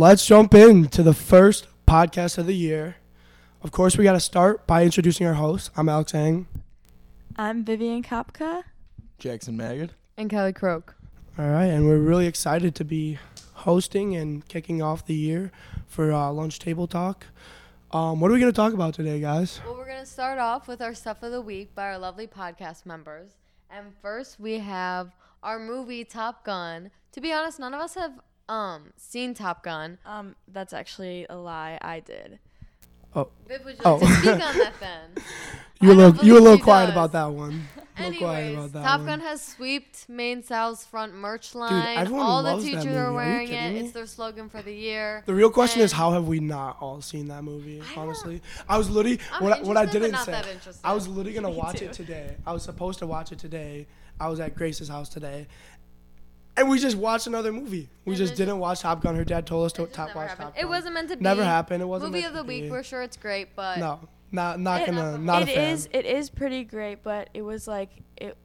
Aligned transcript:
let's 0.00 0.24
jump 0.24 0.54
into 0.54 1.02
the 1.02 1.12
first 1.12 1.66
podcast 1.86 2.38
of 2.38 2.46
the 2.46 2.56
year. 2.56 2.96
Of 3.62 3.70
course, 3.70 3.98
we 3.98 4.04
got 4.04 4.14
to 4.14 4.20
start 4.20 4.66
by 4.66 4.82
introducing 4.82 5.26
our 5.26 5.34
host. 5.34 5.70
I'm 5.76 5.90
Alex 5.90 6.14
Ang. 6.14 6.46
I'm 7.36 7.66
Vivian 7.66 8.02
Kopka. 8.02 8.62
Jackson 9.18 9.58
Maggot. 9.58 9.90
And 10.16 10.30
Kelly 10.30 10.54
Croak. 10.54 10.96
All 11.38 11.50
right, 11.50 11.66
and 11.66 11.86
we're 11.86 11.98
really 11.98 12.26
excited 12.26 12.74
to 12.76 12.84
be 12.84 13.18
hosting 13.52 14.16
and 14.16 14.48
kicking 14.48 14.80
off 14.80 15.04
the 15.04 15.12
year 15.12 15.52
for 15.86 16.14
uh, 16.14 16.32
Lunch 16.32 16.58
Table 16.58 16.86
Talk. 16.86 17.26
Um, 17.90 18.20
what 18.20 18.30
are 18.30 18.34
we 18.34 18.40
going 18.40 18.50
to 18.50 18.56
talk 18.56 18.72
about 18.72 18.94
today, 18.94 19.20
guys? 19.20 19.60
Well, 19.66 19.76
we're 19.76 19.84
going 19.84 20.00
to 20.00 20.06
start 20.06 20.38
off 20.38 20.66
with 20.66 20.80
our 20.80 20.94
stuff 20.94 21.22
of 21.22 21.30
the 21.30 21.42
week 21.42 21.74
by 21.74 21.82
our 21.82 21.98
lovely 21.98 22.26
podcast 22.26 22.86
members. 22.86 23.32
And 23.68 23.92
first, 24.00 24.40
we 24.40 24.60
have 24.60 25.14
our 25.42 25.58
movie 25.58 26.06
Top 26.06 26.42
Gun. 26.42 26.90
To 27.12 27.20
be 27.20 27.34
honest, 27.34 27.60
none 27.60 27.74
of 27.74 27.80
us 27.80 27.96
have 27.96 28.12
um 28.50 28.92
seen 28.96 29.32
Top 29.34 29.62
Gun. 29.62 29.98
Um, 30.04 30.34
that's 30.48 30.72
actually 30.72 31.26
a 31.30 31.36
lie. 31.36 31.78
I 31.80 32.00
did. 32.00 32.38
Oh, 33.14 33.28
Viv, 33.48 33.64
would 33.64 33.74
you 33.74 33.80
Oh. 33.84 33.96
like 33.96 34.08
to 34.08 34.14
speak 34.16 34.30
on 34.30 34.38
that 34.58 34.72
then? 34.78 35.24
you 35.80 35.88
were 35.88 35.94
a 35.94 35.96
I 35.96 36.00
don't 36.00 36.12
little, 36.12 36.24
you 36.26 36.32
were 36.34 36.38
a 36.38 36.42
little 36.42 36.58
quiet 36.60 36.86
does. 36.86 36.94
about 36.94 37.12
that 37.12 37.26
one. 37.32 37.66
A 37.98 38.02
little 38.04 38.18
quiet 38.20 38.38
Anyways, 38.44 38.58
about 38.58 38.72
that 38.72 38.82
Top 38.88 38.98
one. 39.00 39.06
Gun 39.08 39.20
has 39.20 39.42
sweeped 39.42 40.08
Maine 40.08 40.44
South's 40.44 40.86
front 40.86 41.14
merch 41.14 41.54
line. 41.56 41.98
everyone 41.98 42.22
all 42.24 42.42
the 42.44 42.50
loves 42.52 42.62
that 42.64 42.70
teachers 42.70 42.84
movie. 42.86 42.96
Are 42.98 43.06
are 43.06 43.12
wearing 43.12 43.48
kidding 43.48 43.64
it. 43.64 43.72
me? 43.72 43.80
It's 43.80 43.92
their 43.92 44.06
slogan 44.06 44.48
for 44.48 44.62
the 44.62 44.72
year. 44.72 45.24
The 45.26 45.34
real 45.34 45.50
question 45.50 45.82
is 45.82 45.90
how 45.90 46.12
have 46.12 46.28
we 46.28 46.38
not 46.38 46.76
all 46.80 47.00
seen 47.02 47.26
that 47.28 47.42
movie? 47.42 47.82
I 47.96 48.00
Honestly, 48.00 48.40
I 48.68 48.78
was 48.78 48.88
literally 48.88 49.18
I'm 49.32 49.42
what 49.42 49.58
I, 49.58 49.62
what 49.62 49.76
I 49.76 49.86
didn't 49.86 50.16
say. 50.18 50.40
I 50.84 50.92
was 50.94 51.08
literally 51.08 51.34
gonna 51.34 51.48
Me 51.50 51.56
watch 51.56 51.78
too. 51.80 51.86
it 51.86 51.92
today. 51.92 52.36
I 52.46 52.52
was 52.52 52.62
supposed 52.62 53.00
to 53.00 53.08
watch 53.08 53.32
it 53.32 53.40
today. 53.40 53.88
I 54.20 54.28
was 54.28 54.38
at 54.38 54.54
Grace's 54.54 54.88
house 54.88 55.08
today, 55.08 55.48
and 56.56 56.68
we 56.68 56.78
just 56.78 56.96
watched 56.96 57.26
another 57.26 57.52
movie. 57.52 57.88
We 58.04 58.12
And 58.12 58.18
just 58.18 58.34
mhm. 58.34 58.36
didn't 58.38 58.58
watch 58.58 58.80
Top 58.80 59.02
Gun. 59.02 59.14
Her 59.16 59.24
dad 59.24 59.46
told 59.46 59.66
us 59.66 59.72
to 59.74 59.84
It 59.84 59.92
top 59.92 60.14
watch 60.14 60.28
happened. 60.30 60.54
Top 60.54 60.58
It 60.62 60.68
wasn't 60.68 60.94
meant 60.94 61.08
to 61.10 61.16
be. 61.16 61.22
Never 61.22 61.44
happened. 61.44 61.82
It 61.82 61.86
wasn't 61.86 62.12
Movie 62.12 62.22
meant 62.22 62.36
of 62.36 62.38
the 62.38 62.42
to 62.42 62.48
week. 62.48 62.62
be. 62.64 62.70
We're 62.70 62.82
sure 62.82 63.02
it's 63.02 63.16
great, 63.16 63.54
but 63.56 63.78
No, 63.78 64.00
not 64.32 64.60
not 64.60 64.82
It- 64.82 64.86
gonna 64.86 65.18
not 65.18 65.42
It 65.42 65.48
a 65.48 65.54
fan. 65.54 65.70
is. 65.74 65.88
It 65.92 66.06
is 66.06 66.30
pretty 66.30 66.64
great, 66.64 67.02
but 67.02 67.30
it 67.34 67.42
was 67.42 67.66
like 67.68 67.90
it, 68.16 68.36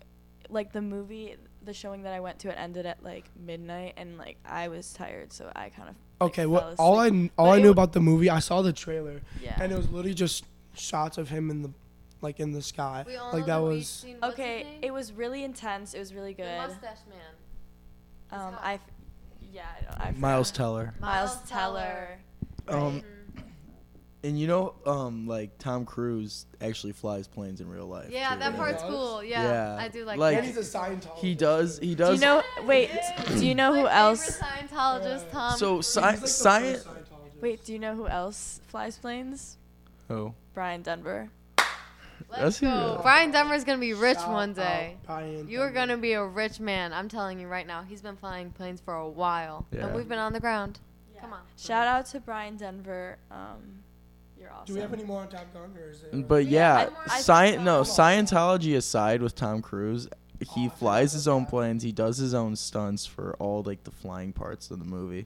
like 0.50 0.72
the 0.72 0.82
movie, 0.82 1.36
the 1.64 1.74
showing 1.74 2.04
that 2.04 2.14
I 2.14 2.20
went 2.20 2.40
to, 2.40 2.50
it 2.50 2.56
ended 2.58 2.86
at 2.86 3.04
like 3.04 3.26
midnight, 3.36 3.94
and 3.98 4.18
like 4.18 4.38
I 4.46 4.68
was 4.68 4.94
tired, 4.94 5.34
so 5.34 5.52
I 5.56 5.70
kind 5.70 5.90
of. 5.90 5.96
like, 6.22 6.30
Okay, 6.32 6.44
fell 6.44 6.50
what 6.52 6.76
all 6.80 6.98
I 7.00 7.10
all 7.38 7.48
But 7.48 7.52
I 7.52 7.58
knew 7.60 7.66
wa- 7.68 7.72
about 7.72 7.94
the 7.94 8.00
movie, 8.02 8.30
I 8.30 8.40
saw 8.40 8.62
the 8.62 8.72
trailer, 8.72 9.22
Yeah. 9.42 9.58
and 9.60 9.72
it 9.72 9.76
was 9.76 9.90
literally 9.90 10.14
just 10.14 10.46
shots 10.76 11.18
of 11.18 11.30
him 11.30 11.50
in 11.50 11.62
the 11.64 11.72
like 12.22 12.40
in 12.40 12.54
the 12.54 12.62
sky. 12.62 13.04
we 13.06 13.16
all 13.18 13.32
Like 13.34 13.42
know 13.42 13.46
that 13.48 13.58
was 13.58 13.88
scene. 13.88 14.16
What's 14.20 14.38
his 14.38 14.44
okay, 14.46 14.80
it 14.82 14.92
was 14.94 15.12
really 15.12 15.44
intense. 15.44 15.94
It 15.94 16.00
was 16.00 16.14
really 16.14 16.34
the 16.34 16.44
good. 16.44 16.58
mustache 16.58 17.00
man. 17.10 17.20
He's 18.36 18.44
Um, 18.44 18.54
hot. 18.54 18.62
I, 18.64 18.74
f- 18.76 18.82
yeah, 19.52 19.64
I, 19.78 19.84
don't, 19.84 20.02
I 20.18 20.20
Miles. 20.20 20.52
Teller. 20.52 20.94
Miles 21.00 21.38
Teller. 21.50 22.20
Um, 22.68 23.02
and 24.24 24.40
you 24.40 24.48
know, 24.48 24.74
um, 24.88 25.28
like 25.28 25.58
Tom 25.60 25.86
Cruise 25.86 26.46
actually 26.60 26.94
flies 26.94 27.28
planes 27.28 27.62
in 27.62 27.70
real 27.70 27.86
life. 27.86 28.10
Yeah, 28.10 28.34
too, 28.34 28.40
that 28.40 28.48
right? 28.50 28.56
part's 28.58 28.82
does? 28.82 28.92
cool. 28.92 29.24
Yeah, 29.24 29.44
Yeah, 29.44 29.78
I 29.80 29.88
do 29.88 30.04
like, 30.04 30.18
like- 30.18 30.36
that. 30.36 30.44
and 30.46 30.48
he's 30.48 30.58
a 30.58 30.78
Scientologist. 30.78 31.18
He 31.20 31.36
does. 31.36 31.80
He 31.80 31.90
Do 31.90 31.96
does. 31.96 32.20
you 32.20 32.26
know? 32.26 32.44
Wait. 32.66 32.90
Do 33.28 33.46
you 33.46 33.54
know 33.56 33.70
who 33.72 33.78
favorite 33.86 33.94
else? 33.96 34.40
Scientologist, 34.40 35.32
Tom. 35.32 35.58
So 35.58 35.80
sci- 35.80 36.02
like 36.02 36.20
the 36.22 36.28
science. 36.28 36.86
Wait. 37.40 37.64
Do 37.66 37.72
you 37.74 37.80
know 37.80 37.96
who 37.96 38.08
else 38.08 38.62
flies 38.68 38.98
planes? 38.98 39.58
Oh, 40.10 40.34
Brian 40.56 40.82
Denver. 40.82 41.30
Let's 42.30 42.42
Does 42.42 42.60
go. 42.62 42.68
really? 42.92 43.02
Brian 43.04 43.32
Denver's 43.32 43.64
gonna 43.64 43.78
be 43.80 43.94
rich 43.94 44.18
Shout 44.18 44.32
one 44.32 44.54
day. 44.54 44.98
Brian 45.06 45.48
You 45.48 45.62
are 45.62 45.72
gonna 45.72 45.98
be 45.98 46.14
a 46.14 46.24
rich 46.26 46.60
man. 46.60 46.92
I'm 46.94 47.08
telling 47.10 47.40
you 47.40 47.48
right 47.48 47.66
now. 47.68 47.84
He's 47.84 48.02
been 48.02 48.16
flying 48.18 48.52
planes 48.52 48.82
for 48.82 48.94
a 48.96 49.08
while, 49.08 49.66
Yeah. 49.72 49.86
and 49.88 49.96
we've 49.96 50.08
been 50.10 50.20
on 50.20 50.34
the 50.34 50.40
ground. 50.40 50.80
Come 51.20 51.34
on. 51.34 51.40
Shout 51.58 51.88
out 51.88 52.06
to 52.08 52.20
Brian 52.20 52.58
Denver. 52.58 53.18
Um, 53.32 53.80
you're 54.40 54.52
awesome. 54.52 54.66
Do 54.66 54.74
we 54.76 54.80
have 54.82 54.94
any 54.94 55.04
more 55.04 55.22
on 55.22 55.30
Top 55.30 55.52
Gun, 55.54 55.76
or 55.78 55.90
is 55.90 56.04
it? 56.04 56.28
but 56.28 56.46
Yeah, 56.46 56.82
yeah, 56.82 56.90
I- 57.08 57.16
I 57.16 57.20
sci- 57.20 57.52
think 57.52 57.62
no. 57.64 57.82
Scientology 57.82 58.76
aside 58.76 59.22
with 59.22 59.34
Tom 59.36 59.62
Cruise, 59.62 60.08
he 60.54 60.68
Oh, 60.68 60.70
flies 60.70 61.14
his 61.14 61.28
own 61.28 61.44
that. 61.44 61.50
planes. 61.50 61.84
He 61.84 61.92
does 61.92 62.18
his 62.18 62.34
own 62.34 62.56
stunts 62.56 63.06
for 63.06 63.36
all 63.40 63.64
like 63.64 63.84
the 63.86 63.92
flying 63.92 64.34
parts 64.34 64.70
of 64.72 64.80
the 64.80 64.86
movie. 64.86 65.26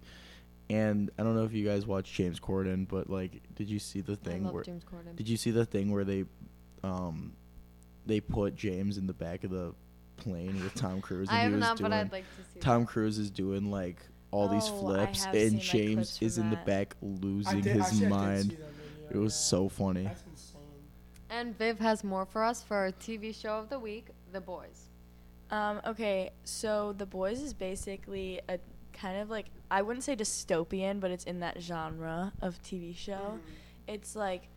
And 0.69 1.09
I 1.17 1.23
don't 1.23 1.35
know 1.35 1.45
if 1.45 1.51
you 1.53 1.65
guys 1.65 1.87
watched 1.87 2.13
James 2.13 2.39
Corden, 2.39 2.87
but 2.87 3.09
like, 3.09 3.41
did 3.55 3.67
you 3.67 3.79
see 3.79 4.01
the 4.01 4.13
I 4.13 4.15
thing 4.15 4.43
love 4.45 4.53
where? 4.53 4.63
James 4.63 4.83
Corden. 4.83 5.15
Did 5.15 5.27
you 5.27 5.35
see 5.35 5.49
the 5.49 5.65
thing 5.65 5.91
where 5.91 6.03
they, 6.03 6.25
um, 6.83 7.33
they 8.05 8.19
put 8.19 8.55
James 8.55 8.97
in 8.97 9.07
the 9.07 9.13
back 9.13 9.43
of 9.43 9.51
the 9.51 9.73
plane 10.17 10.61
with 10.63 10.73
Tom 10.75 11.01
Cruise? 11.01 11.29
And 11.29 11.37
I 11.37 11.41
he 11.41 11.43
have 11.45 11.53
was 11.53 11.59
not, 11.61 11.77
doing, 11.77 11.89
but 11.91 11.97
I'd 11.97 12.11
like 12.11 12.23
to 12.37 12.53
see. 12.53 12.59
Tom 12.59 12.85
Cruise 12.85 13.17
is 13.19 13.29
doing 13.29 13.69
like 13.71 13.97
all 14.31 14.47
these 14.47 14.69
Oh, 14.69 14.77
I 14.77 14.79
flips, 15.05 15.25
and 15.25 15.59
James 15.59 16.17
is 16.21 16.37
in 16.37 16.49
the 16.49 16.57
back 16.57 16.95
losing 17.01 17.61
did- 17.61 17.75
his 17.77 17.85
actually, 17.85 18.07
mind. 18.07 18.43
video, 18.51 18.65
It 19.11 19.17
was 19.17 19.33
yeah. 19.33 19.39
so 19.57 19.69
funny. 19.69 20.03
That's. 20.03 20.23
And 21.31 21.55
Viv 21.57 21.77
has 21.79 22.03
more 22.03 22.25
for 22.25 22.43
us 22.43 22.63
for 22.63 22.75
our 22.77 22.91
TV 22.91 23.33
show 23.39 23.59
of 23.59 23.69
the 23.69 23.77
week, 23.79 24.07
The 24.31 24.41
Boys. 24.41 24.89
Um, 25.51 25.79
okay, 25.85 26.31
so 26.43 26.93
The 26.97 27.05
Boys 27.05 27.39
is 27.41 27.53
basically 27.53 28.41
a 28.49 28.57
kind 28.93 29.21
of 29.21 29.29
like 29.29 29.45
I 29.69 29.83
wouldn't 29.83 30.03
say 30.03 30.15
dystopian, 30.15 30.99
but 30.99 31.11
it's 31.11 31.25
in 31.25 31.39
that 31.41 31.61
genre 31.61 32.33
of 32.41 32.59
TV 32.63 32.95
show. 32.97 33.39
It's 33.87 34.15
like 34.15 34.47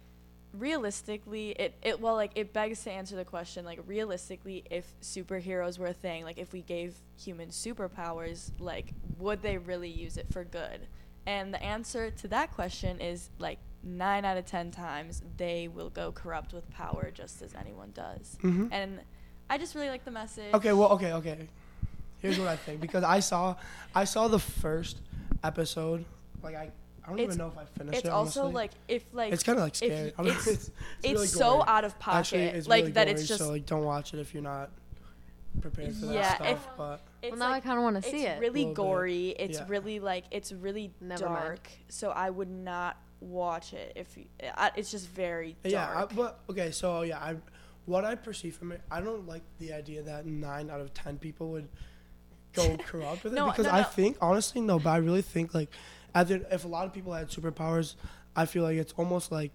realistically 0.53 1.51
it, 1.53 1.75
it 1.83 2.01
well 2.01 2.15
like 2.15 2.31
it 2.35 2.53
begs 2.53 2.83
to 2.85 2.91
answer 2.91 3.17
the 3.17 3.25
question 3.25 3.65
like 3.65 3.81
realistically 3.87 4.63
if 4.71 4.85
superheroes 5.01 5.79
were 5.79 5.87
a 5.87 5.93
thing 5.93 6.25
like 6.25 6.39
if 6.39 6.53
we 6.53 6.61
gave 6.63 6.95
humans 7.19 7.57
superpowers 7.57 8.51
like 8.59 8.93
would 9.19 9.41
they 9.43 9.57
really 9.59 9.89
use 9.89 10.17
it 10.17 10.27
for 10.31 10.45
good 10.45 10.87
and 11.27 11.53
the 11.55 11.63
answer 11.63 12.11
to 12.11 12.29
that 12.29 12.53
question 12.53 13.01
is 13.01 13.31
like 13.39 13.59
9 13.83 14.25
out 14.25 14.37
of 14.37 14.45
10 14.47 14.71
times 14.71 15.23
they 15.37 15.69
will 15.69 15.91
go 15.91 16.13
corrupt 16.13 16.53
with 16.53 16.69
power 16.71 17.11
just 17.13 17.43
as 17.43 17.55
anyone 17.55 17.91
does 17.95 18.37
Mhm. 18.43 18.69
and 18.71 19.01
i 19.49 19.57
just 19.59 19.75
really 19.75 19.89
like 19.89 20.05
the 20.05 20.11
message 20.11 20.53
Okay, 20.55 20.73
well, 20.73 20.91
okay, 20.91 21.13
okay. 21.15 21.49
Here's 22.21 22.39
what 22.39 22.47
I 22.47 22.55
think 22.57 22.81
because 22.81 23.03
I 23.03 23.19
saw, 23.19 23.57
I 23.97 24.05
saw 24.05 24.29
the 24.29 24.39
first 24.39 24.99
episode. 25.43 26.05
Like 26.41 26.55
I, 26.55 26.71
I 27.05 27.09
don't 27.09 27.19
It's- 27.19 27.35
even 27.35 27.39
know 27.39 27.53
if 27.53 27.59
I 27.59 27.65
finished 27.65 27.99
it's 27.99 28.07
it. 28.09 28.11
also 28.13 28.43
honestly. 28.43 28.55
like 28.55 28.71
if 28.89 29.05
like 29.13 29.33
it's 29.33 29.43
kind 29.43 29.59
of 29.59 29.65
like 29.65 29.75
scary. 29.75 30.13
y- 30.17 30.25
I 30.25 30.29
it's- 30.29 30.47
it's 30.47 30.71
it's 31.03 31.13
really 31.13 31.27
so 31.27 31.51
gory. 31.59 31.65
out 31.67 31.85
of 31.85 31.99
pocket 31.99 32.19
Actually, 32.19 32.43
it's 32.45 32.69
like 32.69 32.83
really 32.83 32.93
that 32.93 33.05
gory, 33.07 33.15
it's 33.19 33.27
just 33.29 33.41
so 33.41 33.51
like 33.51 33.67
don't 33.67 33.85
watch 33.85 34.15
it 34.15 34.21
if 34.21 34.33
you're 34.35 34.43
not 34.43 34.71
prepared 35.61 35.95
for 35.95 36.07
that 36.07 36.15
Yeah, 36.15 36.35
stuff. 36.37 36.47
if- 36.49 36.69
but 36.77 37.01
well, 37.25 37.37
now 37.37 37.51
like, 37.51 37.57
I 37.57 37.61
kind 37.67 37.79
of 37.79 37.85
want 37.85 38.03
to 38.03 38.09
see 38.11 38.25
it. 38.25 38.31
It's 38.31 38.41
really 38.41 38.61
Little 38.61 38.71
bit, 38.73 38.77
gory 38.77 39.29
it's 39.31 39.59
yeah. 39.59 39.65
really 39.69 40.01
like 40.01 40.25
it's 40.31 40.53
really 40.53 40.93
Never 41.01 41.27
mind. 41.29 41.45
dark 41.45 41.69
so 41.89 42.11
i 42.11 42.31
would 42.31 42.51
not 42.51 42.97
watch 43.21 43.73
it 43.73 43.93
if 43.95 44.17
you, 44.17 44.25
I, 44.57 44.71
it's 44.77 44.91
just 44.91 45.09
very 45.09 45.55
yeah, 45.65 45.89
I, 45.89 45.93
dark 45.95 46.15
but 46.17 46.41
okay, 46.51 46.71
so 46.73 47.03
yeah, 47.03 47.19
I, 47.19 47.37
what 47.87 48.05
I 48.05 48.15
perceive 48.17 48.57
from 48.57 48.73
it, 48.73 48.81
I 48.91 49.01
don't 49.01 49.27
like 49.29 49.43
the 49.59 49.73
idea 49.73 50.03
that 50.03 50.25
nine 50.27 50.71
out 50.71 50.81
of 50.81 50.93
ten 50.95 51.19
people 51.19 51.51
would 51.51 51.69
go 52.53 52.77
corrupt 52.87 53.23
with 53.25 53.33
No, 53.33 53.47
it 53.49 53.51
because 53.53 53.67
no, 53.67 53.73
I 53.73 53.83
think 53.85 54.17
honestly 54.21 54.61
no, 54.61 54.79
but 54.81 54.91
I 54.91 54.97
really 54.97 55.23
think 55.23 55.55
like, 55.55 55.69
if 56.15 56.65
a 56.65 56.69
lot 56.69 56.87
of 56.87 56.93
people 56.93 57.13
had 57.13 57.29
superpowers, 57.29 57.95
I 58.35 58.47
feel 58.47 58.63
like 58.63 58.77
it's 58.77 58.93
almost 58.97 59.33
like, 59.33 59.53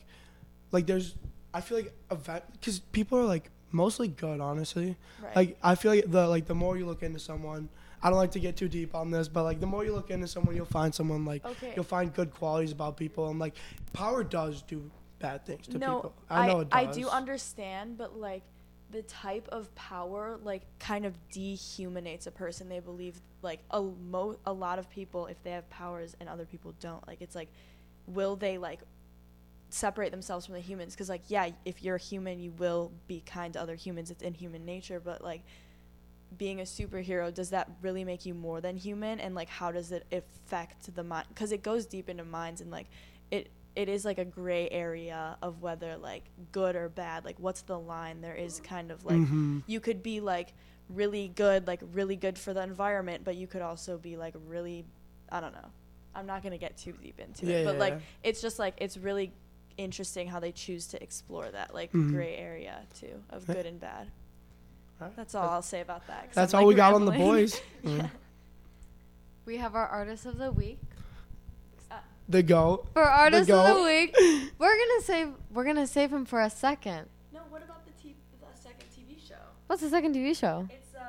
like 0.72 0.86
there's, 0.86 1.16
I 1.54 1.62
feel 1.62 1.78
like 1.78 1.94
event 2.12 2.44
because 2.54 2.80
people 2.80 3.18
are 3.20 3.26
like 3.26 3.50
mostly 3.72 4.08
good, 4.08 4.40
honestly. 4.40 4.96
right. 5.22 5.36
Like 5.36 5.58
I 5.64 5.76
feel 5.76 5.92
like 5.92 6.10
the 6.10 6.28
like 6.28 6.46
the 6.46 6.56
more 6.56 6.78
you 6.78 6.86
look 6.86 7.04
into 7.04 7.20
someone, 7.20 7.70
I 8.02 8.10
don't 8.10 8.20
like 8.20 8.32
to 8.32 8.40
get 8.40 8.56
too 8.56 8.68
deep 8.68 8.94
on 8.96 9.12
this, 9.12 9.28
but 9.28 9.44
like 9.44 9.60
the 9.60 9.66
more 9.66 9.84
you 9.86 9.94
look 9.94 10.12
into 10.12 10.28
someone, 10.28 10.56
you'll 10.56 10.66
find 10.66 10.94
someone 10.94 11.26
like 11.26 11.46
okay 11.46 11.74
you'll 11.76 11.86
find 11.86 12.14
good 12.14 12.34
qualities 12.34 12.72
about 12.72 12.98
people, 12.98 13.30
and 13.30 13.40
like 13.40 13.56
power 13.94 14.24
does 14.24 14.62
do 14.64 14.90
bad 15.20 15.46
things 15.46 15.68
to 15.68 15.78
no 15.78 15.96
people. 15.96 16.14
I 16.30 16.48
know 16.48 16.60
it 16.62 16.70
does. 16.70 16.98
I 16.98 17.00
do 17.00 17.10
understand 17.10 17.98
but 17.98 18.18
like 18.18 18.44
the 18.92 19.02
type 19.04 19.48
of 19.52 19.74
power 19.76 20.40
like 20.44 20.64
kind 20.80 21.06
of 21.06 21.14
dehumanizes 21.32 22.28
a 22.28 22.32
person. 22.32 22.70
They 22.70 22.80
believe 22.80 23.20
like 23.42 23.60
a 23.72 23.82
mo- 23.82 24.38
a 24.46 24.54
lot 24.54 24.80
of 24.80 24.90
people 24.90 25.28
if 25.28 25.42
they 25.44 25.52
have 25.52 25.70
powers 25.70 26.16
and 26.20 26.30
other 26.30 26.46
people 26.46 26.74
don't 26.80 27.06
like 27.08 27.22
it's 27.22 27.36
like 27.36 27.50
will 28.08 28.36
they 28.36 28.58
like 28.58 28.80
separate 29.70 30.12
themselves 30.12 30.46
from 30.46 30.56
the 30.56 30.62
humans? 30.62 30.94
Because 30.94 31.10
like 31.10 31.24
yeah 31.28 31.50
if 31.66 31.84
you're 31.84 31.96
a 31.96 32.00
human 32.00 32.40
you 32.40 32.52
will 32.52 32.92
be 33.08 33.22
kind 33.26 33.54
to 33.54 33.62
other 33.62 33.76
humans. 33.76 34.10
It's 34.12 34.24
in 34.24 34.34
human 34.34 34.66
nature 34.66 35.00
but 35.00 35.24
like 35.24 35.42
being 36.38 36.60
a 36.60 36.64
superhero 36.64 37.34
does 37.34 37.50
that 37.52 37.70
really 37.82 38.04
make 38.04 38.26
you 38.26 38.34
more 38.34 38.62
than 38.62 38.78
human? 38.78 39.20
And 39.20 39.36
like 39.36 39.50
how 39.50 39.72
does 39.72 39.92
it 39.92 40.06
affect 40.12 40.96
the 40.96 41.04
mind 41.04 41.28
because 41.30 41.52
it 41.52 41.62
goes 41.62 41.86
deep 41.86 42.08
into 42.08 42.24
minds 42.24 42.62
and 42.62 42.72
like 42.72 42.88
it 43.32 43.50
it 43.78 43.88
is 43.90 44.04
like 44.04 44.18
a 44.18 44.26
gray 44.26 44.68
area 44.72 45.38
of 45.42 45.62
whether 45.62 45.96
like 45.98 46.24
good 46.52 46.76
or 46.76 46.90
bad 46.90 47.24
like 47.24 47.36
what's 47.40 47.62
the 47.62 47.78
line 47.78 48.22
there 48.22 48.34
is 48.34 48.60
kind 48.62 48.90
of 48.92 49.06
like 49.06 49.18
Mhm. 49.20 49.62
you 49.68 49.80
could 49.80 50.02
be 50.02 50.20
like 50.20 50.54
really 50.90 51.28
good 51.36 51.68
like 51.68 51.82
really 51.94 52.16
good 52.16 52.38
for 52.40 52.54
the 52.54 52.64
environment 52.64 53.24
but 53.24 53.36
you 53.36 53.46
could 53.46 53.62
also 53.62 53.98
be 54.00 54.18
like 54.18 54.34
really 54.48 54.84
i 55.30 55.40
don't 55.40 55.54
know 55.54 55.70
i'm 56.16 56.26
not 56.26 56.42
going 56.42 56.54
to 56.54 56.58
get 56.58 56.76
too 56.76 56.94
deep 57.04 57.20
into 57.20 57.46
Yeah, 57.46 57.58
it 57.58 57.66
but 57.66 57.74
yeah, 57.76 57.80
like 57.80 57.94
yeah. 57.94 58.00
it's 58.30 58.42
just 58.42 58.58
like 58.58 58.74
it's 58.78 58.98
really 58.98 59.32
interesting 59.78 60.28
how 60.28 60.40
they 60.40 60.52
choose 60.52 60.88
to 60.88 61.04
explore 61.04 61.48
that 61.52 61.74
like 61.74 61.92
Mhm. 61.92 62.12
gray 62.12 62.36
area 62.36 62.80
too 63.00 63.22
of 63.30 63.46
good 63.46 63.66
and 63.68 63.80
bad 63.80 64.10
Alright. 65.00 65.16
that's 65.16 65.36
all 65.36 65.50
i'll 65.50 65.62
say 65.62 65.82
about 65.82 66.08
that 66.08 66.30
That's 66.34 66.54
I'm, 66.56 66.62
all 66.62 66.66
like, 66.66 66.74
we 66.74 66.76
got 66.76 66.94
on 66.96 67.06
the 67.06 67.12
boys. 67.12 67.62
yeah. 67.84 67.92
Mm. 67.92 68.10
We 69.46 69.58
have 69.58 69.76
our 69.76 69.88
artist 69.88 70.26
of 70.26 70.38
the 70.40 70.52
week. 70.52 70.80
The 72.30 72.44
goat. 72.44 72.88
For 72.94 73.04
artist 73.04 73.50
of 73.50 73.76
the 73.78 73.84
week, 73.84 74.14
we're 74.60 74.78
gonna 74.78 75.02
save 75.04 75.30
we're 75.54 75.64
gonna 75.64 75.88
save 75.88 76.12
him 76.12 76.26
for 76.26 76.42
a 76.42 76.50
second. 76.50 77.08
No, 77.34 77.40
what 77.50 77.64
about 77.64 77.86
the, 77.86 77.92
t- 78.02 78.16
the 78.42 78.48
second 78.60 78.88
TV 78.96 79.26
show? 79.26 79.36
What's 79.68 79.82
the 79.82 79.90
second 79.90 80.14
TV 80.16 80.36
show? 80.38 80.68
It's 80.70 80.94
uh, 80.96 81.00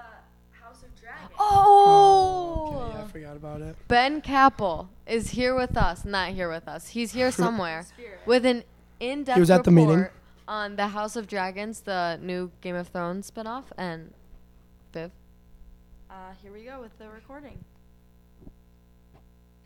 House 0.52 0.82
of 0.84 0.94
Dragons. 1.00 1.30
Oh, 1.38 2.84
Okay, 2.84 2.94
yeah, 2.98 3.02
I 3.02 3.06
forgot 3.08 3.36
about 3.36 3.60
it. 3.62 3.76
Ben 3.88 4.20
Capel 4.20 4.88
is 5.06 5.30
here 5.30 5.54
with 5.56 5.76
us. 5.76 6.04
Not 6.04 6.30
here 6.30 6.48
with 6.48 6.68
us. 6.68 6.88
He's 6.90 7.12
here 7.12 7.30
somewhere 7.44 7.86
with 8.24 8.46
an 8.46 8.62
in-depth 9.00 9.36
He 9.36 9.40
was 9.40 9.50
at 9.50 9.64
the 9.64 9.70
report 9.72 9.88
meeting. 9.98 10.10
on 10.46 10.76
the 10.76 10.88
House 10.88 11.16
of 11.16 11.26
Dragons, 11.26 11.80
the 11.80 12.18
new 12.22 12.50
Game 12.60 12.76
of 12.76 12.88
Thrones 12.88 13.28
spinoff, 13.30 13.64
and 13.76 14.12
Viv. 14.92 15.10
Uh, 16.10 16.14
here 16.42 16.52
we 16.52 16.62
go 16.64 16.80
with 16.80 16.96
the 16.98 17.08
recording. 17.08 17.58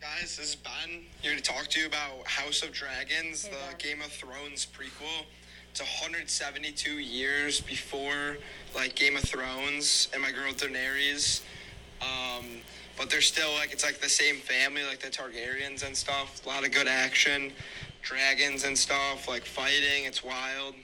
Guys, 0.03 0.37
this 0.37 0.49
is 0.49 0.57
Ben 0.57 1.05
here 1.21 1.37
to 1.37 1.41
talk 1.41 1.69
to 1.69 1.79
you 1.79 1.87
about 1.87 2.27
House 2.27 2.65
of 2.65 2.73
Dragons, 2.73 3.47
Hey, 3.47 3.53
the 3.53 3.77
Ben. 3.77 3.77
Game 3.79 4.03
of 4.03 4.11
Thrones 4.11 4.67
prequel. 4.67 5.27
It's 5.71 5.79
172 5.79 6.95
years 6.99 7.61
before 7.61 8.37
like 8.75 8.97
Game 8.97 9.15
of 9.15 9.23
Thrones 9.23 10.09
and 10.13 10.21
my 10.21 10.33
girl 10.33 10.53
Daenerys. 10.55 11.43
Um, 12.01 12.47
but 12.99 13.11
they're 13.11 13.21
still 13.21 13.53
like 13.55 13.73
it's 13.73 13.85
like 13.85 14.01
the 14.01 14.09
same 14.09 14.39
family, 14.39 14.83
like 14.83 14.99
the 14.99 15.07
Targaryens 15.07 15.87
and 15.87 15.97
stuff. 15.97 16.45
A 16.45 16.49
lot 16.49 16.67
of 16.67 16.73
good 16.73 16.89
action, 16.89 17.53
dragons 18.03 18.65
and 18.65 18.77
stuff, 18.77 19.29
like 19.29 19.45
fighting. 19.45 20.05
It's 20.05 20.25
wild. 20.25 20.75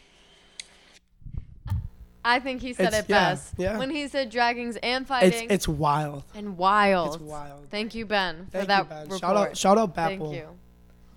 I 2.24 2.40
think 2.40 2.60
he 2.60 2.72
said 2.72 2.88
It's- 2.88 3.04
it 3.04 3.08
yeah, 3.08 3.30
best 3.30 3.54
yeah. 3.56 3.78
when 3.78 3.90
he 3.90 4.08
said 4.08 4.30
dragons 4.30 4.76
and 4.82 5.02
It's 5.02 5.08
fighting 5.08 5.50
it's 5.50 5.68
wild. 5.68 6.24
and 6.34 6.58
wild. 6.58 7.14
It's 7.14 7.22
wild. 7.22 7.68
Thank 7.70 7.94
you, 7.94 8.04
Ben, 8.06 8.46
for 8.46 8.58
Thank 8.58 8.68
that 8.68 8.78
you, 8.78 8.84
Ben. 8.84 9.02
report. 9.04 9.20
Shout 9.20 9.36
out, 9.36 9.56
shout 9.56 9.78
out, 9.78 9.94
Thank 9.94 10.20
you. 10.32 10.48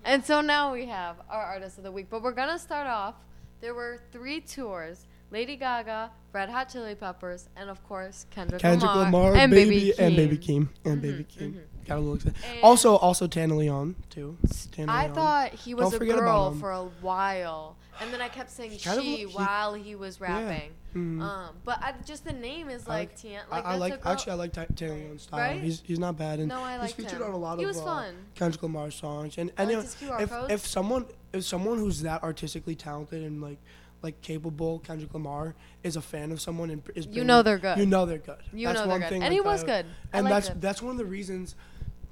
And 0.04 0.24
so 0.24 0.40
now 0.40 0.72
we 0.72 0.86
have 0.86 1.16
our 1.28 1.42
artist 1.42 1.78
of 1.78 1.84
the 1.84 1.92
week, 1.92 2.06
but 2.10 2.22
we're 2.22 2.32
gonna 2.32 2.58
start 2.58 2.86
off. 2.86 3.14
There 3.60 3.74
were 3.74 4.00
three 4.10 4.40
tours: 4.40 5.06
Lady 5.30 5.56
Gaga, 5.56 6.10
Red 6.32 6.48
Hot 6.48 6.68
Chili 6.68 6.94
Peppers, 6.94 7.48
and 7.56 7.70
of 7.70 7.82
course 7.86 8.26
Kendrick, 8.30 8.60
Kendrick 8.60 8.92
Lamar, 8.94 9.34
and 9.36 9.50
baby, 9.52 9.92
and 9.98 10.16
Baby 10.16 10.38
Keem. 10.38 10.62
Keem, 10.62 10.68
and 10.84 10.94
mm-hmm, 10.94 11.00
Baby 11.00 11.24
Keem. 11.24 11.48
Mm-hmm. 11.50 11.71
Got 11.86 11.96
a 11.96 12.00
little 12.00 12.14
excited. 12.14 12.34
And- 12.50 12.62
Also, 12.62 12.96
also 12.96 13.26
Tanna 13.26 13.54
Leone 13.56 13.94
too. 14.10 14.36
Tanna 14.70 14.92
I 14.92 15.02
Leone. 15.04 15.14
thought 15.14 15.50
he 15.52 15.74
was 15.74 15.90
Don't 15.90 16.02
a 16.02 16.06
girl 16.06 16.54
for 16.54 16.70
a 16.70 16.84
while, 17.00 17.76
and 18.00 18.12
then 18.12 18.20
I 18.22 18.28
kept 18.28 18.50
saying 18.50 18.72
of 18.72 18.80
she 18.80 19.24
while 19.24 19.74
he 19.74 19.94
was 19.94 20.20
rapping. 20.20 20.70
Mhm. 20.94 21.22
Um, 21.22 21.54
but 21.64 21.78
I, 21.82 21.94
just 22.04 22.24
the 22.26 22.34
name 22.34 22.68
is 22.68 22.86
I 22.86 22.90
like 22.90 23.08
like- 23.10 23.16
Tian. 23.22 23.40
I, 23.50 23.56
Like 23.56 23.64
I 23.64 23.68
that's 23.70 23.80
like 23.80 24.06
actually 24.06 24.32
I 24.32 24.34
like 24.36 24.52
Ta- 24.52 24.66
Tanna 24.76 24.92
Leone's 24.94 25.22
style. 25.22 25.40
Right? 25.40 25.60
He's 25.60 25.80
he's 25.84 25.98
not 25.98 26.18
bad, 26.18 26.38
and 26.38 26.48
No, 26.48 26.60
I 26.60 26.78
he's 26.82 26.92
featured 26.92 27.20
him. 27.20 27.28
on 27.28 27.30
a 27.32 27.36
lot 27.38 27.56
He 27.58 27.64
of 27.64 27.68
was 27.68 27.78
uh, 27.78 27.84
fun. 27.84 28.14
Kendrick 28.34 28.62
Lamar 28.62 28.90
songs. 28.90 29.38
And 29.38 29.50
and 29.56 29.70
liked 29.70 29.96
if, 30.20 30.32
if, 30.50 30.66
someone 30.66 31.06
if 31.32 31.44
someone 31.44 31.78
who's 31.78 32.02
that 32.02 32.22
artistically 32.22 32.74
talented 32.74 33.22
and 33.22 33.40
like 33.40 33.58
like 34.02 34.20
capable, 34.20 34.80
Kendrick 34.80 35.14
Lamar 35.14 35.54
is 35.84 35.94
a 35.96 36.02
fan 36.02 36.30
of 36.32 36.40
someone 36.40 36.70
and 36.70 36.82
is 36.96 37.06
You 37.06 37.12
bringing- 37.12 37.26
know 37.28 37.42
they're 37.42 37.56
good. 37.58 37.78
You 37.78 37.86
know 37.86 38.04
they're 38.04 38.18
good. 38.18 38.36
You 38.52 38.66
That's 38.66 38.80
know 38.80 38.88
they're 38.88 38.98
good. 38.98 39.08
thing, 39.08 39.22
And 39.22 39.32
he 39.32 39.40
was 39.40 39.62
I- 39.62 39.66
good. 39.66 39.86
I 40.12 40.18
And 40.18 40.24
liked 40.28 40.46
that's 40.48 40.60
that's 40.60 40.82
one 40.82 40.90
of 40.92 40.98
the 40.98 41.04
reasons. 41.06 41.54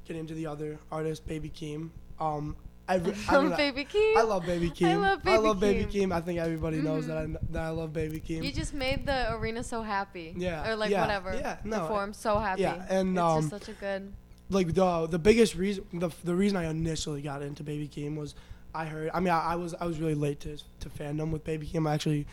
Get 0.06 0.16
into 0.16 0.34
the 0.34 0.46
other 0.46 0.78
artist, 0.90 1.26
Baby 1.26 1.50
Keem. 1.50 1.90
Um, 2.18 2.56
I, 2.88 2.96
re- 2.96 3.14
I, 3.28 3.40
know, 3.40 3.56
Baby 3.56 3.84
Keem. 3.84 4.16
I 4.16 4.22
love 4.22 4.44
Baby 4.46 4.68
Keem. 4.70 5.00
love 5.00 5.20
I 5.24 5.36
love 5.36 5.60
Baby 5.60 5.84
Baby 5.84 6.06
Keem. 6.06 6.12
I 6.12 6.20
think 6.20 6.40
everybody 6.40 6.78
knows 6.78 7.06
that 7.06 7.16
I 7.18 7.26
that 7.50 7.62
I 7.62 7.68
love 7.68 7.92
Baby 7.92 8.20
Keem. 8.20 8.42
You 8.44 8.50
just 8.50 8.74
made 8.74 9.06
the 9.06 9.32
arena 9.34 9.62
so 9.62 9.82
happy. 9.82 10.34
Yeah, 10.36 10.68
Or 10.68 10.74
like 10.74 10.90
yeah, 10.90 11.02
whatever. 11.02 11.34
yeah, 11.34 11.58
The 11.62 11.68
no, 11.68 11.86
forum 11.86 12.12
so 12.12 12.38
happy. 12.40 12.62
yeah, 12.62 12.84
and, 12.88 13.10
it's 13.16 13.20
um, 13.20 13.48
just 13.48 13.50
such 13.50 13.68
a 13.68 13.78
good. 13.78 14.12
like 14.48 14.74
the 14.74 15.06
the 15.06 15.20
biggest 15.20 15.54
reason 15.54 15.84
the 15.92 16.10
the 16.24 16.34
reason 16.34 16.56
I 16.56 16.68
initially 16.68 17.22
got 17.22 17.42
into 17.42 17.62
Baby 17.62 17.86
Keem 17.86 18.16
was 18.16 18.34
I 18.74 18.86
heard. 18.86 19.10
I 19.14 19.20
mean, 19.20 19.32
I, 19.32 19.52
I 19.52 19.54
was 19.54 19.72
I 19.74 19.84
was 19.86 20.00
really 20.00 20.16
late 20.16 20.40
to 20.40 20.56
to 20.80 20.88
fandom 20.88 21.30
with 21.30 21.44
Baby 21.44 21.68
Keem. 21.68 21.88
I 21.88 21.94
actually 21.94 22.26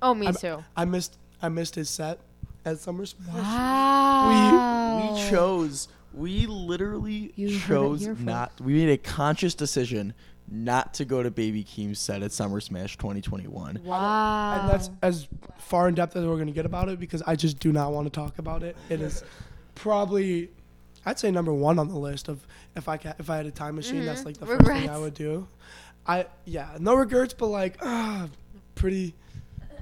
Oh, 0.00 0.14
me 0.14 0.32
too. 0.32 0.64
I 0.74 0.86
missed 0.86 1.18
I 1.42 1.50
missed 1.50 1.74
his 1.74 1.90
set 1.90 2.18
at 2.64 2.78
Summer 2.78 3.04
Smash. 3.04 3.34
Wow. 3.34 5.08
We 5.12 5.12
We 5.22 5.28
chose. 5.28 5.88
We 6.12 6.46
literally 6.46 7.32
You 7.36 7.58
chose 7.58 8.00
here 8.02 8.14
first. 8.14 8.24
not. 8.26 8.60
We 8.60 8.74
made 8.74 8.90
a 8.90 8.96
conscious 8.98 9.54
decision 9.54 10.14
not 10.50 10.94
to 10.94 11.04
go 11.04 11.22
to 11.22 11.30
Baby 11.30 11.62
Keem's 11.62 11.98
set 11.98 12.22
at 12.22 12.32
Summer 12.32 12.60
Smash 12.60 12.96
2021. 12.96 13.80
Wow. 13.84 14.60
And 14.60 14.70
that's 14.70 14.90
as 15.02 15.28
far 15.58 15.88
in 15.88 15.94
depth 15.94 16.16
as 16.16 16.24
we're 16.24 16.38
gonna 16.38 16.50
get 16.52 16.64
about 16.66 16.88
it 16.88 16.98
because 16.98 17.22
I 17.26 17.36
just 17.36 17.58
do 17.60 17.70
not 17.72 17.92
want 17.92 18.06
to 18.06 18.10
talk 18.10 18.38
about 18.38 18.62
it. 18.62 18.74
It 18.88 19.00
is 19.00 19.22
probably 19.74 20.50
I'd 21.06 21.18
say 21.18 21.30
number 21.30 21.52
one 21.54 21.78
on 21.78 21.88
the 21.88 21.98
list 21.98 22.28
of 22.28 22.46
if 22.76 22.88
I 22.88 22.96
ca- 22.96 23.14
if 23.18 23.30
I 23.30 23.36
had 23.36 23.46
a 23.46 23.50
time 23.50 23.76
machine, 23.76 24.04
that's 24.04 24.22
Mhm. 24.22 24.26
like 24.26 24.36
the 24.38 24.46
first 24.46 24.66
thing 24.66 24.90
I 24.90 24.98
would 24.98 25.14
do. 25.14 25.46
I 26.06 26.26
yeah, 26.44 26.76
no 26.80 26.94
regrets, 26.94 27.34
but 27.34 27.48
like 27.48 27.76
ah, 27.82 28.28
pretty. 28.74 29.14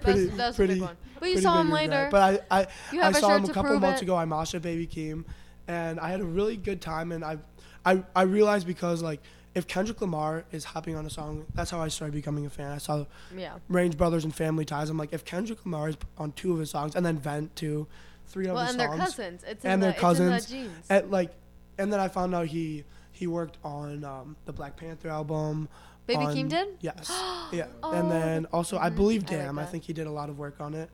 Pretty, 0.02 0.26
that's, 0.26 0.36
that's 0.36 0.56
a 0.56 0.58
pretty, 0.58 0.74
big 0.74 0.82
one. 0.82 0.96
But 1.18 1.30
you 1.30 1.40
saw 1.40 1.60
him 1.60 1.68
big 1.68 1.74
later. 1.74 2.04
regret. 2.04 2.10
But 2.10 2.46
I, 2.50 2.60
I, 2.60 2.66
You 2.92 3.00
I 3.00 3.04
have 3.04 3.16
a 3.16 3.20
saw 3.20 3.34
him 3.36 3.44
a 3.44 3.52
couple 3.52 3.80
months 3.80 4.02
it. 4.02 4.04
ago. 4.04 4.14
I 4.14 4.24
Masha 4.26 4.60
Baby 4.60 4.86
Keem, 4.86 5.24
and 5.68 6.00
I 6.00 6.10
had 6.10 6.20
a 6.20 6.24
really 6.24 6.56
good 6.56 6.80
time. 6.80 7.12
And 7.12 7.24
I, 7.24 7.38
I, 7.84 8.02
I 8.14 8.22
realized 8.22 8.66
because 8.66 9.02
like 9.02 9.20
if 9.54 9.66
Kendrick 9.66 10.00
Lamar 10.02 10.44
is 10.52 10.64
hopping 10.64 10.96
on 10.96 11.06
a 11.06 11.10
song, 11.10 11.46
that's 11.54 11.70
how 11.70 11.80
I 11.80 11.88
started 11.88 12.12
becoming 12.12 12.44
a 12.44 12.50
fan. 12.50 12.72
I 12.72 12.78
saw 12.78 13.06
yeah. 13.34 13.54
Range 13.68 13.96
Brothers 13.96 14.24
and 14.24 14.34
Family 14.34 14.66
Ties. 14.66 14.90
I'm 14.90 14.98
like, 14.98 15.14
if 15.14 15.24
Kendrick 15.24 15.64
Lamar 15.64 15.88
is 15.88 15.96
on 16.18 16.32
two 16.32 16.52
of 16.52 16.58
his 16.58 16.70
songs, 16.70 16.94
and 16.94 17.06
then 17.06 17.18
Vent 17.18 17.56
too, 17.56 17.86
three 18.26 18.46
Well, 18.48 18.58
and 18.58 18.78
they're 18.78 18.88
songs, 18.88 19.00
cousins. 19.00 19.44
It's 19.48 19.64
and 19.64 19.82
the, 19.82 19.86
they're 19.86 19.94
cousins, 19.94 20.46
the 20.48 20.68
and 20.90 21.10
like, 21.10 21.30
and 21.78 21.90
then 21.90 22.00
I 22.00 22.08
found 22.08 22.34
out 22.34 22.48
he 22.48 22.84
he 23.12 23.26
worked 23.26 23.56
on 23.64 24.04
um, 24.04 24.36
the 24.44 24.52
Black 24.52 24.76
Panther 24.76 25.08
album. 25.08 25.70
Baby 26.06 26.24
on- 26.24 26.36
Keem 26.36 26.48
did? 26.50 26.68
Yes. 26.82 27.08
yeah. 27.52 27.66
Oh, 27.82 27.92
and 27.92 28.10
then 28.10 28.44
also, 28.52 28.76
I 28.76 28.90
believe 28.90 29.24
I 29.30 29.48
like 29.48 29.58
I, 29.58 29.64
think 29.64 29.84
he 29.84 29.94
did 29.94 30.06
a 30.06 30.12
lot 30.12 30.28
of 30.28 30.38
work 30.38 30.60
on 30.60 30.74
it. 30.74 30.90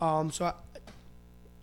Um, 0.00 0.30
so 0.30 0.44
I, 0.44 0.52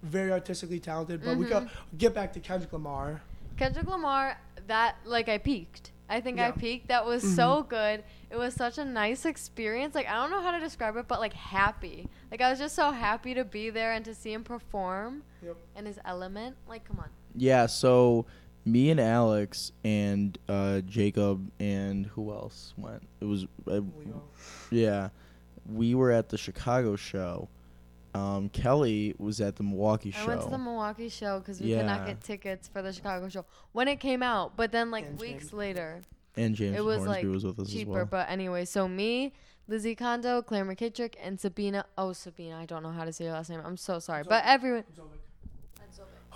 very 0.04 0.32
artistically 0.32 0.80
talented. 0.80 1.22
But 1.24 1.38
we 1.38 1.46
Mm-hmm. 1.46 1.68
could 1.68 1.70
get 1.98 2.14
back 2.14 2.34
to 2.34 2.40
Kendrick 2.40 2.74
Lamar. 2.74 3.22
Kendrick 3.58 3.88
Lamar, 3.88 4.38
that 4.68 4.96
like 5.06 5.30
I 5.30 5.38
peaked. 5.38 5.92
I 6.10 6.20
think 6.20 6.40
I 6.42 6.52
peaked. 6.52 6.90
That 6.90 7.06
was 7.06 7.24
so 7.36 7.64
good. 7.64 8.04
It 8.30 8.36
was 8.36 8.54
such 8.54 8.78
a 8.78 8.84
nice 8.84 9.26
experience. 9.26 9.96
Like 9.96 10.08
I 10.10 10.14
don't 10.16 10.30
know 10.30 10.42
how 10.42 10.52
to 10.52 10.60
describe 10.60 10.98
it, 10.98 11.08
but 11.08 11.20
like 11.22 11.34
happy. 11.34 12.10
Like 12.32 12.42
I 12.42 12.50
was 12.50 12.60
just 12.60 12.76
so 12.76 12.92
happy 12.92 13.34
to 13.34 13.46
be 13.46 13.70
there 13.70 13.94
and 13.94 14.04
to 14.06 14.14
see 14.14 14.34
him 14.34 14.44
perform 14.44 15.24
Yep. 15.44 15.56
in 15.78 15.86
his 15.86 16.00
element. 16.04 16.58
Like 16.68 16.84
come 16.86 17.00
on. 17.00 17.10
Yeah, 17.36 17.66
so 17.68 18.26
me 18.66 18.90
and 18.90 19.00
Alex 19.00 19.72
and 19.86 20.38
uh, 20.50 20.82
Jacob 20.82 21.50
and 21.62 22.06
who 22.08 22.32
else 22.32 22.74
went? 22.78 23.04
It 23.22 23.26
was 23.26 23.46
uh, 23.70 23.80
yeah, 24.70 25.10
we 25.72 25.96
were 25.96 26.12
at 26.12 26.28
the 26.30 26.38
Chicago 26.38 26.96
show. 26.98 27.48
Um, 28.14 28.50
Kelly 28.50 29.16
was 29.18 29.40
at 29.40 29.56
the 29.56 29.64
Milwaukee 29.64 30.12
show. 30.12 30.24
I 30.24 30.28
went 30.28 30.42
to 30.42 30.50
the 30.50 30.58
Milwaukee 30.58 31.10
show 31.10 31.40
because 31.40 31.62
we 31.62 31.74
could 31.74 31.86
not 31.86 32.06
get 32.06 32.22
tickets 32.22 32.68
for 32.68 32.82
the 32.82 32.92
Chicago 32.92 33.30
show 33.30 33.46
when 33.72 33.88
it 33.88 34.00
came 34.00 34.22
out. 34.22 34.58
But 34.58 34.72
then 34.72 34.92
like 34.92 35.06
And 35.06 35.20
weeks 35.20 35.44
James. 35.46 35.54
later, 35.54 36.02
and 36.36 36.54
James 36.56 36.76
it 36.78 36.84
was 36.84 36.98
Hornsby 36.98 37.14
like 37.14 37.26
was 37.34 37.46
with 37.46 37.60
us 37.60 37.70
cheaper. 37.72 37.92
as 37.92 37.96
well. 37.96 38.06
But 38.06 38.30
anyway, 38.30 38.66
so 38.66 38.88
me, 38.88 39.34
Lizzie 39.68 39.96
Kondo, 39.96 40.42
Claire 40.42 40.66
McKittrick, 40.66 41.16
and 41.24 41.40
Sabina. 41.40 41.86
Oh, 41.98 42.12
Sabina. 42.12 42.58
I 42.58 42.66
don't 42.66 42.84
know 42.84 42.92
how 42.92 43.06
to 43.06 43.14
say 43.14 43.26
your 43.26 43.34
last 43.34 43.50
name. 43.50 43.62
I'm 43.64 43.78
so 43.78 44.00
sorry. 44.00 44.24
But 44.28 44.44
everyone. 44.46 44.84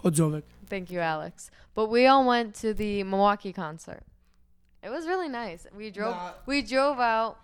Hodzovic. 0.03 0.43
Thank 0.67 0.91
you, 0.91 0.99
Alex. 0.99 1.49
But 1.73 1.87
we 1.89 2.05
all 2.05 2.25
went 2.25 2.55
to 2.55 2.73
the 2.73 3.03
Milwaukee 3.03 3.51
concert. 3.53 4.03
It 4.83 4.89
was 4.89 5.07
really 5.07 5.27
nice. 5.27 5.65
We 5.75 5.89
drove. 5.89 6.15
Nah. 6.15 6.31
We 6.45 6.61
drove 6.61 6.99
out. 6.99 7.37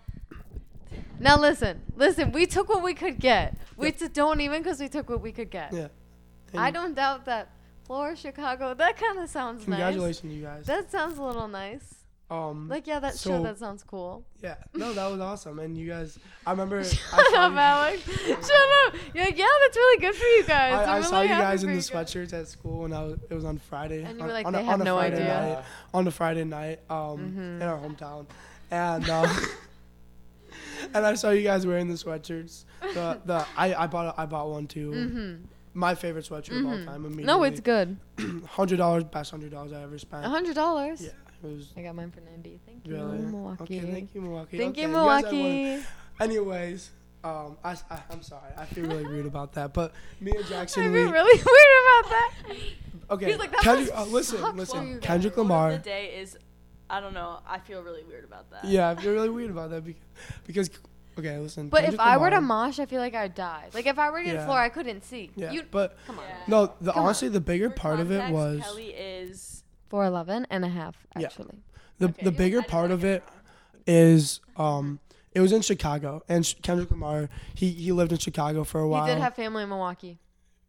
Now 1.22 1.38
listen, 1.38 1.80
listen. 1.96 2.32
We 2.32 2.46
took 2.46 2.68
what 2.68 2.82
we 2.82 2.94
could 2.94 3.18
get. 3.18 3.56
We 3.76 3.86
Yep. 3.88 3.96
t- 3.98 4.08
don't 4.08 4.40
even 4.40 4.62
because 4.62 4.80
we 4.80 4.88
took 4.88 5.08
what 5.08 5.20
we 5.20 5.32
could 5.32 5.50
get. 5.50 5.72
Yeah. 5.72 5.88
I 6.54 6.70
don't 6.70 6.94
doubt 6.94 7.24
that. 7.26 7.48
Florida, 7.86 8.16
Chicago. 8.16 8.74
That 8.74 8.96
kind 8.96 9.18
of 9.18 9.28
sounds 9.28 9.66
nice. 9.66 9.78
Congratulations, 9.78 10.32
you 10.34 10.42
guys. 10.42 10.66
That 10.66 10.90
sounds 10.90 11.18
a 11.18 11.22
little 11.22 11.48
nice. 11.48 11.94
um, 12.30 12.68
Like 12.68 12.86
yeah, 12.86 12.98
that's 13.00 13.20
so- 13.20 13.30
sure. 13.30 13.42
That 13.42 13.58
sounds 13.58 13.82
cool. 13.84 14.24
yeah. 14.42 14.54
No, 14.74 14.92
that 14.94 15.06
was 15.10 15.20
awesome. 15.20 15.58
And 15.58 15.76
you 15.76 15.88
guys, 15.88 16.18
I 16.46 16.50
remember. 16.52 16.78
I 16.80 16.82
Shut 16.84 17.26
saw 17.30 17.46
up, 17.46 17.52
you- 17.52 17.58
Alex. 17.58 18.02
Shut 18.04 18.68
up. 18.86 18.94
You're 19.14 19.24
like, 19.24 19.38
yeah, 19.38 19.46
that's 19.62 19.76
really 19.76 20.00
good 20.00 20.14
for 20.14 20.24
you 20.24 20.44
guys. 20.44 20.74
I, 20.74 20.82
I'm 20.84 20.96
really 20.98 21.02
saw 21.08 21.20
you 21.22 21.28
guys 21.28 21.62
in 21.64 21.70
the 21.72 21.78
sweatshirts 21.80 22.32
at 22.32 22.48
school 22.48 22.82
when 22.82 22.92
I 22.92 23.02
was. 23.04 23.18
It 23.30 23.34
was 23.34 23.44
on 23.44 23.58
Friday. 23.58 24.02
And 24.02 24.16
you 24.16 24.22
on- 24.22 24.26
were 24.28 24.32
like, 24.32 24.46
on 24.46 24.52
they 24.54 24.60
a- 24.60 24.64
have 24.64 24.74
on 24.74 24.80
a 24.80 24.84
no 24.84 24.96
Friday 24.96 25.16
idea. 25.16 25.54
Night, 25.56 25.64
on 25.94 26.04
the 26.04 26.10
Friday 26.10 26.44
night, 26.44 26.80
um, 26.90 26.98
Mm-hmm. 27.18 27.62
in 27.62 27.62
our 27.62 27.78
hometown, 27.78 28.26
and 28.70 29.08
um, 29.10 29.28
and 30.94 31.06
I 31.06 31.14
saw 31.14 31.30
you 31.30 31.42
guys 31.42 31.66
wearing 31.66 31.88
the 31.88 31.94
sweatshirts. 31.94 32.64
The 32.94 33.20
the 33.24 33.46
I, 33.56 33.74
I 33.74 33.86
bought 33.86 34.14
I 34.18 34.26
bought 34.26 34.50
one 34.50 34.66
too. 34.66 34.90
Mm-hmm. 34.90 35.44
My 35.74 35.94
favorite 35.94 36.26
sweatshirt 36.28 36.60
of 36.60 36.66
all 36.66 36.84
time. 36.84 37.04
Immediately. 37.06 37.24
No, 37.24 37.42
it's 37.44 37.60
good. 37.60 37.96
hundred 38.46 38.76
dollars, 38.76 39.04
best 39.04 39.30
hundred 39.30 39.50
dollars 39.52 39.72
I 39.72 39.82
ever 39.82 39.98
spent. 39.98 40.24
A 40.24 40.28
hundred 40.28 40.54
dollars. 40.54 41.00
Yeah, 41.02 41.10
it 41.42 41.46
was 41.54 41.72
I 41.76 41.82
got 41.82 41.94
mine 41.94 42.10
for 42.10 42.20
ninety. 42.20 42.60
Thank 42.66 42.86
you, 42.86 42.94
really 42.96 43.18
Milwaukee. 43.18 43.62
Okay, 43.78 43.80
thank 43.80 44.14
you, 44.14 44.20
Milwaukee. 44.20 44.58
Thank 44.58 44.72
Okay, 44.72 44.82
you, 44.82 44.88
guys 44.92 45.24
had 45.24 45.32
one- 45.32 45.42
Milwaukee. 45.42 45.84
Anyways, 46.20 46.90
um, 47.24 47.56
I, 47.64 47.76
I 47.90 48.00
am 48.10 48.22
sorry. 48.22 48.52
I 48.56 48.66
feel 48.66 48.84
really 48.86 49.06
rude 49.06 49.26
about 49.26 49.52
that, 49.54 49.72
but 49.72 49.92
me 50.20 50.32
and 50.32 50.40
Jackson, 50.40 50.54
I 50.56 50.60
Jackson, 50.60 50.82
feel 50.84 50.92
we 50.92 51.02
really 51.10 51.42
weird 51.46 51.78
about 51.86 52.10
that. 52.10 53.12
okay. 53.14 53.26
He's 53.30 53.38
like, 53.38 53.50
that 53.52 53.60
Kendrick, 53.62 53.94
must 53.94 54.08
uh, 54.08 54.12
listen, 54.12 54.56
listen. 54.56 55.00
Kendrick 55.00 55.36
Lamar. 55.36 55.70
of 55.72 55.82
the 55.82 55.88
day 55.88 56.14
is, 56.20 56.36
I 56.92 57.00
don't 57.00 57.14
know. 57.14 57.40
I 57.48 57.58
feel 57.58 57.82
really 57.82 58.04
weird 58.04 58.24
about 58.24 58.50
that. 58.50 58.64
Yeah, 58.66 58.90
I 58.90 58.94
feel 58.96 59.12
really 59.12 59.30
weird 59.30 59.50
about 59.50 59.70
that 59.70 59.84
because, 59.84 60.02
because 60.46 60.70
okay, 61.18 61.38
listen. 61.38 61.68
But 61.68 61.80
if 61.84 61.96
Kendrick 61.96 62.00
I 62.00 62.16
were 62.18 62.30
to 62.30 62.36
Lamar- 62.36 62.66
mosh, 62.68 62.78
I 62.78 62.86
feel 62.86 63.00
like 63.00 63.14
I'd 63.14 63.34
die. 63.34 63.68
Like 63.72 63.86
if 63.86 63.98
I 63.98 64.10
were 64.10 64.18
to 64.18 64.24
get 64.24 64.34
Yeah. 64.34 64.44
floor, 64.46 64.58
I 64.58 64.68
couldn't 64.68 65.02
see. 65.04 65.30
yeah, 65.34 65.50
You 65.52 65.62
but 65.70 65.96
come 66.06 66.18
on. 66.18 66.24
Yeah. 66.28 66.36
no, 66.46 66.66
the 66.80 66.92
Come 66.92 67.00
on. 67.00 67.06
honestly 67.06 67.28
the 67.28 67.40
bigger 67.40 67.70
For 67.70 67.76
part 67.76 68.00
of 68.00 68.10
it 68.12 68.30
was 68.30 68.60
Kelly 68.60 68.90
is. 68.90 69.64
4'11 69.90 70.46
and 70.50 70.64
a 70.64 70.68
half, 70.68 71.06
Yeah. 71.18 71.26
actually. 71.26 71.58
the 71.98 72.06
Okay. 72.08 72.24
the 72.24 72.30
I 72.30 72.34
bigger 72.34 72.56
didn't 72.60 72.68
part 72.70 72.90
of 72.90 73.04
it 73.04 73.22
is 73.86 74.40
um 74.56 75.00
it 75.32 75.40
was 75.40 75.52
in 75.52 75.62
Chicago 75.62 76.22
and 76.28 76.54
Kendrick 76.62 76.90
Lamar 76.90 77.28
he 77.54 77.70
he 77.70 77.92
lived 77.92 78.12
in 78.12 78.18
Chicago 78.18 78.64
for 78.64 78.80
a 78.80 78.88
while. 78.88 79.06
He 79.06 79.12
did 79.12 79.20
have 79.20 79.34
family 79.34 79.62
in 79.62 79.68
Milwaukee. 79.68 80.18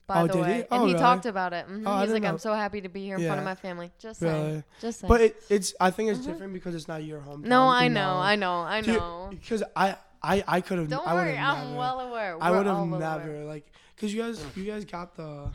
By 0.06 0.22
Oh, 0.22 0.28
the 0.28 0.34
did 0.34 0.36
he? 0.36 0.42
way, 0.52 0.68
Oh, 0.70 0.76
and 0.76 0.88
he 0.88 0.94
really? 0.94 1.00
talked 1.02 1.26
about 1.26 1.54
it. 1.54 1.66
Mhm. 1.70 1.84
Oh, 1.86 2.02
He's 2.02 2.12
like, 2.12 2.24
know. 2.24 2.30
"I'm 2.30 2.38
so 2.38 2.54
happy 2.54 2.82
to 2.82 2.90
be 2.90 3.04
here 3.04 3.16
in 3.18 3.26
front 3.26 3.40
of 3.40 3.46
my 3.46 3.56
family." 3.56 3.92
Just 4.00 4.20
saying. 4.20 4.46
really, 4.48 4.64
Just 4.82 5.00
saying. 5.00 5.08
but 5.08 5.22
it, 5.22 5.42
it's 5.50 5.74
I 5.80 5.92
think 5.92 6.10
it's 6.10 6.20
Mhm. 6.20 6.26
different 6.26 6.54
because 6.54 6.76
it's 6.76 6.90
not 6.90 7.04
your 7.06 7.22
hometown. 7.22 7.46
no, 7.46 7.70
I 7.70 7.88
know, 7.88 8.18
I 8.18 8.36
know, 8.36 8.54
I 8.56 8.82
know. 8.82 9.28
Because 9.30 9.64
I 9.76 9.96
I 10.22 10.44
I 10.46 10.62
could 10.62 10.80
have. 10.80 10.90
Don't 10.90 11.08
I 11.08 11.14
worry, 11.14 11.38
I'm 11.38 11.68
never, 11.70 11.78
well 11.80 12.00
aware. 12.02 12.38
I 12.42 12.52
We're 12.52 12.58
would 12.58 12.66
have 12.68 12.88
never 12.88 13.30
aware. 13.32 13.46
like 13.46 13.72
because 13.96 14.14
you 14.14 14.22
guys 14.22 14.44
you 14.56 14.66
guys 14.66 14.84
got 14.84 15.16
the. 15.16 15.50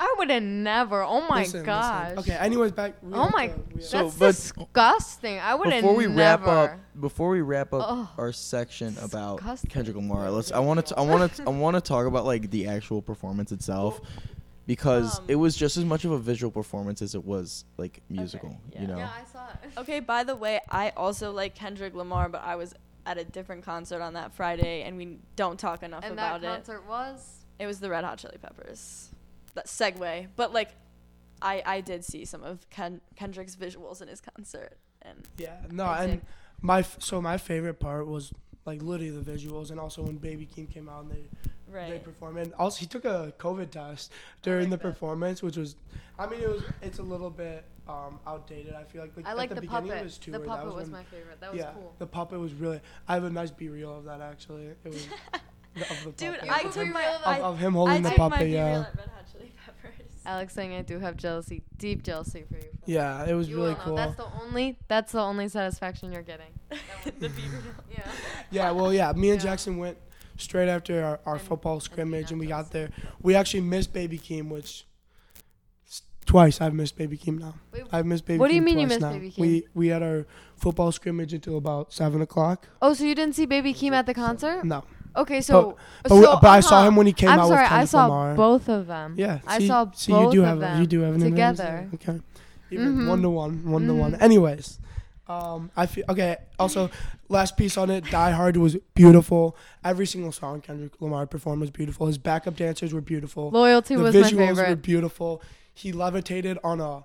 I 0.00 0.14
would 0.18 0.28
have 0.30 0.42
never. 0.42 1.02
Oh 1.02 1.20
my 1.28 1.40
listen, 1.40 1.60
listen. 1.60 1.64
gosh. 1.66 2.16
Okay. 2.18 2.32
Anyways, 2.34 2.72
back. 2.72 2.94
we 3.02 3.12
Oh 3.14 3.24
have 3.24 3.32
my- 3.32 3.46
to- 3.48 3.54
we 3.54 3.74
have- 3.80 3.84
So, 3.84 4.10
That's 4.10 4.16
but 4.18 4.26
disgusting. 4.66 5.38
I 5.38 5.54
would 5.54 5.72
have 5.72 5.82
never. 5.84 5.94
before 5.94 5.96
we 5.96 6.06
wrap 6.06 6.46
up, 6.46 6.78
before 7.00 7.28
we 7.30 7.40
wrap 7.42 7.72
up 7.72 7.84
Ugh. 7.88 8.08
our 8.18 8.32
section 8.32 8.96
about 9.02 9.38
Disgusting. 9.38 9.70
Kendrick 9.70 9.96
Lamar, 9.96 10.30
let's. 10.30 10.50
I 10.52 10.58
want 10.58 10.84
to. 10.86 10.98
I 10.98 11.02
want 11.02 11.32
to. 11.34 11.42
I 11.44 11.50
want 11.50 11.76
to 11.76 11.80
talk 11.80 12.06
about 12.06 12.24
like 12.24 12.50
the 12.50 12.66
actual 12.66 13.02
performance 13.02 13.52
itself, 13.52 14.00
because 14.66 15.18
Um, 15.20 15.24
it 15.28 15.36
was 15.36 15.56
just 15.56 15.76
as 15.76 15.84
much 15.84 16.04
of 16.04 16.10
a 16.10 16.18
visual 16.18 16.50
performance 16.50 17.00
as 17.00 17.14
it 17.14 17.24
was 17.24 17.64
like 17.76 18.00
musical. 18.08 18.56
yeah. 18.72 18.80
You 18.82 18.86
know. 18.88 18.98
Yeah, 18.98 19.10
I 19.10 19.24
saw 19.32 19.46
it. 19.48 19.70
Okay, 19.78 20.00
by 20.00 20.24
the 20.24 20.34
way, 20.36 20.60
I 20.70 20.90
also 20.90 21.30
like 21.32 21.54
Kendrick 21.54 21.94
Lamar, 21.94 22.28
but 22.28 22.42
I 22.44 22.56
was 22.56 22.74
at 23.06 23.18
a 23.18 23.24
different 23.24 23.64
concert 23.64 24.00
on 24.02 24.14
that 24.14 24.32
Friday, 24.34 24.82
and 24.82 24.96
we 24.96 25.18
don't 25.36 25.58
talk 25.58 25.82
enough 25.82 25.98
about 26.04 26.06
it. 26.06 26.10
And 26.10 26.18
about 26.18 26.40
that 26.42 26.46
it. 26.48 26.54
concert 26.66 26.88
was. 26.88 27.44
It 27.58 27.66
was 27.66 27.78
the 27.80 27.90
Red 27.90 28.02
Hot 28.04 28.18
Chili 28.18 28.38
Peppers. 28.42 29.10
That 29.54 29.66
segue, 29.66 30.28
but 30.36 30.52
like, 30.52 30.70
I 31.42 31.62
I 31.64 31.80
did 31.80 32.04
see 32.04 32.24
some 32.24 32.42
of 32.42 32.68
Ken, 32.70 33.00
Kendrick's 33.16 33.56
visuals 33.56 34.02
in 34.02 34.08
his 34.08 34.20
concert, 34.20 34.78
and 35.02 35.28
Yeah. 35.36 35.56
No, 35.70 35.84
I 35.84 36.04
and 36.04 36.20
my 36.60 36.80
f- 36.80 36.96
so 37.00 37.20
my 37.22 37.38
favorite 37.38 37.78
part 37.80 38.06
was 38.06 38.32
like 38.66 38.82
literally 38.82 39.10
the 39.10 39.20
visuals 39.32 39.70
and 39.70 39.78
also 39.78 40.02
when 40.02 40.16
Baby 40.16 40.48
Keem 40.52 40.70
came 40.72 40.88
out 40.88 41.02
and 41.04 41.12
they 41.12 41.24
they 41.68 41.72
right. 41.92 42.04
performed 42.04 42.38
and 42.38 42.52
also 42.54 42.78
he 42.80 42.86
took 42.86 43.04
a 43.04 43.32
COVID 43.38 43.70
test 43.70 44.10
during 44.42 44.70
like 44.70 44.70
the 44.70 44.76
that. 44.88 44.92
performance, 44.92 45.42
which 45.42 45.56
was, 45.56 45.76
I 46.18 46.26
mean 46.26 46.40
it 46.40 46.48
was 46.48 46.62
it's 46.82 46.98
a 46.98 47.02
little 47.02 47.30
bit 47.30 47.64
um 47.86 48.18
outdated. 48.26 48.72
I 48.74 48.84
feel 48.84 49.02
like, 49.02 49.16
like 49.16 49.26
I 49.26 49.30
at 49.32 49.36
like 49.36 49.48
the, 49.50 49.56
the, 49.56 49.60
beginning 49.60 49.88
puppet. 49.90 49.98
of 49.98 50.04
his 50.06 50.18
tour. 50.18 50.32
the 50.32 50.38
that 50.38 50.48
puppet 50.48 50.64
was, 50.66 50.74
was, 50.74 50.82
when- 50.84 50.92
my 50.92 51.04
favorite. 51.04 51.40
That 51.40 51.52
was 51.52 51.60
yeah, 51.60 51.72
cool. 51.74 51.94
the 51.98 52.06
puppet 52.06 52.40
was 52.40 52.54
really. 52.54 52.80
I 53.06 53.14
have 53.14 53.24
a 53.24 53.30
nice 53.30 53.50
B 53.50 53.68
reel 53.68 53.96
of 53.98 54.04
that 54.04 54.20
actually. 54.20 54.64
It 54.66 54.78
was 54.84 55.06
the- 55.06 55.82
of 55.90 56.04
the 56.04 56.12
Dude, 56.12 56.38
puppet. 56.38 56.50
I 56.50 56.62
took 56.70 56.88
my 56.88 57.02
a 57.02 57.14
of, 57.16 57.44
of 57.54 57.58
him 57.58 57.74
I 57.74 57.76
holding 57.76 58.02
the 58.02 58.08
took 58.10 58.18
my 58.18 58.28
puppet. 58.30 58.46
B-reel 58.46 58.54
Yeah, 58.54 58.80
at 58.80 58.96
Red 58.96 59.08
Hot 59.08 59.24
Chili 59.32 59.52
Peppers. 59.66 60.06
Alex 60.26 60.54
saying 60.54 60.72
I 60.74 60.82
do 60.82 60.98
have 60.98 61.16
jealousy, 61.16 61.62
deep 61.76 62.02
jealousy 62.02 62.44
for 62.48 62.56
you. 62.56 62.70
yeah, 62.86 63.24
it 63.26 63.34
was 63.34 63.48
You 63.48 63.56
really 63.56 63.68
will 63.74 63.76
know. 63.76 63.80
Oh, 63.82 63.84
cool. 63.86 63.96
That's 63.96 64.16
the 64.16 64.26
only. 64.42 64.78
That's 64.88 65.12
the 65.12 65.20
only 65.20 65.48
satisfaction 65.48 66.12
you're 66.12 66.22
getting. 66.22 66.52
the 67.20 67.28
B-reel. 67.28 67.60
Yeah. 67.90 68.10
Yeah, 68.50 68.70
well, 68.72 68.92
yeah. 68.92 69.12
Me 69.12 69.30
and 69.30 69.38
Yeah. 69.42 69.50
Jackson 69.50 69.78
went 69.78 69.98
straight 70.36 70.68
after 70.68 71.04
our, 71.04 71.20
our 71.26 71.34
And- 71.34 71.42
football 71.42 71.80
scrimmage, 71.80 72.30
and 72.30 72.40
we 72.40 72.46
got 72.46 72.70
there. 72.70 72.90
We 73.20 73.34
actually 73.34 73.60
missed 73.62 73.92
Baby 73.92 74.18
Keem, 74.18 74.48
which 74.50 74.86
twice 76.26 76.60
I've 76.60 76.74
missed 76.74 76.96
Baby 76.96 77.18
Keem 77.18 77.38
now. 77.38 77.54
Wait, 77.72 77.84
I've 77.92 78.06
missed 78.06 78.24
Baby. 78.26 78.38
What 78.38 78.48
do 78.48 78.54
you 78.54 78.60
Keem 78.62 78.64
mean 78.64 78.78
you 78.80 78.86
missed 78.86 79.00
now. 79.00 79.12
Baby 79.12 79.30
Keem? 79.30 79.38
We 79.38 79.66
we 79.74 79.88
had 79.88 80.02
our 80.02 80.26
football 80.56 80.90
scrimmage 80.92 81.32
until 81.34 81.56
about 81.58 81.92
seven 81.92 82.22
o'clock. 82.22 82.68
Oh, 82.80 82.94
so 82.94 83.04
you 83.04 83.14
didn't 83.14 83.34
see 83.34 83.46
Baby 83.46 83.74
Keem 83.74 83.92
at 83.92 84.06
the 84.06 84.14
concert? 84.14 84.64
No, 84.64 84.84
Okay, 85.16 85.40
so 85.40 85.76
but, 86.02 86.12
we, 86.12 86.22
so, 86.22 86.38
but 86.40 86.48
I 86.48 86.60
saw 86.60 86.78
uh-huh. 86.78 86.88
him 86.88 86.96
when 86.96 87.06
he 87.06 87.12
came 87.12 87.28
I'm 87.28 87.38
out 87.38 87.48
sorry, 87.48 87.62
with 87.62 87.72
I 87.72 87.84
saw 87.84 88.02
Lamar. 88.06 88.34
both 88.34 88.68
of 88.68 88.86
them. 88.86 89.14
Yeah, 89.16 89.38
I 89.46 89.66
saw 89.66 89.90
see, 89.92 90.12
both 90.12 90.34
you 90.34 90.40
do 90.40 90.42
of 90.42 90.48
have 90.48 90.60
them 90.60 90.80
you 90.80 90.86
do 90.86 91.00
have 91.00 91.14
an 91.14 91.22
advantage 91.22 91.58
together. 91.58 91.90
Okay, 91.94 92.20
even 92.70 92.96
Mhm. 92.96 93.08
one 93.08 93.22
to 93.22 93.30
one, 93.30 93.70
one 93.70 93.86
to 93.86 93.94
one. 93.94 94.14
Anyways, 94.16 94.80
um, 95.28 95.70
I 95.76 95.86
feel 95.86 96.04
okay. 96.08 96.36
Also, 96.58 96.90
last 97.28 97.56
piece 97.56 97.76
on 97.78 97.90
it, 97.90 98.04
Die 98.10 98.30
Hard 98.32 98.56
was 98.56 98.76
beautiful. 98.94 99.56
Every 99.84 100.06
single 100.06 100.32
song 100.32 100.60
Kendrick 100.60 101.00
Lamar 101.00 101.26
performed 101.26 101.60
was 101.60 101.70
beautiful. 101.70 102.06
His 102.08 102.18
backup 102.18 102.56
dancers 102.56 102.92
were 102.92 103.00
beautiful. 103.00 103.50
Loyalty 103.50 103.94
the 103.94 104.02
was 104.02 104.14
my 104.14 104.22
favorite. 104.22 104.56
visuals 104.56 104.68
were 104.68 104.76
beautiful. 104.76 105.42
He 105.72 105.92
levitated 105.92 106.58
on 106.64 106.80
a 106.80 107.04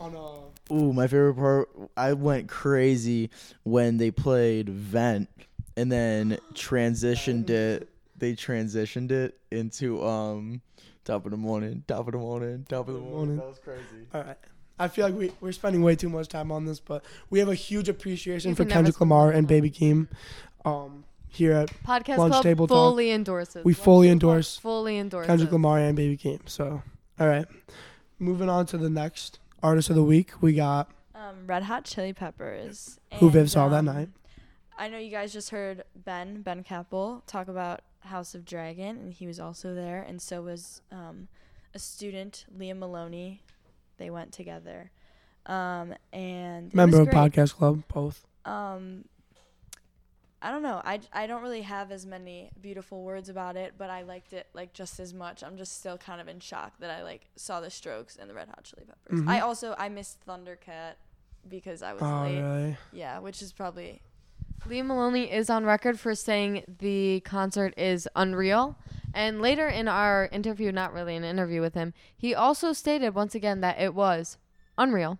on 0.00 0.14
a 0.14 0.48
Ooh, 0.74 0.92
my 0.92 1.06
favorite 1.06 1.34
part. 1.34 1.68
I 1.96 2.12
went 2.12 2.48
crazy 2.48 3.30
when 3.62 3.96
they 3.96 4.10
played 4.10 4.68
Vent, 4.68 5.28
and 5.78 5.90
then 5.92 6.38
transitioned 6.54 7.50
it. 7.50 7.88
They 8.16 8.32
transitioned 8.34 9.12
it 9.12 9.38
into 9.52 10.04
um, 10.04 10.60
top 11.04 11.24
of 11.24 11.30
the 11.30 11.36
morning, 11.36 11.84
top 11.86 12.06
of 12.08 12.12
the 12.12 12.18
morning, 12.18 12.66
top 12.68 12.88
of 12.88 12.94
the 12.94 13.00
morning. 13.00 13.12
Morning. 13.16 13.36
That 13.36 13.46
was 13.46 13.58
crazy. 13.58 14.06
All 14.12 14.22
right. 14.22 14.36
I 14.80 14.88
feel 14.88 15.06
like 15.06 15.14
we, 15.14 15.32
we're 15.40 15.52
spending 15.52 15.82
way 15.82 15.96
too 15.96 16.08
much 16.08 16.28
time 16.28 16.50
on 16.52 16.64
this, 16.64 16.80
but 16.80 17.04
we 17.30 17.38
have 17.38 17.48
a 17.48 17.54
huge 17.54 17.88
appreciation 17.88 18.54
for 18.54 18.62
can 18.62 18.68
never 18.68 18.78
Kendrick 18.78 19.00
Lamar 19.00 19.30
and. 19.32 19.46
Baby 19.46 19.70
Keem. 19.70 20.08
Um, 20.64 21.04
here 21.30 21.52
at 21.52 21.68
Podcast 21.84 22.18
Lunch 22.18 22.32
Club 22.32 22.42
Table 22.42 22.66
Talk. 22.66 22.74
fully 22.74 23.10
endorses. 23.10 23.64
We 23.64 23.72
Lunch 23.72 23.84
fully 23.84 24.08
endorse 24.08 24.56
Fully 24.58 24.98
endorses. 24.98 25.26
Kendrick 25.28 25.52
Lamar 25.52 25.78
and 25.78 25.94
Baby 25.96 26.16
Keem. 26.16 26.48
So, 26.48 26.82
all 27.20 27.28
right. 27.28 27.46
Moving 28.18 28.48
on 28.48 28.66
to 28.66 28.78
the 28.78 28.90
next 28.90 29.38
artist 29.62 29.90
of 29.90 29.96
the 29.96 30.02
week, 30.02 30.32
we 30.40 30.54
got 30.54 30.90
Um, 31.14 31.46
Red 31.46 31.64
Hot 31.64 31.84
Chili 31.84 32.12
Peppers. 32.12 32.98
who 33.14 33.30
Viv 33.30 33.42
And, 33.42 33.50
saw 33.50 33.68
that 33.68 33.78
um, 33.80 33.84
night. 33.84 34.08
I 34.78 34.88
know 34.88 34.98
you 34.98 35.10
guys 35.10 35.32
just 35.32 35.50
heard 35.50 35.82
Ben 35.94 36.42
Ben 36.42 36.62
Capel 36.62 37.22
talk 37.26 37.48
about 37.48 37.80
House 38.00 38.34
of 38.34 38.44
Dragon, 38.44 38.96
and 38.96 39.12
he 39.12 39.26
was 39.26 39.40
also 39.40 39.74
there, 39.74 40.02
and 40.02 40.22
so 40.22 40.42
was 40.42 40.82
um, 40.92 41.28
a 41.74 41.78
student, 41.78 42.46
Liam 42.56 42.78
Maloney. 42.78 43.42
They 43.98 44.10
went 44.10 44.32
together, 44.32 44.90
um, 45.46 45.94
and 46.12 46.72
Member 46.72 47.00
of. 47.00 47.08
Podcast 47.08 47.54
Club, 47.56 47.82
both. 47.92 48.24
Um, 48.44 49.04
I 50.40 50.52
don't 50.52 50.62
know. 50.62 50.80
I, 50.84 51.00
I 51.12 51.26
don't 51.26 51.42
really 51.42 51.62
have 51.62 51.90
as 51.90 52.06
many 52.06 52.50
beautiful 52.60 53.02
words 53.02 53.28
about 53.28 53.56
it, 53.56 53.74
but 53.76 53.90
I 53.90 54.02
liked 54.02 54.32
it 54.32 54.46
like 54.54 54.72
just 54.72 55.00
as 55.00 55.12
much. 55.12 55.42
I'm 55.42 55.56
just 55.56 55.80
still 55.80 55.98
kind 55.98 56.20
of 56.20 56.28
in 56.28 56.38
shock 56.38 56.78
that 56.78 56.90
I 56.90 57.02
like 57.02 57.26
saw 57.34 57.60
the 57.60 57.70
Strokes 57.70 58.14
and 58.16 58.30
the 58.30 58.34
Red 58.34 58.46
Hot 58.46 58.62
Chili 58.62 58.84
Peppers. 58.86 59.20
Mhm. 59.22 59.28
I 59.28 59.40
also 59.40 59.74
I 59.76 59.88
missed 59.88 60.24
Thundercat 60.24 60.92
because 61.48 61.82
I 61.82 61.92
was 61.92 62.02
Oh, 62.04 62.22
late. 62.22 62.40
really? 62.40 62.76
Yeah, 62.92 63.18
which 63.18 63.42
is 63.42 63.52
probably 63.52 64.00
Liam 64.68 64.86
Maloney 64.86 65.32
is 65.32 65.48
on 65.48 65.64
record 65.64 65.98
for 65.98 66.14
saying 66.14 66.62
the 66.78 67.20
concert 67.20 67.72
is 67.78 68.06
unreal. 68.14 68.76
And 69.14 69.40
later 69.40 69.66
in 69.66 69.88
our 69.88 70.28
interview, 70.30 70.70
not 70.70 70.92
really 70.92 71.16
an 71.16 71.24
interview 71.24 71.60
with 71.62 71.74
him, 71.74 71.94
he 72.16 72.34
also 72.34 72.72
stated 72.74 73.14
once 73.14 73.34
again 73.34 73.62
that 73.62 73.80
it 73.80 73.94
was 73.94 74.36
unreal. 74.76 75.18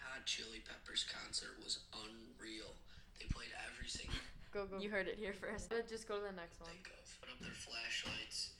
Hot 0.00 0.26
Chili 0.26 0.58
Peppers 0.66 1.04
concert 1.06 1.54
was 1.62 1.78
unreal. 1.94 2.74
They 3.20 3.26
played 3.26 3.54
every 3.70 3.88
single 3.88 4.18
Go, 4.52 4.66
go. 4.66 4.78
you 4.82 4.90
heard 4.90 5.06
it 5.06 5.16
here 5.18 5.32
first. 5.32 5.72
Just 5.88 6.08
go 6.08 6.16
to 6.16 6.22
the 6.26 6.32
next 6.36 6.60
one. 6.60 6.70
think 6.70 6.88
of. 6.88 7.20
Put 7.20 7.30
up 7.30 7.38
their 7.40 7.54
flashlights, 7.54 8.50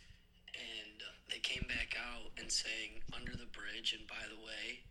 and 0.54 1.02
uh, 1.02 1.10
they 1.28 1.40
came 1.40 1.66
back 1.68 1.96
out 1.98 2.30
and 2.38 2.50
sang 2.50 3.02
"Under 3.12 3.32
the 3.32 3.50
Bridge." 3.50 3.92
And 3.98 4.06
by 4.06 4.22
the 4.30 4.38
way, 4.38 4.86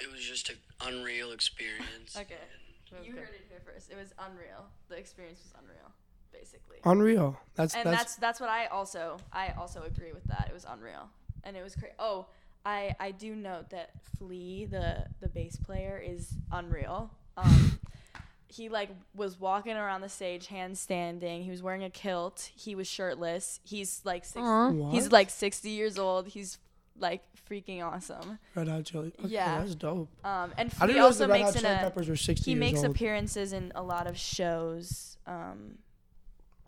it 0.00 0.10
was 0.10 0.20
just 0.20 0.50
an 0.50 0.56
unreal 0.82 1.30
experience. 1.30 2.16
Okay. 2.18 2.34
And 2.34 2.61
You 3.02 3.12
heard 3.12 3.28
it 3.34 3.46
here 3.48 3.60
first. 3.64 3.90
It 3.90 3.96
was 3.96 4.12
unreal. 4.18 4.66
The 4.88 4.96
experience 4.96 5.40
was 5.42 5.52
unreal, 5.62 5.92
basically. 6.32 6.76
Unreal. 6.84 7.38
That's 7.54 7.74
and 7.74 7.86
that's, 7.86 7.96
that's 7.96 8.16
that's 8.16 8.40
what 8.40 8.50
I 8.50 8.66
also 8.66 9.18
I 9.32 9.54
also 9.58 9.82
agree 9.82 10.12
with 10.12 10.24
that. 10.24 10.46
It 10.50 10.54
was 10.54 10.66
unreal, 10.68 11.08
and 11.44 11.56
it 11.56 11.62
was 11.62 11.74
crazy. 11.74 11.94
Oh, 11.98 12.26
I 12.64 12.94
I 13.00 13.10
do 13.10 13.34
note 13.34 13.70
that 13.70 13.90
Flea, 14.18 14.66
the 14.66 15.06
the 15.20 15.28
bass 15.28 15.56
player, 15.56 16.02
is 16.04 16.34
unreal. 16.50 17.10
Um, 17.36 17.78
he 18.46 18.68
like 18.68 18.90
was 19.14 19.40
walking 19.40 19.76
around 19.76 20.02
the 20.02 20.08
stage, 20.08 20.48
handstanding. 20.48 21.42
He 21.44 21.50
was 21.50 21.62
wearing 21.62 21.84
a 21.84 21.90
kilt. 21.90 22.50
He 22.54 22.74
was 22.74 22.86
shirtless. 22.86 23.60
He's 23.64 24.02
like 24.04 24.24
six, 24.24 24.44
he's 24.90 25.10
like 25.10 25.30
sixty 25.30 25.70
years 25.70 25.98
old. 25.98 26.28
He's 26.28 26.58
like 26.98 27.22
freaking 27.50 27.82
awesome. 27.84 28.38
Red 28.54 28.68
Hot 28.68 28.84
Chili. 28.84 29.12
Okay, 29.18 29.28
Yeah. 29.28 29.58
that's 29.60 29.74
dope. 29.74 30.08
Um, 30.24 30.52
and 30.56 30.68
I 30.70 30.72
Flea 30.74 30.86
didn't 30.88 30.98
know 31.00 31.04
also 31.06 31.26
the 31.26 31.32
Red 31.32 31.40
makes 31.42 31.54
Hot 31.54 31.56
an 31.56 31.62
Chili 31.62 31.74
a, 31.74 31.78
Peppers 31.78 32.08
were 32.08 32.16
60 32.16 32.44
he 32.44 32.50
years 32.52 32.60
makes 32.60 32.78
old. 32.84 32.90
appearances 32.94 33.52
in 33.52 33.72
a 33.74 33.82
lot 33.82 34.06
of 34.06 34.16
shows. 34.18 35.16
Um, 35.26 35.78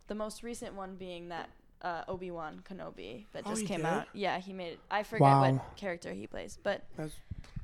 the 0.07 0.15
most 0.15 0.43
recent 0.43 0.75
one 0.75 0.97
being 0.97 1.29
that 1.29 1.49
uh, 1.83 2.03
Obi 2.09 2.31
Wan 2.31 2.63
Kenobi 2.69 3.27
that 3.33 3.43
Oh, 3.47 3.51
just 3.51 3.63
he 3.63 3.67
came 3.67 3.79
did? 3.79 3.87
out. 3.87 4.07
Yeah, 4.15 4.39
he 4.39 4.53
made. 4.53 4.79
I 4.91 5.03
forget 5.03 5.21
Wow. 5.23 5.53
what 5.53 5.77
character 5.77 6.13
he 6.13 6.27
plays, 6.27 6.59
but 6.63 6.83
That's- 6.97 7.15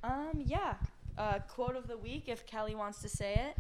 um, 0.05 0.43
yeah. 0.45 0.75
Uh, 1.19 1.39
quote 1.41 1.77
of 1.77 1.87
the 1.89 1.97
week, 1.99 2.25
if 2.29 2.47
Kelly 2.47 2.75
wants 2.75 3.01
to 3.03 3.09
say 3.09 3.35
it. 3.35 3.57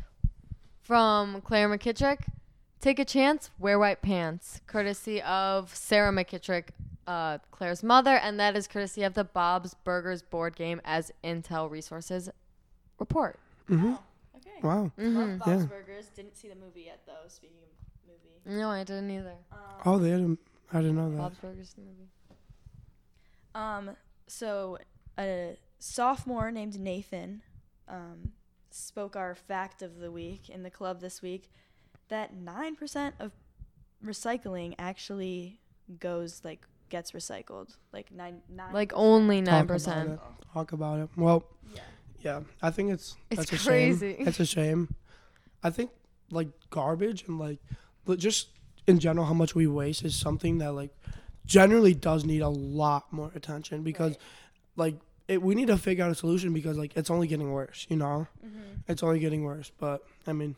From 0.83 1.41
Claire 1.43 1.69
McKittrick, 1.69 2.21
take 2.81 2.99
a 2.99 3.05
chance, 3.05 3.51
wear 3.59 3.79
white 3.79 4.03
pants. 4.03 4.61
Courtesy 4.67 5.21
of 5.23 5.75
Sarah 5.75 6.13
McKittrick, 6.13 6.69
uh, 7.07 7.39
Claire's 7.51 7.83
mother, 7.83 8.17
and 8.17 8.39
that 8.41 8.57
is 8.57 8.67
courtesy 8.67 9.03
of 9.03 9.15
the 9.15 9.25
Bob's 9.25 9.75
Burgers 9.85 10.23
board 10.23 10.57
game 10.57 10.81
as 10.85 11.13
Intel 11.25 11.71
Resources 11.71 12.29
report. 12.99 13.39
Mm-hmm. 13.69 13.95
Okay. 14.37 14.51
Wow. 14.63 14.93
Mm-hmm. 14.99 15.17
Love 15.19 15.39
Bob's 15.39 15.63
Yeah. 15.63 15.67
Burgers. 15.69 16.07
Didn't 16.15 16.37
see 16.37 16.49
the 16.49 16.55
movie 16.55 16.83
yet 16.87 17.01
though. 17.07 17.29
Speaking 17.29 17.57
of 17.63 18.09
movie. 18.09 18.59
No, 18.61 18.69
I 18.71 18.85
didn't 18.85 19.11
either. 19.11 19.35
Um, 19.53 19.59
Oh, 19.87 19.99
they 19.99 20.11
didn't. 20.11 20.39
I 20.73 20.79
didn't 20.79 20.97
know 20.97 21.11
that. 21.11 21.17
Bob's 21.19 21.39
Burgers 21.39 21.75
the 21.75 21.83
movie. 21.83 22.09
Um, 23.55 23.97
so 24.27 24.79
a 25.19 25.57
sophomore 25.79 26.51
named 26.53 26.79
Nathan 26.79 27.43
um, 27.89 28.33
spoke 28.71 29.17
our 29.17 29.35
fact 29.35 29.83
of 29.83 29.99
the 29.99 30.11
week 30.13 30.49
in 30.49 30.63
the 30.63 30.71
club 30.71 31.01
this 31.01 31.21
week 31.23 31.51
that 32.11 32.35
nine 32.35 32.77
percent 32.77 33.15
of 33.19 33.33
recycling 34.05 34.75
actually 34.79 35.59
goes 35.99 36.41
like 36.45 36.67
gets 36.89 37.13
recycled. 37.13 37.77
Like 37.93 38.11
nine 38.13 38.43
nine. 38.49 38.73
Like 38.73 38.93
only 38.95 39.39
Talk 39.43 39.47
nine 39.53 39.61
about 39.63 39.69
percent. 39.75 40.11
it. 40.13 40.21
Talk 40.53 40.73
about 40.73 41.01
it. 41.01 41.09
Well, 41.17 41.45
Yeah. 41.75 41.81
yeah, 42.21 42.41
I 42.63 42.71
think 42.71 42.91
it's 42.93 43.17
It's 43.31 43.47
that's 43.51 43.65
a 43.65 43.69
crazy. 43.69 44.15
shame. 44.19 44.29
It's 44.29 44.41
a 44.41 44.47
shame. 44.47 44.95
I 45.63 45.71
think 45.71 45.91
like 46.31 46.49
garbage 46.71 47.25
and 47.27 47.39
like 47.39 47.59
just 48.17 48.49
in 48.87 48.99
general 48.99 49.27
how 49.27 49.35
much 49.35 49.55
we 49.55 49.67
waste 49.67 50.05
is 50.05 50.15
something 50.17 50.59
that 50.59 50.73
like 50.73 50.91
generally 51.47 51.95
does 51.95 52.25
need 52.25 52.41
a 52.43 52.49
lot 52.49 53.13
more 53.13 53.31
attention 53.35 53.83
because 53.83 54.17
like 54.77 54.95
it, 55.29 55.41
we 55.43 55.55
need 55.55 55.69
to 55.69 55.77
figure 55.77 56.05
out 56.05 56.11
a 56.11 56.15
solution 56.15 56.53
because 56.53 56.77
like 56.77 56.97
it's 56.97 57.11
only 57.11 57.27
getting 57.29 57.53
worse, 57.53 57.87
you 57.89 57.97
know? 57.97 58.27
Mm-hmm. 58.45 58.59
It's 58.89 59.03
only 59.03 59.21
getting 59.21 59.45
worse, 59.45 59.71
but 59.79 60.05
I 60.27 60.33
mean, 60.33 60.57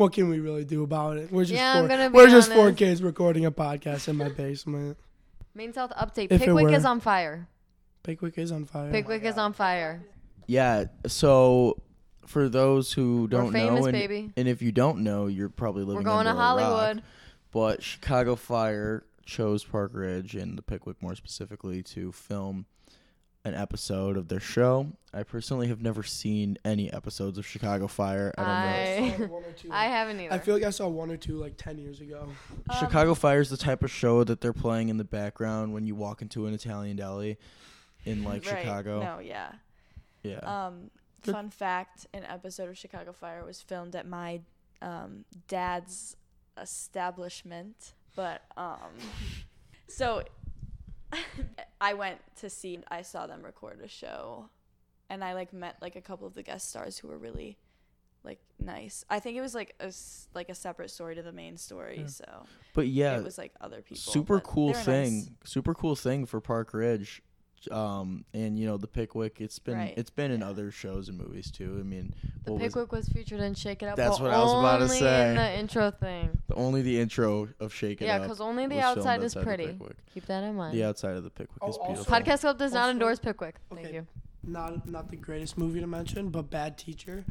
what 0.00 0.14
can 0.14 0.30
we 0.30 0.40
really 0.40 0.64
do 0.64 0.82
about 0.82 1.18
it? 1.18 1.30
We're 1.30 1.44
just 1.44 1.52
Yeah, 1.54 1.74
I'm 1.74 1.80
four, 1.82 1.88
gonna 1.88 2.08
be 2.10 2.16
we're 2.16 2.30
just 2.30 2.50
four 2.50 2.62
honest. 2.64 2.78
kids 2.78 3.02
recording 3.02 3.44
a 3.44 3.50
podcast 3.52 4.08
in 4.08 4.16
my 4.16 4.28
basement. 4.44 4.96
Maine 5.54 5.74
South 5.74 5.90
update. 5.90 6.28
If 6.30 6.40
it 6.40 6.46
Pickwick 6.46 6.64
were- 6.68 6.72
is 6.74 6.86
on 6.86 7.00
fire. 7.00 7.48
Pickwick 8.02 8.38
is 8.38 8.50
on 8.50 8.64
fire. 8.64 8.90
Pickwick 8.90 9.22
is 9.24 9.36
on 9.36 9.52
fire. 9.52 10.02
Yeah. 10.46 10.86
So 11.06 11.82
for 12.26 12.48
those 12.48 12.92
who 12.94 13.22
We're 13.22 13.26
don't 13.28 13.52
famous, 13.52 13.80
know, 13.80 13.86
and, 13.88 13.92
baby. 13.92 14.32
and 14.38 14.48
if 14.48 14.62
you 14.62 14.72
don't 14.72 15.00
know, 15.04 15.26
you're 15.26 15.50
probably 15.50 15.82
living 15.82 15.96
We're 15.96 16.10
going 16.10 16.24
to 16.24 16.30
under 16.30 16.40
a 16.40 16.44
rock. 16.44 16.58
Hollywood. 16.60 17.02
But 17.52 17.82
Chicago 17.82 18.36
Fire 18.36 19.04
chose 19.26 19.64
Park 19.64 19.90
Ridge 19.92 20.34
and 20.34 20.56
the 20.56 20.62
Pickwick 20.62 21.02
more 21.02 21.14
specifically 21.14 21.82
to 21.82 22.10
film 22.12 22.64
an 23.44 23.54
episode 23.54 24.16
of 24.16 24.28
their 24.28 24.40
show. 24.40 24.86
I 25.14 25.22
personally 25.22 25.68
have 25.68 25.80
never 25.80 26.02
seen 26.02 26.58
any 26.64 26.92
episodes 26.92 27.38
of 27.38 27.46
Chicago 27.46 27.86
Fire. 27.86 28.32
I 28.36 28.42
don't 28.42 28.48
know. 28.48 29.14
I 29.14 29.16
saw 29.18 29.32
one 29.34 29.44
or 29.44 29.52
two. 29.52 29.68
I 29.72 29.84
haven't 29.86 30.20
either. 30.20 30.34
I 30.34 30.38
feel 30.38 30.54
like 30.54 30.62
I 30.62 30.70
saw 30.70 30.88
one 30.88 31.10
or 31.10 31.16
two 31.16 31.38
like 31.38 31.54
ten 31.56 31.78
years 31.78 32.00
ago. 32.00 32.28
Um, 32.68 32.76
Chicago 32.78 33.14
Fire 33.14 33.40
is 33.40 33.48
the 33.50 33.56
type 33.56 33.82
of 33.82 33.90
show 33.90 34.24
that 34.24 34.40
they're 34.40 34.52
playing 34.52 34.88
in 34.88 34.98
the 34.98 35.04
background 35.04 35.72
when 35.72 35.86
you 35.86 35.94
walk 35.94 36.22
into 36.22 36.46
an 36.46 36.54
Italian 36.54 36.96
deli 36.96 37.38
in 38.04 38.24
like 38.24 38.44
Right. 38.46 38.58
Chicago. 38.62 39.00
No, 39.00 39.18
yeah. 39.20 39.52
Yeah. 40.22 40.38
Um, 40.40 40.90
Good. 41.22 41.32
fun 41.32 41.48
fact: 41.50 42.06
an 42.12 42.24
episode 42.24 42.68
of 42.68 42.76
Chicago 42.76 43.12
Fire 43.12 43.44
was 43.44 43.60
filmed 43.62 43.96
at 43.96 44.06
my 44.06 44.42
um, 44.82 45.24
dad's 45.48 46.14
establishment, 46.60 47.94
but 48.14 48.42
um, 48.56 48.76
so 49.88 50.22
I 51.80 51.94
went 51.94 52.18
to 52.40 52.50
see. 52.50 52.78
I 52.90 53.02
saw 53.02 53.26
them 53.26 53.42
record 53.42 53.80
a 53.82 53.88
show, 53.88 54.48
and 55.08 55.24
I 55.24 55.34
like 55.34 55.52
met 55.52 55.76
like 55.80 55.96
a 55.96 56.00
couple 56.00 56.26
of 56.26 56.34
the 56.34 56.42
guest 56.42 56.68
stars 56.70 56.98
who 56.98 57.08
were 57.08 57.18
really 57.18 57.56
like 58.22 58.38
nice. 58.58 59.04
I 59.08 59.18
think 59.20 59.36
it 59.36 59.40
was 59.40 59.54
like 59.54 59.74
a 59.80 59.92
like 60.34 60.48
a 60.50 60.54
separate 60.54 60.90
story 60.90 61.14
to 61.14 61.22
the 61.22 61.32
main 61.32 61.56
story, 61.56 62.00
Yeah. 62.00 62.06
so 62.06 62.46
but 62.74 62.88
yeah, 62.88 63.16
it 63.16 63.24
was 63.24 63.38
like 63.38 63.52
other 63.60 63.80
people. 63.82 63.96
super 63.96 64.40
cool 64.40 64.74
thing 64.74 65.14
nice. 65.16 65.30
super 65.44 65.72
cool 65.74 65.96
thing 65.96 66.26
for 66.26 66.40
park 66.40 66.74
ridge 66.74 67.22
um 67.70 68.24
and 68.32 68.58
you 68.58 68.66
know 68.66 68.76
the 68.76 68.86
pickwick 68.86 69.40
it's 69.40 69.58
been 69.58 69.76
Right, 69.76 69.94
it's 69.96 70.08
been 70.10 70.30
in 70.30 70.40
yeah. 70.40 70.48
other 70.48 70.70
shows 70.70 71.08
and 71.08 71.18
movies 71.18 71.50
too 71.50 71.76
i 71.78 71.82
mean 71.82 72.14
the 72.44 72.52
what 72.52 72.60
was- 72.62 72.68
Pickwick 72.72 72.92
was, 72.92 73.08
featured 73.08 73.40
in 73.40 73.54
Shake 73.54 73.82
It 73.82 73.86
Up. 73.86 73.96
That's 73.96 74.18
what 74.18 74.30
I 74.30 74.38
was 74.38 74.52
about 74.52 74.78
to 74.78 74.88
say. 74.88 75.28
In 75.30 75.34
the 75.36 75.58
intro 75.58 75.90
thing. 75.90 76.40
the, 76.48 76.54
only 76.54 76.80
the 76.80 76.98
intro 76.98 77.48
of 77.60 77.72
shake 77.74 78.00
it 78.00 78.06
Yeah, 78.06 78.14
up 78.16 78.20
Yeah, 78.20 78.26
because 78.28 78.40
only 78.40 78.66
the 78.66 78.80
outside 78.80 79.22
is 79.22 79.34
pretty. 79.34 79.66
Pickwick. 79.66 79.96
Keep 80.14 80.24
that 80.26 80.42
in 80.44 80.54
mind. 80.54 80.74
the 80.74 80.84
outside 80.84 81.16
of 81.16 81.24
the 81.24 81.28
pickwick 81.30 81.58
Oh, 81.60 81.68
is 81.68 81.76
also- 81.76 81.92
beautiful 81.92 82.14
Podcast 82.14 82.40
Club 82.40 82.58
does 82.58 82.72
not 82.72 82.88
endorse 82.90 83.18
Pickwick. 83.18 83.56
Thank 83.74 83.86
Okay. 83.88 83.94
you. 83.96 84.06
Not 84.42 84.88
not 84.88 85.10
the 85.10 85.16
greatest 85.16 85.58
movie 85.58 85.80
to 85.80 85.86
mention, 85.86 86.30
but 86.30 86.48
Bad 86.50 86.78
Teacher. 86.78 87.24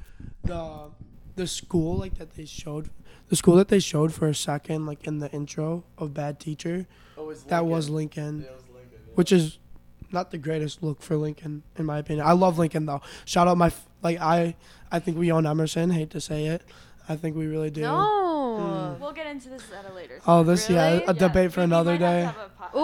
The 0.43 0.91
the 1.35 1.47
school 1.47 1.97
like 1.97 2.19
that 2.19 2.31
they 2.35 2.45
showed, 2.45 2.91
the 3.29 3.35
school 3.35 3.55
that 3.55 3.69
they 3.69 3.79
showed 3.79 4.13
for 4.13 4.27
a 4.27 4.35
second, 4.35 4.85
like 4.85 5.07
in 5.07 5.17
the 5.19 5.31
intro 5.31 5.85
of 5.97 6.13
Bad 6.13 6.39
Teacher, 6.39 6.85
that 7.47 7.65
was 7.65 7.89
Lincoln, 7.89 8.45
which 9.15 9.31
is 9.31 9.57
not 10.11 10.31
the 10.31 10.37
greatest 10.37 10.81
look 10.83 11.01
for 11.01 11.15
Lincoln 11.17 11.63
in 11.77 11.85
my 11.85 11.97
opinion. 11.99 12.25
I 12.25 12.31
love 12.33 12.57
Lincoln 12.57 12.85
though. 12.85 13.01
Shout 13.25 13.47
out 13.47 13.57
my 13.57 13.71
like 14.01 14.19
I 14.19 14.55
I 14.91 14.99
think 14.99 15.17
we 15.17 15.31
own 15.31 15.45
Emerson. 15.45 15.91
Hate 15.91 16.09
to 16.11 16.21
say 16.21 16.45
it, 16.47 16.63
I 17.07 17.15
think 17.15 17.35
we 17.35 17.45
really 17.47 17.69
do. 17.71 17.81
No. 17.81 18.97
We'll 18.99 19.13
get 19.13 19.27
into 19.27 19.47
this 19.49 19.63
at 19.71 19.89
a 19.89 19.93
later. 19.93 20.19
Oh, 20.27 20.43
this 20.43 20.69
yeah, 20.69 20.91
Really? 20.93 21.03
a 21.05 21.13
debate 21.13 21.53
for 21.53 21.61
We- 21.61 21.65
we 21.67 21.71
another 21.71 21.91
might 21.93 21.97
day. 21.99 22.21
to 22.23 22.27
have 22.27 22.71
po- 22.73 22.79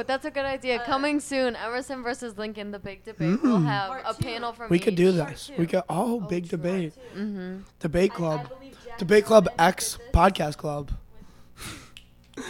Ooh, 0.00 0.02
that's 0.04 0.24
a 0.24 0.30
good 0.30 0.44
idea. 0.46 0.80
Uh, 0.80 0.84
Coming 0.84 1.20
soon, 1.20 1.54
Emerson 1.54 2.02
versus 2.02 2.36
Lincoln, 2.38 2.70
the 2.72 2.78
big 2.80 3.04
debate. 3.04 3.38
We'll 3.42 3.58
Mm. 3.58 3.66
have 3.66 3.88
Part 3.88 4.02
a 4.06 4.14
two. 4.14 4.24
panel 4.24 4.52
from 4.52 4.68
We 4.68 4.78
could 4.80 4.96
do 4.96 5.12
this. 5.12 5.50
We 5.56 5.66
could 5.66 5.82
oh, 5.88 6.16
Oh, 6.16 6.20
big 6.20 6.48
true. 6.48 6.58
debate, 6.58 6.94
Mm-hmm. 7.14 7.58
debate 7.78 8.10
I- 8.10 8.14
I 8.14 8.16
club, 8.16 8.50
debate 8.98 9.24
club 9.26 9.48
X 9.58 9.98
podcast 10.12 10.56
club. 10.56 10.90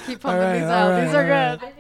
Keep 0.07 0.21
pumping 0.21 0.41
right, 0.41 0.55
these 0.55 0.63
out. 0.63 0.91
right, 0.91 1.05
these 1.05 1.15
are 1.15 1.23
all 1.25 1.29
right. 1.31 1.61
good. 1.61 1.80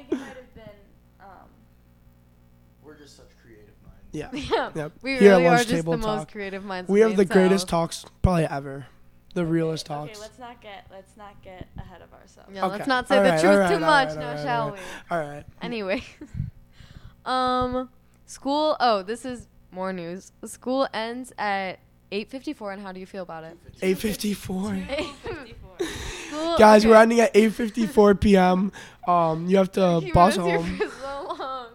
Yeah. 4.12 4.30
Yeah. 4.32 4.70
Yep. 4.74 4.92
We 5.02 5.18
Here 5.18 5.34
at 5.34 5.36
really 5.36 5.46
are 5.46 5.56
just 5.58 5.68
the 5.68 5.76
Table 5.76 5.96
most 5.96 6.32
creative 6.32 6.64
minds. 6.64 6.90
We 6.90 7.00
have 7.00 7.12
the 7.12 7.18
Maine 7.18 7.28
greatest 7.28 7.68
talks 7.68 8.04
probably 8.22 8.44
ever. 8.44 8.86
The 9.34 9.46
realest 9.46 9.88
okay, 9.88 10.08
talks. 10.08 10.20
let's 10.20 10.38
not 10.40 10.60
get 10.60 10.86
let's 10.90 11.16
not 11.16 11.40
get 11.42 11.68
ahead 11.78 12.02
of 12.02 12.12
ourselves. 12.12 12.50
Yeah, 12.52 12.66
let's 12.66 12.88
not 12.88 13.06
say 13.06 13.18
All 13.18 13.22
the 13.22 13.30
right, 13.30 13.40
truth 13.40 13.52
all 13.52 13.58
right, 13.58 13.68
too 13.68 13.74
all 13.74 13.80
much 13.80 14.08
right, 14.08 14.18
now, 14.18 14.28
all 14.28 14.34
right, 14.34 14.42
shall 14.42 14.62
all 14.62 14.72
we? 14.72 14.78
All 15.12 15.18
right. 15.20 15.44
Anyway, 15.62 16.02
um, 17.24 17.88
school. 18.26 18.76
Oh, 18.80 19.04
this 19.04 19.24
is 19.24 19.46
more 19.70 19.92
news. 19.92 20.32
School 20.44 20.88
ends 20.92 21.32
at 21.38 21.78
8:54, 22.10 22.72
and 22.72 22.82
how 22.82 22.90
do 22.90 22.98
you 22.98 23.06
feel 23.06 23.22
about 23.22 23.44
it? 23.44 23.56
8:54. 23.80 24.36
School, 26.28 26.56
Guys, 26.58 26.84
we're 26.84 26.96
ending 26.96 27.20
at 27.20 27.32
8:54 27.32 28.20
p.m. 28.20 28.72
Um, 29.06 29.46
you 29.46 29.56
have 29.58 29.70
to 29.72 30.00
Keep 30.02 30.14
bus 30.14 30.34
home. 30.36 30.76
for 30.76 30.88
so 30.88 31.36
long. 31.38 31.66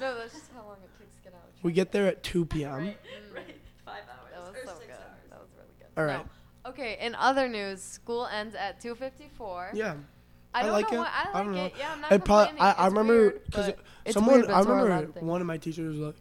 No, 0.00 0.14
that's 0.18 0.34
just 0.34 0.52
how 0.54 0.62
long 0.62 0.76
it 0.84 0.90
takes 0.98 1.16
to 1.16 1.22
get 1.22 1.34
out. 1.34 1.50
We 1.64 1.72
get 1.72 1.90
there 1.92 2.06
at 2.06 2.22
2 2.22 2.44
p.m. 2.46 2.72
Right, 2.72 2.96
right. 3.34 3.56
Five 3.84 3.94
hours. 4.08 4.30
That 4.34 4.40
was 4.40 4.50
or 4.50 4.66
so 4.66 4.74
six 4.74 4.86
good. 4.86 4.92
hours. 4.92 5.00
That 5.30 5.40
was 5.40 5.48
really 5.56 5.70
good. 5.78 6.00
All 6.00 6.06
No. 6.06 6.70
Okay. 6.70 6.98
In 7.00 7.14
other 7.16 7.48
news, 7.48 7.82
school 7.82 8.26
ends 8.26 8.54
at 8.54 8.80
2:54. 8.80 9.70
Yeah. 9.74 9.94
I 10.54 10.60
I 10.60 10.62
don't 10.62 10.72
like 10.72 10.92
know 10.92 10.98
it. 10.98 11.00
why. 11.00 11.10
I 11.34 11.40
I 11.40 11.42
don't 11.42 11.54
know. 11.54 11.64
it. 11.64 11.72
Yeah, 11.78 11.92
I'm 11.92 12.00
not 12.02 12.12
It 12.12 12.24
probably. 12.24 12.60
I, 12.60 12.70
I 12.72 12.86
It's 12.86 12.94
remember 12.94 13.30
because 13.46 13.72
someone. 14.10 14.34
weird, 14.40 14.50
I 14.50 14.62
so 14.62 14.68
are 14.70 14.78
a 14.78 14.82
lot 14.82 14.84
remember 14.90 15.20
one 15.20 15.40
of 15.40 15.46
my 15.46 15.56
teachers 15.56 15.96
was 15.96 16.06
like, 16.06 16.16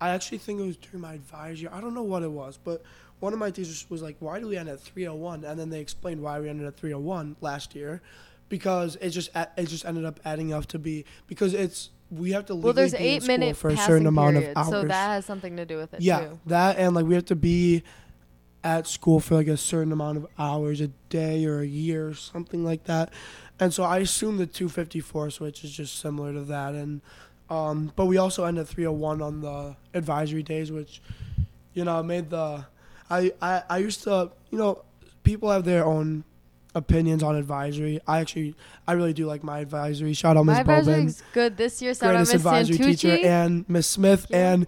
I 0.00 0.10
actually 0.10 0.38
think 0.38 0.60
it 0.60 0.64
was 0.66 0.76
during 0.76 1.00
my 1.02 1.14
advisory. 1.14 1.68
I 1.68 1.80
don't 1.80 1.92
know 1.94 2.02
what 2.04 2.22
it 2.22 2.30
was, 2.30 2.56
but 2.62 2.82
one 3.20 3.32
of 3.32 3.38
my 3.38 3.50
teachers 3.50 3.84
was 3.90 4.00
like, 4.00 4.16
"Why 4.20 4.38
do 4.40 4.48
we 4.48 4.56
end 4.56 4.68
at 4.68 4.80
301?" 4.80 5.44
And 5.44 5.58
then 5.58 5.70
they 5.70 5.80
explained 5.80 6.22
why 6.22 6.38
we 6.40 6.48
ended 6.48 6.66
at 6.66 6.76
301 6.76 7.36
last 7.40 7.74
year, 7.74 8.00
because 8.52 8.96
it 9.00 9.08
just 9.08 9.30
it 9.56 9.64
just 9.64 9.86
ended 9.86 10.04
up 10.04 10.20
adding 10.26 10.52
up 10.52 10.66
to 10.66 10.78
be 10.78 11.06
because 11.26 11.54
it's 11.54 11.88
we 12.10 12.32
have 12.32 12.44
to 12.44 12.54
Well, 12.54 12.74
there's 12.74 12.92
eight 12.92 13.26
minutes 13.26 13.58
for 13.58 13.70
a 13.70 13.76
certain 13.78 14.06
amount 14.06 14.36
period, 14.36 14.50
of 14.50 14.56
hours. 14.58 14.68
so 14.68 14.82
that 14.82 15.08
has 15.08 15.24
something 15.24 15.56
to 15.56 15.64
do 15.64 15.78
with 15.78 15.94
it 15.94 16.02
yeah, 16.02 16.20
too. 16.20 16.38
that 16.44 16.76
and 16.76 16.94
like 16.94 17.06
we 17.06 17.14
have 17.14 17.24
to 17.24 17.34
be 17.34 17.82
at 18.62 18.86
school 18.86 19.20
for 19.20 19.36
like 19.36 19.46
a 19.46 19.56
certain 19.56 19.90
amount 19.90 20.18
of 20.18 20.26
hours 20.38 20.82
a 20.82 20.88
day 21.08 21.46
or 21.46 21.60
a 21.60 21.66
year 21.66 22.08
or 22.08 22.14
something 22.14 22.62
like 22.62 22.84
that. 22.84 23.10
And 23.58 23.72
so 23.72 23.84
I 23.84 24.00
assume 24.00 24.36
the 24.36 24.46
254 24.46 25.30
switch 25.30 25.64
is 25.64 25.72
just 25.72 25.98
similar 25.98 26.34
to 26.34 26.42
that. 26.42 26.74
And 26.74 27.00
um, 27.48 27.90
but 27.96 28.04
we 28.04 28.18
also 28.18 28.44
end 28.44 28.58
at 28.58 28.68
301 28.68 29.22
on 29.22 29.40
the 29.40 29.76
advisory 29.94 30.42
days, 30.42 30.70
which 30.70 31.00
you 31.72 31.86
know 31.86 32.02
made 32.02 32.28
the 32.28 32.66
I 33.08 33.32
I, 33.40 33.62
I 33.70 33.78
used 33.78 34.02
to 34.02 34.30
you 34.50 34.58
know 34.58 34.84
people 35.22 35.50
have 35.50 35.64
their 35.64 35.86
own 35.86 36.24
opinions 36.74 37.22
on 37.22 37.36
advisory. 37.36 38.00
I 38.06 38.20
actually 38.20 38.54
I 38.86 38.92
really 38.92 39.12
do 39.12 39.26
like 39.26 39.42
my 39.42 39.58
advisory. 39.60 40.12
Shout 40.14 40.36
out 40.36 40.46
Miss 40.46 40.58
Ms. 40.58 40.66
My 40.66 40.74
Bobin 40.80 40.88
advisory's 40.94 41.22
good 41.32 41.56
this 41.56 41.82
year. 41.82 41.94
Shout 41.94 42.08
out 42.08 42.12
greatest 42.12 42.32
Miss 42.32 42.40
advisory 42.40 42.78
teacher, 42.78 43.18
and 43.22 43.68
Miss 43.68 43.86
Smith 43.86 44.26
and 44.30 44.66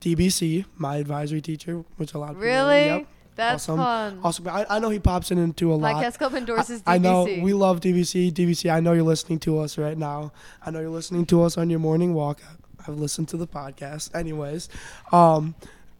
DBC, 0.00 0.64
my 0.76 0.96
advisory 0.96 1.40
teacher, 1.40 1.84
which 1.96 2.14
a 2.14 2.18
lot 2.18 2.30
of 2.30 2.36
people 2.36 2.42
Really? 2.48 2.84
Yep. 2.86 3.06
That's 3.34 3.68
Awesome. 3.68 3.76
fun. 3.76 4.20
Awesome. 4.24 4.48
I, 4.48 4.64
I 4.70 4.78
know 4.78 4.88
he 4.88 4.98
pops 4.98 5.30
in 5.30 5.36
into 5.36 5.70
a 5.70 5.76
lot. 5.76 5.96
Podcast 5.96 6.16
Club 6.16 6.34
endorses 6.34 6.82
I, 6.86 6.94
I 6.94 6.98
know 6.98 7.24
we 7.24 7.52
love 7.52 7.80
DBC. 7.80 8.32
DBC, 8.32 8.72
I 8.72 8.80
know 8.80 8.94
you're 8.94 9.02
listening 9.02 9.38
to 9.40 9.58
us 9.58 9.76
right 9.76 9.98
now. 9.98 10.32
I 10.64 10.70
know 10.70 10.80
you're 10.80 10.88
listening 10.88 11.26
to 11.26 11.42
us 11.42 11.58
on 11.58 11.68
your 11.68 11.78
morning 11.78 12.14
walk. 12.14 12.40
I've 12.88 12.94
listened 12.98 13.28
to 13.28 13.36
the 13.36 13.46
podcast. 13.46 14.14
Anyways, 14.14 14.70
um, 15.12 15.54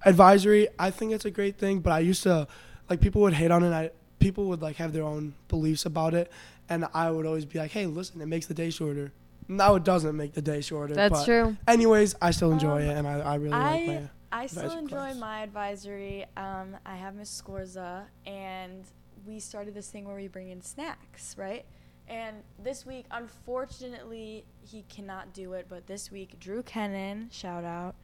advisory, 0.06 0.68
I 0.78 0.90
think 0.90 1.12
it's 1.12 1.26
a 1.26 1.30
great 1.30 1.58
thing, 1.58 1.80
but 1.80 1.92
I 1.92 1.98
used 1.98 2.22
to 2.22 2.48
like 2.88 3.02
people 3.02 3.20
would 3.22 3.34
hate 3.34 3.50
on 3.50 3.62
it. 3.64 3.70
I 3.72 3.90
people 4.18 4.46
would 4.46 4.62
like 4.62 4.76
have 4.76 4.92
their 4.92 5.04
own 5.04 5.34
beliefs 5.48 5.86
about 5.86 6.14
it, 6.14 6.30
and 6.68 6.86
I 6.94 7.10
would 7.10 7.26
always 7.26 7.44
be 7.44 7.58
like, 7.58 7.70
"Hey, 7.70 7.86
listen, 7.86 8.20
it 8.20 8.26
makes 8.26 8.46
the 8.46 8.54
day 8.54 8.70
shorter." 8.70 9.12
No, 9.48 9.76
it 9.76 9.84
doesn't 9.84 10.16
make 10.16 10.32
the 10.32 10.42
day 10.42 10.60
shorter. 10.60 10.94
That's 10.94 11.20
but 11.20 11.24
true. 11.24 11.56
Anyways, 11.68 12.16
I 12.20 12.32
still 12.32 12.50
enjoy 12.50 12.82
Um, 12.82 12.90
it, 12.90 12.96
and 12.98 13.06
I, 13.06 13.20
I 13.20 13.34
really 13.36 13.52
I 13.54 13.70
like 13.72 13.86
my. 13.86 14.08
I 14.32 14.46
still 14.46 14.72
enjoy 14.72 14.96
class. 14.96 15.16
my 15.16 15.42
advisory. 15.42 16.26
Um, 16.36 16.76
I 16.84 16.96
have 16.96 17.14
Miss 17.14 17.40
Scorza, 17.40 18.06
and 18.26 18.84
we 19.24 19.38
started 19.38 19.72
this 19.74 19.88
thing 19.88 20.04
where 20.04 20.16
we 20.16 20.26
bring 20.28 20.50
in 20.50 20.60
snacks, 20.62 21.36
right? 21.38 21.64
And 22.08 22.36
this 22.62 22.84
week, 22.84 23.06
unfortunately, 23.10 24.44
he 24.60 24.84
cannot 24.88 25.32
do 25.32 25.52
it. 25.54 25.66
But 25.68 25.86
this 25.86 26.10
week, 26.10 26.38
Drew 26.40 26.62
Kennan, 26.62 27.28
shout 27.32 27.64
out, 27.64 27.94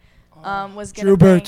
um, 0.42 0.74
was 0.74 0.92
gonna 0.92 1.06
Drew 1.08 1.16
bring, 1.16 1.42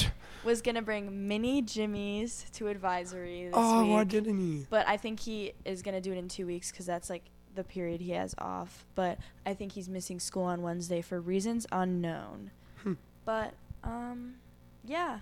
was 0.44 0.62
gonna 0.62 0.82
bring 0.82 1.26
mini 1.28 1.62
Jimmys 1.62 2.50
to 2.52 2.68
advisory 2.68 3.44
this 3.44 3.52
Oh, 3.54 3.82
week. 3.82 3.90
why 3.92 4.04
didn't 4.04 4.38
he? 4.38 4.66
But 4.70 4.86
I 4.88 4.96
think 4.96 5.20
he 5.20 5.52
is 5.64 5.82
gonna 5.82 6.00
do 6.00 6.12
it 6.12 6.18
in 6.18 6.28
two 6.28 6.46
weeks 6.46 6.70
because 6.70 6.86
that's 6.86 7.08
like 7.10 7.24
the 7.54 7.64
period 7.64 8.00
he 8.00 8.10
has 8.12 8.34
off. 8.38 8.84
But 8.94 9.18
I 9.46 9.54
think 9.54 9.72
he's 9.72 9.88
missing 9.88 10.18
school 10.20 10.42
on 10.44 10.62
Wednesday 10.62 11.00
for 11.02 11.20
reasons 11.20 11.66
unknown. 11.72 12.50
Hmm. 12.82 12.94
But 13.24 13.54
um, 13.82 14.34
yeah, 14.84 15.20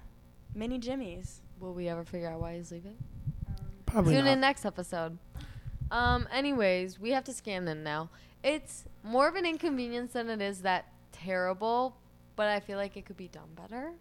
mini 0.55 0.79
Jimmys. 0.79 1.41
Will 1.61 1.75
we 1.75 1.89
ever 1.89 2.05
figure 2.05 2.29
out 2.29 2.41
why 2.41 2.57
he's 2.57 2.73
leaving? 2.73 2.97
Um, 3.49 3.55
Probably 3.87 4.15
Tune 4.15 4.25
not. 4.25 4.33
in 4.33 4.41
next 4.41 4.65
episode. 4.65 5.19
Um. 5.91 6.27
Anyways, 6.33 6.99
we 6.99 7.11
have 7.11 7.25
to 7.25 7.33
scan 7.33 7.65
them 7.67 7.83
now. 7.83 8.09
It's 8.43 8.85
more 9.05 9.29
of 9.29 9.37
an 9.37 9.47
inconvenience 9.47 10.15
than 10.15 10.29
it 10.31 10.41
is 10.43 10.63
that 10.63 10.87
terrible, 11.13 11.97
but 12.37 12.49
I 12.49 12.61
feel 12.61 12.79
like 12.79 12.97
it 12.97 13.05
could 13.07 13.17
be 13.17 13.29
done 13.29 13.49
better. 13.57 13.93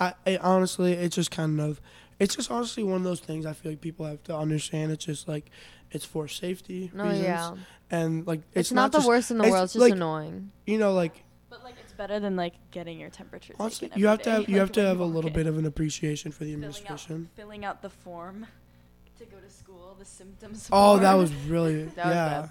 I, 0.00 0.14
I 0.26 0.36
honestly, 0.38 0.92
it's 0.92 1.14
just 1.14 1.30
kind 1.30 1.60
of, 1.60 1.80
it's 2.18 2.34
just 2.36 2.50
honestly 2.50 2.82
one 2.82 2.96
of 2.96 3.04
those 3.04 3.20
things. 3.20 3.46
I 3.46 3.52
feel 3.52 3.72
like 3.72 3.80
people 3.80 4.06
have 4.06 4.22
to 4.24 4.36
understand. 4.36 4.90
It's 4.92 5.04
just 5.04 5.28
like, 5.28 5.50
it's 5.90 6.04
for 6.04 6.26
safety 6.26 6.90
No, 6.92 7.04
reasons, 7.04 7.22
yeah. 7.24 7.54
and 7.90 8.26
like 8.26 8.40
It's, 8.52 8.70
it's, 8.70 8.72
not, 8.72 8.90
the 8.90 8.98
just, 8.98 9.06
worst 9.08 9.30
in 9.30 9.38
the 9.38 9.44
it's 9.44 9.52
world. 9.52 9.64
It's 9.64 9.72
just 9.74 9.80
like- 9.82 9.92
annoying. 9.92 10.50
You 10.66 10.78
know, 10.78 10.92
like 10.92 11.22
but 11.48 11.62
like 11.62 11.76
it's 11.84 11.92
better 11.92 12.18
than 12.18 12.34
like 12.34 12.54
getting 12.72 12.98
your 12.98 13.10
temperature. 13.10 13.54
honestly, 13.60 13.86
taken 13.88 14.00
you 14.00 14.08
every 14.08 14.10
have 14.16 14.22
to 14.24 14.30
have 14.32 14.48
you 14.48 14.54
like, 14.54 14.60
have 14.60 14.72
to 14.72 14.80
have 14.82 14.98
a 14.98 15.04
little 15.04 15.30
walk 15.30 15.34
bit 15.34 15.46
of 15.46 15.56
an 15.56 15.66
appreciation 15.66 16.32
for 16.32 16.42
the 16.44 16.54
filling 16.56 16.86
out, 16.88 17.00
filling 17.36 17.64
out 17.64 17.82
the 17.82 17.90
form 17.90 18.46
to 19.18 19.24
go 19.26 19.36
to 19.38 19.48
school. 19.50 19.94
The 19.96 20.04
symptoms. 20.04 20.68
Oh, 20.72 20.98
that 20.98 21.14
was 21.14 21.32
really 21.46 21.84
That 21.94 22.06
yeah. 22.06 22.40
bad. 22.40 22.50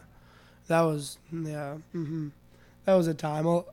That 0.68 0.82
was 0.82 1.18
yeah. 1.34 1.76
Mm-hmm. 1.94 2.30
That 2.86 2.94
was 2.94 3.08
a 3.08 3.14
time. 3.14 3.44
Well, 3.44 3.68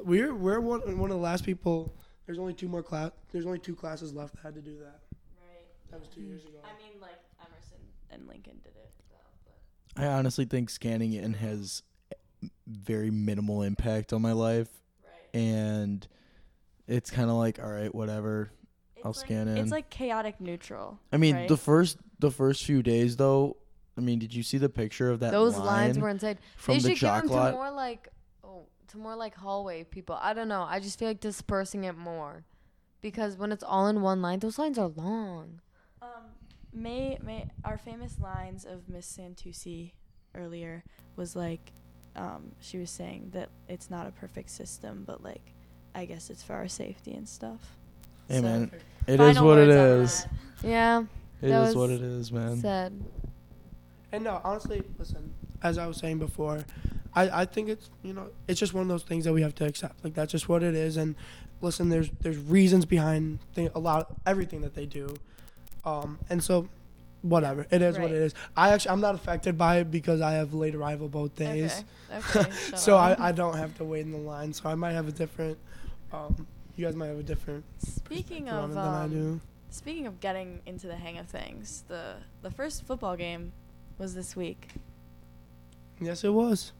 we're 0.00 0.34
we're 0.34 0.60
one 0.60 0.80
one 0.98 1.10
of 1.10 1.16
the 1.16 1.22
last 1.22 1.44
people. 1.44 1.94
There's 2.26 2.38
only 2.38 2.54
two 2.54 2.68
more 2.68 2.82
class. 2.82 3.12
There's 3.32 3.46
only 3.46 3.58
two 3.58 3.74
classes 3.74 4.12
left 4.12 4.34
that 4.34 4.42
had 4.42 4.54
to 4.54 4.60
do 4.60 4.76
that. 4.78 5.00
Right. 5.40 5.64
That 5.90 6.00
was 6.00 6.08
two 6.08 6.22
years 6.22 6.42
ago. 6.42 6.58
I 6.64 6.76
mean, 6.82 7.00
like 7.00 7.18
Emerson 7.40 7.78
and 8.10 8.26
Lincoln 8.26 8.58
did 8.64 8.72
it. 8.76 8.90
So, 9.08 9.14
but. 9.94 10.02
I 10.02 10.06
honestly 10.08 10.44
think 10.44 10.70
scanning 10.70 11.12
in 11.12 11.34
has 11.34 11.82
very 12.66 13.10
minimal 13.10 13.62
impact 13.62 14.12
on 14.12 14.22
my 14.22 14.32
life, 14.32 14.68
Right. 15.04 15.40
and 15.40 16.06
it's 16.88 17.10
kind 17.10 17.30
of 17.30 17.36
like, 17.36 17.58
all 17.62 17.70
right, 17.70 17.94
whatever. 17.94 18.50
I'll 19.04 19.12
like- 19.12 19.16
scan 19.20 19.46
in. 19.48 19.58
It's 19.58 19.70
like 19.70 19.88
chaotic 19.90 20.40
neutral. 20.40 20.98
I 21.12 21.16
mean, 21.18 21.36
right? 21.36 21.48
the 21.48 21.56
first 21.56 21.98
the 22.18 22.30
first 22.30 22.64
few 22.64 22.82
days 22.82 23.16
though. 23.16 23.56
I 23.98 24.02
mean, 24.02 24.18
did 24.18 24.34
you 24.34 24.42
see 24.42 24.58
the 24.58 24.68
picture 24.68 25.10
of 25.10 25.20
that 25.20 25.30
Those 25.32 25.56
line 25.56 25.66
lines 25.66 25.98
were 25.98 26.10
insane. 26.10 26.36
from 26.56 26.74
they 26.74 26.80
the 26.80 26.88
should 26.96 27.22
give 27.22 27.30
them 27.30 27.50
to 27.50 27.52
more 27.52 27.70
like 27.70 28.08
to 28.88 28.98
more 28.98 29.16
like 29.16 29.34
hallway 29.34 29.84
people. 29.84 30.18
I 30.20 30.32
don't 30.34 30.48
know. 30.48 30.62
I 30.68 30.80
just 30.80 30.98
feel 30.98 31.08
like 31.08 31.20
dispersing 31.20 31.84
it 31.84 31.96
more 31.96 32.44
because 33.00 33.36
when 33.36 33.52
it's 33.52 33.64
all 33.64 33.86
in 33.88 34.00
one 34.02 34.22
line, 34.22 34.38
those 34.40 34.58
lines 34.58 34.78
are 34.78 34.88
long. 34.88 35.60
Um, 36.02 36.08
May 36.72 37.18
May 37.22 37.46
our 37.64 37.78
famous 37.78 38.18
lines 38.20 38.64
of 38.64 38.88
Miss 38.88 39.06
Santucci 39.16 39.92
earlier 40.34 40.84
was 41.16 41.34
like, 41.34 41.72
um, 42.16 42.52
she 42.60 42.78
was 42.78 42.90
saying 42.90 43.30
that 43.32 43.48
it's 43.68 43.90
not 43.90 44.06
a 44.06 44.10
perfect 44.10 44.50
system, 44.50 45.04
but 45.06 45.22
like, 45.22 45.52
I 45.94 46.04
guess 46.04 46.28
it's 46.30 46.42
for 46.42 46.54
our 46.54 46.68
safety 46.68 47.12
and 47.14 47.28
stuff. 47.28 47.60
Hey 48.28 48.36
So, 48.36 48.42
man, 48.42 48.70
it 49.06 49.20
is 49.20 49.40
what 49.40 49.58
it 49.58 49.68
words 49.68 49.76
on 49.76 50.00
is. 50.02 50.22
that. 50.62 50.68
Yeah, 50.68 51.02
It 51.42 51.50
is 51.50 51.76
what 51.76 51.90
it 51.90 52.00
is, 52.02 52.32
man. 52.32 52.56
said. 52.58 53.04
And 54.12 54.24
no, 54.24 54.40
honestly, 54.44 54.82
listen. 54.98 55.32
As 55.62 55.78
I 55.78 55.86
was 55.86 55.96
saying 55.96 56.18
before, 56.18 56.64
I, 57.16 57.42
I 57.42 57.44
think 57.46 57.70
it's 57.70 57.90
you 58.02 58.12
know 58.12 58.28
it's 58.46 58.60
just 58.60 58.74
one 58.74 58.82
of 58.82 58.88
those 58.88 59.02
things 59.02 59.24
that 59.24 59.32
we 59.32 59.42
have 59.42 59.54
to 59.56 59.66
accept. 59.66 60.04
Like 60.04 60.14
that's 60.14 60.30
just 60.30 60.48
what 60.48 60.62
it 60.62 60.74
is. 60.74 60.96
And 60.98 61.16
listen, 61.62 61.88
there's 61.88 62.10
there's 62.20 62.36
reasons 62.36 62.84
behind 62.84 63.38
a 63.74 63.78
lot 63.78 64.08
everything 64.26 64.60
that 64.60 64.74
they 64.74 64.84
do, 64.86 65.16
um, 65.84 66.18
and 66.28 66.44
so 66.44 66.68
whatever 67.22 67.66
it 67.70 67.82
is 67.82 67.98
what 67.98 68.10
it 68.10 68.16
is. 68.16 68.34
I 68.56 68.70
actually 68.70 68.90
I'm 68.90 69.00
not 69.00 69.14
affected 69.14 69.56
by 69.56 69.78
it 69.78 69.90
because 69.90 70.20
I 70.20 70.32
have 70.32 70.52
late 70.52 70.74
arrival 70.74 71.08
both 71.08 71.34
days, 71.34 71.84
Okay. 72.12 72.40
Okay. 72.40 72.50
shut 72.68 72.78
so. 72.78 72.96
I, 72.96 73.28
I 73.28 73.32
don't 73.32 73.56
have 73.56 73.76
to 73.78 73.84
wait 73.84 74.02
in 74.02 74.12
the 74.12 74.18
line. 74.18 74.52
So 74.52 74.68
I 74.68 74.74
might 74.74 74.92
have 74.92 75.08
a 75.08 75.12
different. 75.12 75.58
Um, 76.12 76.46
you 76.76 76.84
guys 76.84 76.94
might 76.94 77.06
have 77.06 77.18
a 77.18 77.22
different 77.22 77.64
Speaking 77.78 78.50
of 78.50 78.74
than 78.74 78.78
I 78.78 79.04
um, 79.04 79.10
do. 79.10 79.40
speaking 79.70 80.06
of 80.06 80.20
getting 80.20 80.60
into 80.66 80.86
the 80.86 80.94
hang 80.94 81.16
of 81.16 81.26
things, 81.26 81.84
the 81.88 82.16
the 82.42 82.50
first 82.50 82.86
football 82.86 83.16
game 83.16 83.52
was 83.98 84.14
this 84.14 84.36
week. 84.36 84.68
Yes, 85.98 86.22
it 86.22 86.28
was. 86.34 86.72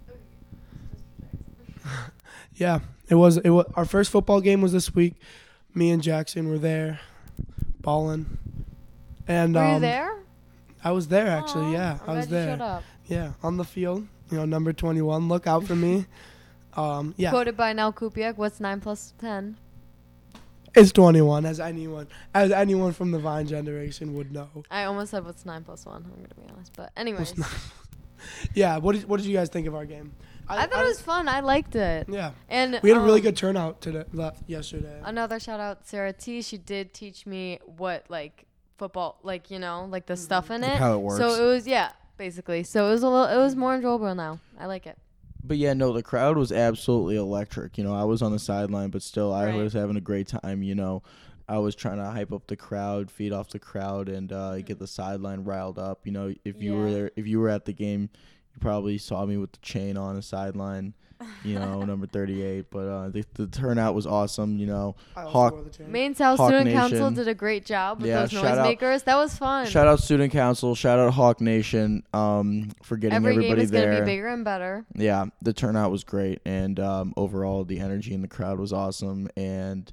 Yeah, 2.59 2.81
it 3.09 3.17
was. 3.17 3.37
It 3.37 3.51
was 3.51 3.67
our 3.75 3.85
first 3.85 4.11
football 4.11 4.41
game 4.41 4.63
was 4.63 4.73
this 4.73 4.95
week. 4.95 5.15
Me 5.75 5.91
and 5.91 6.03
Jackson 6.03 6.49
were 6.49 6.57
there, 6.57 7.01
balling, 7.83 8.39
and 9.29 9.55
Were 9.55 9.61
um, 9.61 9.75
you 9.75 9.81
there? 9.81 10.19
I 10.83 10.93
was 10.93 11.09
there 11.09 11.27
actually. 11.27 11.67
Aw, 11.67 11.73
yeah, 11.73 11.99
I 12.07 12.15
was 12.15 12.29
there. 12.29 12.83
Yeah, 13.09 13.33
on 13.43 13.59
the 13.59 13.65
field. 13.65 14.07
You 14.31 14.39
know, 14.39 14.47
number 14.47 14.73
twenty-one. 14.73 15.29
Look 15.29 15.47
out 15.47 15.65
for 15.65 15.77
me. 15.77 16.07
Um, 16.77 17.15
yeah, 17.17 17.31
Quoted 17.31 17.57
by 17.57 17.73
Nell 17.73 17.91
Kupiak. 17.91 18.37
What's 18.37 18.61
nine 18.61 18.83
plus 18.83 19.15
ten? 19.19 19.57
it's 20.75 20.93
twenty-one, 20.93 21.47
as 21.47 21.59
anyone, 21.59 22.07
as 22.35 22.53
anyone 22.53 22.93
from 22.93 23.13
the 23.13 23.19
Vine 23.19 23.47
generation 23.47 24.15
would 24.15 24.31
know. 24.31 24.51
I 24.71 24.85
almost 24.85 25.13
said 25.13 25.25
what's 25.25 25.47
nine 25.47 25.65
plus 25.65 25.87
one. 25.87 26.05
I'm 26.05 26.23
gonna 26.23 26.35
be 26.35 26.53
honest, 26.53 26.73
but 26.77 26.93
anyways, 26.95 27.33
Yeah. 28.55 28.77
What 28.77 28.95
did 28.95 29.09
What 29.09 29.19
did 29.19 29.27
you 29.27 29.35
guys 29.35 29.49
think 29.49 29.67
of 29.67 29.75
our 29.75 29.87
game? 29.87 30.13
I, 30.49 30.67
thought 30.67 30.85
it 30.85 30.89
was 30.89 31.01
fun. 31.01 31.29
I 31.29 31.41
liked 31.41 31.75
it. 31.77 32.09
Yeah, 32.09 32.33
And 32.49 32.79
we 32.83 32.91
had 32.91 32.99
a 32.99 33.03
really 33.03 33.21
um, 33.21 33.25
good 33.25 33.37
turnout 33.37 33.81
today. 33.81 34.05
Left 34.13 34.49
yesterday. 34.49 35.01
Another 35.05 35.39
shout 35.41 35.61
out, 35.61 35.83
to 35.83 35.89
Sarah 35.89 36.13
T. 36.13 36.43
She 36.43 36.59
did 36.59 36.93
teach 36.95 37.27
me 37.27 37.59
what 37.65 38.05
like 38.09 38.47
football, 38.79 39.19
like 39.23 39.51
you 39.51 39.59
know, 39.59 39.87
like 39.91 40.07
the 40.07 40.17
stuff 40.17 40.51
in 40.51 40.61
Like 40.63 40.73
it. 40.73 40.77
how 40.79 40.95
it 40.95 40.99
works. 40.99 41.19
So 41.19 41.43
it 41.45 41.47
was 41.47 41.67
yeah, 41.67 41.91
basically. 42.17 42.63
So 42.63 42.87
it 42.89 42.91
was 42.93 43.03
a 43.03 43.09
little, 43.09 43.25
it 43.27 43.43
was 43.43 43.57
more 43.57 43.75
enjoyable 43.75 44.15
now. 44.15 44.41
I 44.59 44.67
like 44.67 44.87
it. 44.87 44.97
But 45.43 45.59
yeah, 45.59 45.75
no, 45.75 45.93
the 45.93 46.03
crowd 46.03 46.37
was 46.37 46.51
absolutely 46.51 47.17
electric. 47.17 47.79
You 47.79 47.85
know, 47.85 47.95
I 47.95 48.05
was 48.05 48.21
on 48.21 48.33
the 48.33 48.39
sideline, 48.39 48.91
but 48.91 49.03
still, 49.03 49.33
I 49.33 49.47
Right. 49.47 49.55
was 49.55 49.73
having 49.75 49.97
a 49.97 50.01
great 50.01 50.27
time. 50.27 50.63
You 50.65 50.75
know, 50.75 51.03
I 51.49 51.59
was 51.59 51.77
trying 51.77 51.99
to 51.99 52.05
hype 52.07 52.33
up 52.33 52.49
the 52.49 52.57
crowd, 52.57 53.11
feed 53.13 53.33
off 53.33 53.51
the 53.51 53.61
crowd, 53.61 54.09
and 54.09 54.33
uh, 54.33 54.61
get 54.63 54.81
the 54.81 54.89
sideline 54.89 55.45
riled 55.45 55.79
up. 55.79 56.05
You 56.05 56.11
know, 56.13 56.35
if 56.45 56.61
you 56.61 56.75
were 56.75 56.91
there, 56.91 57.11
if 57.15 57.29
you 57.29 57.39
were 57.39 57.49
at 57.49 57.65
the 57.65 57.73
game, 57.73 58.11
you 58.57 58.61
probably 58.61 58.97
saw 58.99 59.25
me 59.27 59.37
with 59.37 59.53
the 59.53 59.59
chain 59.59 59.97
on 59.97 60.17
the 60.17 60.23
sideline. 60.23 60.95
You 61.45 61.59
know, 61.59 61.83
number 61.85 62.07
thirty-eight. 62.07 62.67
But 62.71 62.89
uh, 62.89 63.09
the, 63.09 63.25
the 63.35 63.47
turnout 63.47 63.95
was 63.95 64.07
awesome. 64.07 64.59
You 64.59 64.67
know, 64.67 64.97
I 65.17 65.23
also 65.23 65.33
Hawk- 65.33 65.53
wore. 65.55 65.89
Maine 65.89 66.15
South 66.15 66.37
Hawk 66.39 66.51
Student 66.51 66.73
Council 66.75 67.11
did 67.11 67.27
a 67.29 67.35
great 67.35 67.65
job 67.65 67.99
with 68.03 68.09
Yeah, 68.09 68.21
those 68.21 68.33
shout 68.33 68.45
out- 68.45 68.67
noisemakers. 68.79 69.05
That 69.05 69.17
was 69.17 69.35
fun. 69.37 69.67
shout 69.67 69.87
out 69.87 70.01
student 70.01 70.31
council, 70.33 70.75
shout 70.75 70.99
out 70.99 71.15
Hawk 71.15 71.41
Nation, 71.41 72.03
um, 72.13 72.71
for 72.83 72.97
getting 72.99 73.17
Every 73.17 73.33
game 73.33 73.39
everybody 73.45 73.63
is 73.63 73.71
there. 73.71 73.93
gonna 73.93 74.05
be 74.05 74.13
bigger 74.13 74.29
and 74.29 74.45
better. 74.45 74.85
yeah, 74.95 75.25
the 75.41 75.55
turnout 75.55 75.91
was 75.91 76.05
great, 76.05 76.41
and 76.45 76.79
um, 76.81 77.15
overall 77.17 77.65
the 77.65 77.81
energy 77.81 78.13
in 78.13 78.21
the 78.21 78.29
crowd 78.29 78.59
was 78.59 78.73
awesome, 78.75 79.29
and 79.39 79.91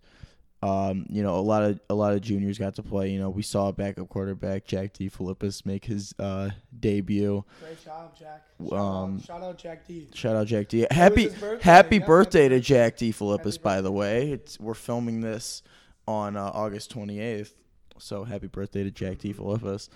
um, 0.63 1.05
you 1.09 1.21
know 1.21 1.35
a 1.35 1.41
lot 1.41 1.61
of 1.63 1.79
a 1.89 1.93
lot 1.93 2.13
of 2.13 2.21
juniors 2.21 2.57
got 2.57 2.75
to 2.75 2.83
play. 2.83 3.09
You 3.09 3.19
know, 3.19 3.29
we 3.29 3.41
saw 3.41 3.71
backup 3.73 4.07
quarterback 4.07 4.65
Jack 4.65 4.93
D. 4.93 5.09
Philippus 5.09 5.65
make 5.65 5.83
his 5.83 6.15
uh, 6.17 6.51
debut. 6.79 7.43
Great 7.59 7.83
job, 7.83 8.17
Jack. 8.17 8.43
Um, 8.71 9.19
shout, 9.19 9.41
out, 9.41 9.41
shout 9.41 9.43
out 9.43 9.57
Jack 9.57 9.87
D. 9.87 10.07
Shout 10.13 10.35
out 10.37 10.47
Jack 10.47 10.69
D. 10.69 10.87
Happy 10.89 11.27
birthday. 11.27 11.57
happy 11.61 11.97
Yeah, 11.97 12.05
birthday 12.05 12.47
to 12.47 12.61
Jack 12.61 12.95
D. 12.95 13.11
Philippus, 13.11 13.57
by 13.57 13.81
the 13.81 13.91
way. 13.91 14.31
It's 14.31 14.57
we're 14.57 14.73
filming 14.73 15.19
this 15.19 15.63
on 16.07 16.37
uh, 16.37 16.51
August 16.53 16.91
twenty 16.91 17.19
eighth, 17.19 17.53
so 17.97 18.23
happy 18.23 18.47
birthday 18.47 18.85
to 18.85 18.91
Jack 18.91 19.17
D. 19.17 19.33
Philippus. 19.33 19.89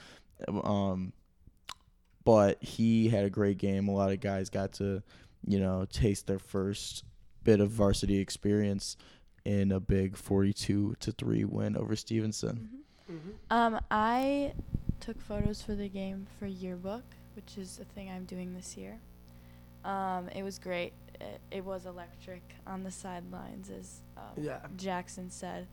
Um, 0.50 1.14
but 2.26 2.62
he 2.62 3.08
had 3.08 3.24
a 3.24 3.30
great 3.30 3.58
game. 3.58 3.88
A 3.88 3.94
lot 3.94 4.12
of 4.12 4.20
guys 4.20 4.50
got 4.50 4.74
to, 4.74 5.02
you 5.48 5.62
know, 5.62 5.88
taste 5.90 6.28
their 6.28 6.40
first 6.40 7.06
bit 7.46 7.62
of 7.62 7.70
varsity 7.70 8.20
experience 8.20 8.98
in 9.48 9.72
a 9.72 9.80
big 9.80 10.18
forty-two 10.18 10.96
to 11.00 11.12
three 11.14 11.46
win 11.46 11.78
over 11.78 11.96
Stevenson. 11.96 12.70
Mm-hmm. 13.10 13.30
Um, 13.50 13.80
I 13.90 14.52
took 15.00 15.22
photos 15.22 15.62
for 15.62 15.74
the 15.74 15.88
game 15.88 16.28
for 16.38 16.48
yearbook, 16.48 17.06
which 17.36 17.58
is 17.58 17.80
a 17.80 17.86
thing 17.86 18.12
I'm 18.12 18.26
doing 18.26 18.54
this 18.54 18.76
year. 18.76 19.00
Um, 19.86 20.28
it 20.36 20.44
was 20.44 20.60
great. 20.60 20.92
It, 21.22 21.40
it 21.50 21.64
was 21.64 21.86
electric 21.86 22.44
on 22.68 22.84
the 22.84 22.92
sidelines, 22.92 23.70
as 23.70 24.02
um, 24.18 24.44
Yeah. 24.44 24.60
Jackson 24.76 25.30
said. 25.30 25.68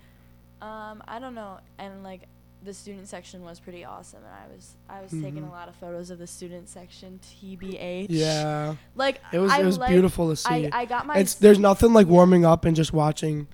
Um, 0.63 1.03
I 1.09 1.19
don't 1.19 1.35
know, 1.35 1.59
and 1.79 2.05
like 2.05 2.29
the 2.65 2.73
student 2.75 3.07
section 3.09 3.45
was 3.45 3.61
pretty 3.61 3.85
awesome, 3.85 4.21
and 4.25 4.33
I 4.33 4.55
was 4.55 4.75
I 4.89 5.01
was 5.03 5.11
taking 5.11 5.43
Mhm. 5.45 5.49
a 5.49 5.53
lot 5.53 5.69
of 5.69 5.75
photos 5.77 6.11
of 6.11 6.19
the 6.19 6.27
student 6.27 6.69
section. 6.69 7.21
Tbh. 7.23 8.07
Yeah, 8.09 8.75
Like 8.95 9.21
it 9.33 9.39
was 9.39 9.53
I 9.53 9.61
it 9.61 9.65
was 9.65 9.79
like- 9.79 9.91
beautiful 9.91 10.31
to 10.31 10.37
see. 10.37 10.69
I, 10.69 10.81
I 10.81 10.85
got 10.85 11.07
my 11.07 11.17
it's 11.19 11.35
there's 11.35 11.59
nothing 11.59 11.93
like 11.93 12.07
warming 12.07 12.45
up 12.45 12.65
and 12.65 12.75
just 12.75 12.93
watching 12.93 13.47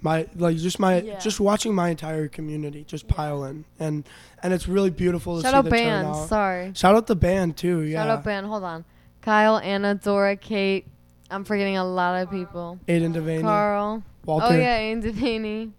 my 0.00 0.26
like 0.36 0.56
just 0.56 0.78
my 0.80 1.00
Yeah. 1.00 1.18
just 1.18 1.40
watching 1.40 1.74
my 1.74 1.88
entire 1.90 2.28
community 2.28 2.84
just 2.86 3.04
Yeah. 3.08 3.14
pile 3.14 3.44
in 3.44 3.64
and 3.78 4.04
and 4.42 4.52
it's 4.52 4.66
really 4.68 4.90
beautiful 4.90 5.36
to 5.36 5.42
Shout 5.42 5.52
see 5.52 5.56
out 5.58 5.64
the 5.64 5.70
band. 5.70 6.06
turnout. 6.08 6.28
Sorry. 6.28 6.72
Shout 6.74 6.94
out 6.94 7.06
the 7.06 7.16
band 7.16 7.56
too. 7.56 7.80
Yeah. 7.82 7.98
Shout 8.02 8.10
out 8.10 8.24
band. 8.24 8.46
Hold 8.46 8.64
on. 8.64 8.84
Kyle, 9.20 9.58
Anna, 9.58 9.94
Dora, 9.94 10.36
Kate. 10.36 10.86
I'm 11.30 11.44
forgetting 11.44 11.76
a 11.76 11.84
lot 11.84 12.20
of 12.20 12.30
people. 12.30 12.78
Aiden 12.88 13.14
Devaney, 13.14 13.42
Carl. 13.42 14.02
Walter. 14.24 14.46
Oh 14.46 14.54
yeah, 14.56 14.78
Aiden 14.80 15.02
Devaney. 15.02 15.70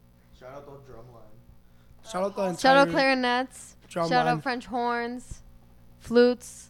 Shout 2.13 2.23
out 2.23 2.35
the 2.35 2.41
entire 2.43 2.57
Shout 2.59 2.77
out 2.77 2.89
clarinets. 2.89 3.75
drum 3.89 4.07
Shout 4.07 4.25
line. 4.27 4.37
out 4.37 4.43
French 4.43 4.65
horns, 4.67 5.41
flutes. 5.99 6.69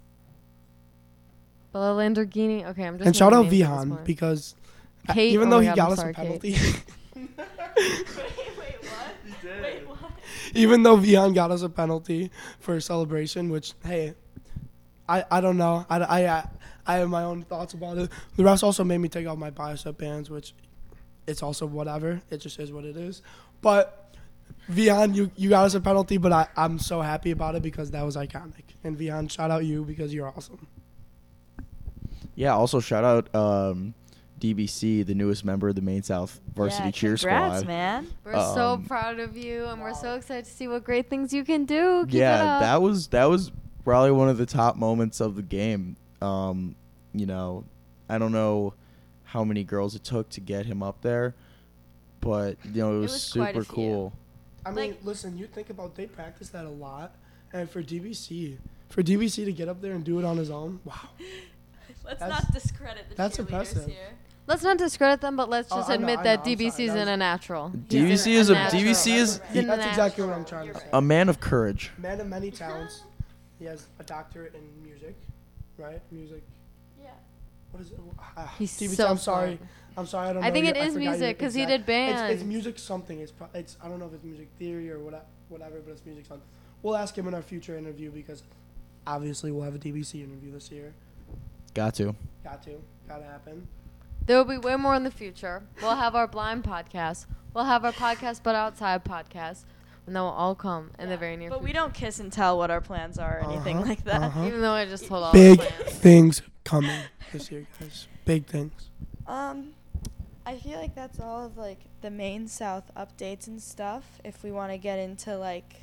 Bella 1.74 2.02
Lamborghini. 2.02 2.66
Okay, 2.68 2.86
I'm 2.86 2.98
just. 2.98 3.08
and 3.08 3.16
shout 3.16 3.34
out 3.34 3.46
naming 3.46 3.60
names 3.60 3.70
at 3.70 3.80
this 3.90 3.98
Vihan 4.00 4.06
because 4.06 4.56
Kate- 5.10 5.34
even 5.34 5.48
oh 5.50 5.52
though 5.52 5.60
he 5.60 5.66
God, 5.68 5.76
got 5.76 5.86
I'm 5.88 5.92
us 5.94 6.00
sorry, 6.00 6.12
a 6.12 6.14
penalty, 6.14 6.52
wait, 7.16 7.30
wait, 7.36 8.78
what? 8.82 9.62
Wait, 9.62 9.88
what? 9.88 10.12
even 10.54 10.84
though 10.84 10.96
Vihan 10.98 11.34
got 11.36 11.52
us 11.52 11.62
a 11.62 11.70
penalty 11.70 12.32
for 12.60 12.76
a 12.76 12.82
celebration, 12.82 13.50
which 13.50 13.74
hey, 13.84 14.14
I 15.10 15.26
I 15.30 15.42
don't 15.42 15.58
know. 15.58 15.86
I 15.90 15.98
I 16.00 16.28
I, 16.38 16.50
I 16.86 16.94
have 16.98 17.10
my 17.10 17.24
own 17.24 17.42
thoughts 17.44 17.74
about 17.74 17.98
it. 17.98 18.10
The 18.38 18.44
refs 18.44 18.64
also 18.64 18.84
made 18.84 19.00
me 19.00 19.10
take 19.10 19.28
off 19.28 19.38
my 19.38 19.50
bicep 19.50 19.98
bands, 19.98 20.30
which 20.30 20.54
it's 21.28 21.44
also 21.44 21.66
whatever. 21.66 22.22
It 22.30 22.38
just 22.38 22.60
is 22.60 22.72
what 22.72 22.86
it 22.86 22.96
is. 22.96 23.22
But 23.62 24.03
Vihan, 24.72 25.14
you 25.16 25.30
you 25.36 25.50
got 25.50 25.66
us 25.66 25.74
a 25.76 25.82
penalty, 25.82 26.18
but 26.18 26.32
I 26.32 26.48
I'm 26.56 26.80
so 26.80 27.02
happy 27.02 27.32
about 27.32 27.56
it 27.56 27.62
because 27.62 27.92
that 27.92 28.04
was 28.06 28.16
iconic. 28.16 28.64
And 28.84 28.98
Vihan, 28.98 29.30
shout 29.30 29.52
out 29.52 29.66
you 29.66 29.84
because 29.84 30.14
you're 30.14 30.28
awesome. 30.28 30.68
Yeah. 32.36 32.54
Also, 32.56 32.80
shout 32.80 33.04
out 33.04 33.34
um, 33.36 33.94
DBC, 34.40 35.06
the 35.06 35.14
newest 35.14 35.46
member 35.46 35.70
of 35.70 35.76
the 35.76 35.82
Maine 35.82 36.04
South 36.04 36.42
Varsity 36.56 36.86
yeah, 36.86 36.92
Cheer 36.92 37.18
congrats, 37.18 37.60
Squad. 37.60 37.68
man. 37.68 38.08
We're 38.24 38.34
so 38.34 38.74
Um, 38.74 38.84
proud 38.86 39.20
of 39.20 39.38
you, 39.38 39.66
and 39.66 39.82
we're 39.82 39.94
so 39.94 40.16
excited 40.16 40.46
to 40.46 40.52
see 40.52 40.68
what 40.68 40.84
great 40.84 41.10
things 41.10 41.34
you 41.34 41.44
can 41.44 41.66
do. 41.66 42.06
Keep 42.06 42.16
yeah, 42.16 42.60
that 42.60 42.82
was 42.82 43.08
that 43.10 43.26
was 43.26 43.52
probably 43.84 44.12
one 44.12 44.30
of 44.30 44.38
the 44.38 44.46
top 44.46 44.76
moments 44.76 45.20
of 45.20 45.36
the 45.36 45.44
game. 45.44 45.96
Um, 46.22 46.76
you 47.14 47.26
know, 47.26 47.66
I 48.10 48.18
don't 48.18 48.32
know 48.32 48.74
how 49.24 49.44
many 49.44 49.64
girls 49.64 49.96
it 49.96 50.04
took 50.04 50.30
to 50.30 50.42
get 50.42 50.66
him 50.66 50.82
up 50.82 51.02
there, 51.02 51.36
but 52.22 52.58
you 52.66 52.82
know 52.82 52.98
it 52.98 53.00
was, 53.02 53.12
was 53.12 53.34
quite 53.34 53.56
a 53.56 53.60
super 53.64 53.76
few. 53.76 53.76
cool. 53.76 54.14
I 54.66 54.72
mean, 54.72 54.92
Like- 54.92 55.00
listen, 55.04 55.38
you 55.38 55.48
think 55.48 55.70
about 55.70 55.96
they 55.96 56.06
practice 56.08 56.50
that 56.50 56.66
a 56.66 56.70
lot, 56.70 57.16
and 57.52 57.70
for 57.70 57.82
DBC, 57.82 58.58
for 58.90 59.02
DBC 59.04 59.46
to 59.46 59.52
get 59.54 59.68
up 59.68 59.82
there 59.82 59.94
and 59.94 60.04
do 60.04 60.20
it 60.20 60.26
on 60.26 60.38
his 60.38 60.50
own, 60.50 60.80
wow. 60.86 60.94
Let's 62.06 62.20
That's- 62.20 62.44
not 62.44 62.54
discredit 62.54 63.10
the 63.10 63.16
that's 63.16 63.38
cheerleaders 63.38 63.40
impressive. 63.40 63.86
here. 63.88 64.10
Let's 64.46 64.62
not 64.64 64.78
discredit 64.78 65.22
them, 65.22 65.38
but 65.38 65.50
let's 65.50 65.72
Oh, 65.72 65.78
just 65.78 65.90
I 65.90 65.96
know, 65.96 66.02
admit 66.02 66.20
I 66.20 66.24
that 66.24 66.46
know, 66.46 66.52
DBC 66.52 66.80
is 66.88 66.94
that 66.94 67.04
in 67.04 67.08
a 67.08 67.16
natural. 67.16 67.70
DBC 67.88 68.08
He's 68.08 68.28
is 68.28 68.50
a- 68.50 68.54
natural. 68.54 68.82
DBC 68.82 69.16
is- 69.16 69.42
He's 69.54 69.66
That's 69.66 69.86
a 69.86 69.90
exactly 69.90 70.26
what. 70.26 70.34
I'm 70.36 70.44
trying 70.44 70.62
to 70.68 70.74
You're 70.74 70.82
say. 70.82 70.90
A 70.92 71.02
man 71.02 71.30
of 71.30 71.40
courage. 71.40 71.92
Man 71.98 72.20
of 72.20 72.28
many 72.28 72.52
talents. 72.52 73.04
He 73.58 73.64
has 73.66 73.88
a 74.00 74.04
doctorate 74.04 74.54
in 74.54 74.84
music, 74.84 75.16
right? 75.78 76.02
Music. 76.12 76.44
Yeah. 77.02 77.12
What 77.74 77.82
is 77.82 77.92
it? 77.92 78.00
Ah, 78.38 78.54
He's 78.60 78.72
DBC, 78.80 78.96
so 78.96 79.08
I'm 79.08 79.18
sorry. 79.18 79.58
smart. 79.58 79.70
I'm 79.98 80.06
sorry. 80.06 80.30
I 80.30 80.34
don't 80.34 80.44
I 80.44 80.52
think 80.52 80.66
your- 80.68 80.76
it 80.76 80.78
is 80.78 80.94
forgot 80.94 81.10
music 81.10 81.38
because 81.38 81.54
he 81.56 81.64
exact- 81.64 81.86
did 81.88 81.94
It's, 81.94 82.20
band. 82.22 82.34
it's 82.34 82.44
music 82.44 82.78
something. 82.80 83.20
It's 83.20 83.32
pro- 83.32 83.50
it's 83.56 83.78
I 83.84 83.88
don't 83.90 84.00
know 84.00 84.06
if 84.06 84.14
it's 84.14 84.24
music 84.24 84.50
theory 84.60 84.90
or 84.92 85.00
what 85.00 85.28
whatever, 85.50 85.80
but 85.84 85.92
it's 85.92 86.06
music 86.06 86.26
something. 86.28 86.48
We'll 86.84 86.96
ask 86.96 87.18
him 87.18 87.28
in 87.28 87.34
our 87.34 87.42
future 87.42 87.76
interview 87.78 88.12
because 88.12 88.44
obviously 89.08 89.52
we'll 89.52 89.64
have 89.64 89.76
a 89.76 89.80
DBC 89.80 90.24
interview 90.24 90.52
this 90.52 90.72
year. 90.72 90.94
Got 91.74 91.96
to. 91.96 92.16
Got 92.44 92.62
to. 92.64 92.80
Got 93.08 93.18
to 93.18 93.24
happen. 93.26 93.68
There 94.26 94.38
will 94.38 94.46
be 94.46 94.58
way 94.60 94.76
more 94.76 94.94
in 94.96 95.04
the 95.04 95.12
future. 95.12 95.64
We'll 95.82 95.96
have 95.96 96.16
our 96.16 96.28
blind 96.28 96.64
podcast. 96.64 97.26
We'll 97.56 97.66
have 97.66 97.84
our 97.84 97.92
podcast, 97.92 98.42
but 98.44 98.56
outside 98.56 99.04
podcast, 99.04 99.66
and 100.08 100.16
that 100.16 100.20
will 100.22 100.28
all 100.30 100.56
come 100.56 100.92
in 101.00 101.10
the 101.10 101.18
very 101.18 101.38
near 101.38 101.50
But 101.50 101.56
future. 101.56 101.62
But 101.62 101.64
we 101.66 101.74
don't 101.74 101.94
kiss 101.94 102.20
and 102.20 102.32
tell 102.32 102.58
what 102.58 102.70
our 102.72 102.82
plans 102.82 103.18
are 103.18 103.40
or 103.40 103.52
anything 103.52 103.78
Uh-huh, 103.80 103.88
like 103.90 104.04
that. 104.06 104.22
uh-huh. 104.22 104.46
Even 104.46 104.62
though 104.62 104.72
I 104.74 104.86
just 104.86 105.08
told 105.08 105.24
all 105.24 105.32
Big 105.34 105.60
the 105.60 105.66
plans. 105.66 105.92
things 106.00 106.42
coming 106.64 107.00
this 107.32 107.52
year, 107.52 107.66
guys. 107.80 108.08
Big 108.26 108.46
things. 108.46 108.90
Um, 109.28 109.74
I 110.46 110.58
feel 110.58 110.78
like 110.80 110.94
that's 110.96 111.20
all 111.20 111.46
of 111.46 111.58
like 111.58 111.80
the 112.02 112.12
Maine 112.12 112.48
South 112.48 112.84
updates 112.98 113.48
and 113.48 113.62
stuff. 113.62 114.04
If 114.26 114.44
we 114.44 114.52
want 114.52 114.72
to 114.74 114.78
get 114.78 115.00
into 115.00 115.38
like 115.38 115.74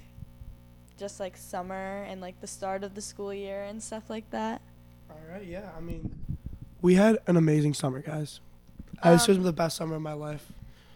just 0.99 1.19
like 1.19 1.37
summer 1.37 2.03
and 2.09 2.21
like 2.21 2.41
the 2.43 2.47
start 2.47 2.85
of 2.85 2.95
the 2.95 3.01
school 3.01 3.33
year 3.33 3.63
and 3.65 3.83
stuff 3.83 4.11
like 4.11 4.29
that. 4.31 4.61
All 5.09 5.17
right. 5.33 5.45
Yeah. 5.47 5.71
I 5.77 5.81
mean, 5.81 6.15
we 6.83 6.95
had 6.97 7.19
an 7.27 7.37
amazing 7.39 7.73
summer, 7.75 8.01
guys. 8.03 8.41
Uh, 9.03 9.13
this 9.13 9.27
was 9.29 9.39
Um, 9.39 9.45
the 9.45 9.53
best 9.55 9.77
summer 9.79 9.97
of 9.97 10.03
my 10.03 10.13
life. 10.13 10.53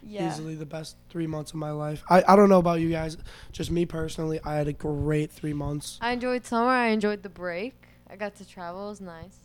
Yeah. 0.07 0.29
Easily 0.29 0.55
the 0.55 0.67
best 0.67 0.97
three 1.09 1.27
months 1.27 1.53
of 1.53 1.57
my 1.57 1.71
life. 1.71 2.03
I, 2.11 2.23
I 2.29 2.37
don't 2.37 2.49
know 2.49 2.59
about 2.59 2.81
you 2.81 2.91
guys. 2.91 3.17
Just 3.53 3.71
me 3.71 3.87
personally, 3.87 4.39
I 4.45 4.55
had 4.57 4.69
a 4.69 4.73
great 4.73 5.31
three 5.33 5.53
months. 5.55 5.99
I 6.01 6.13
enjoyed 6.13 6.45
summer. 6.45 6.69
I 6.71 6.89
enjoyed 6.89 7.23
the 7.23 7.29
break. 7.29 7.75
I 8.09 8.17
got 8.17 8.35
to 8.37 8.49
travel. 8.49 8.87
It 8.87 8.91
was 8.91 9.01
nice. 9.01 9.39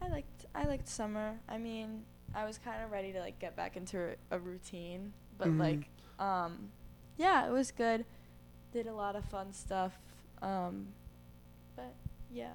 I 0.00 0.08
liked 0.08 0.46
I 0.54 0.64
liked 0.64 0.88
summer. 0.88 1.38
I 1.48 1.58
mean, 1.58 2.02
I 2.34 2.44
was 2.44 2.58
kind 2.58 2.82
of 2.82 2.90
ready 2.90 3.12
to 3.12 3.20
like 3.20 3.38
get 3.38 3.56
back 3.56 3.76
into 3.76 4.14
a 4.30 4.38
routine, 4.38 5.12
but 5.38 5.48
Mhm. 5.48 5.58
like 5.60 5.88
um 6.18 6.70
yeah, 7.18 7.46
it 7.46 7.50
was 7.52 7.70
good. 7.70 8.04
Did 8.72 8.86
a 8.86 8.94
lot 8.94 9.16
of 9.16 9.24
fun 9.26 9.52
stuff. 9.52 9.92
Um 10.40 10.88
but 11.76 11.94
yeah. 12.30 12.52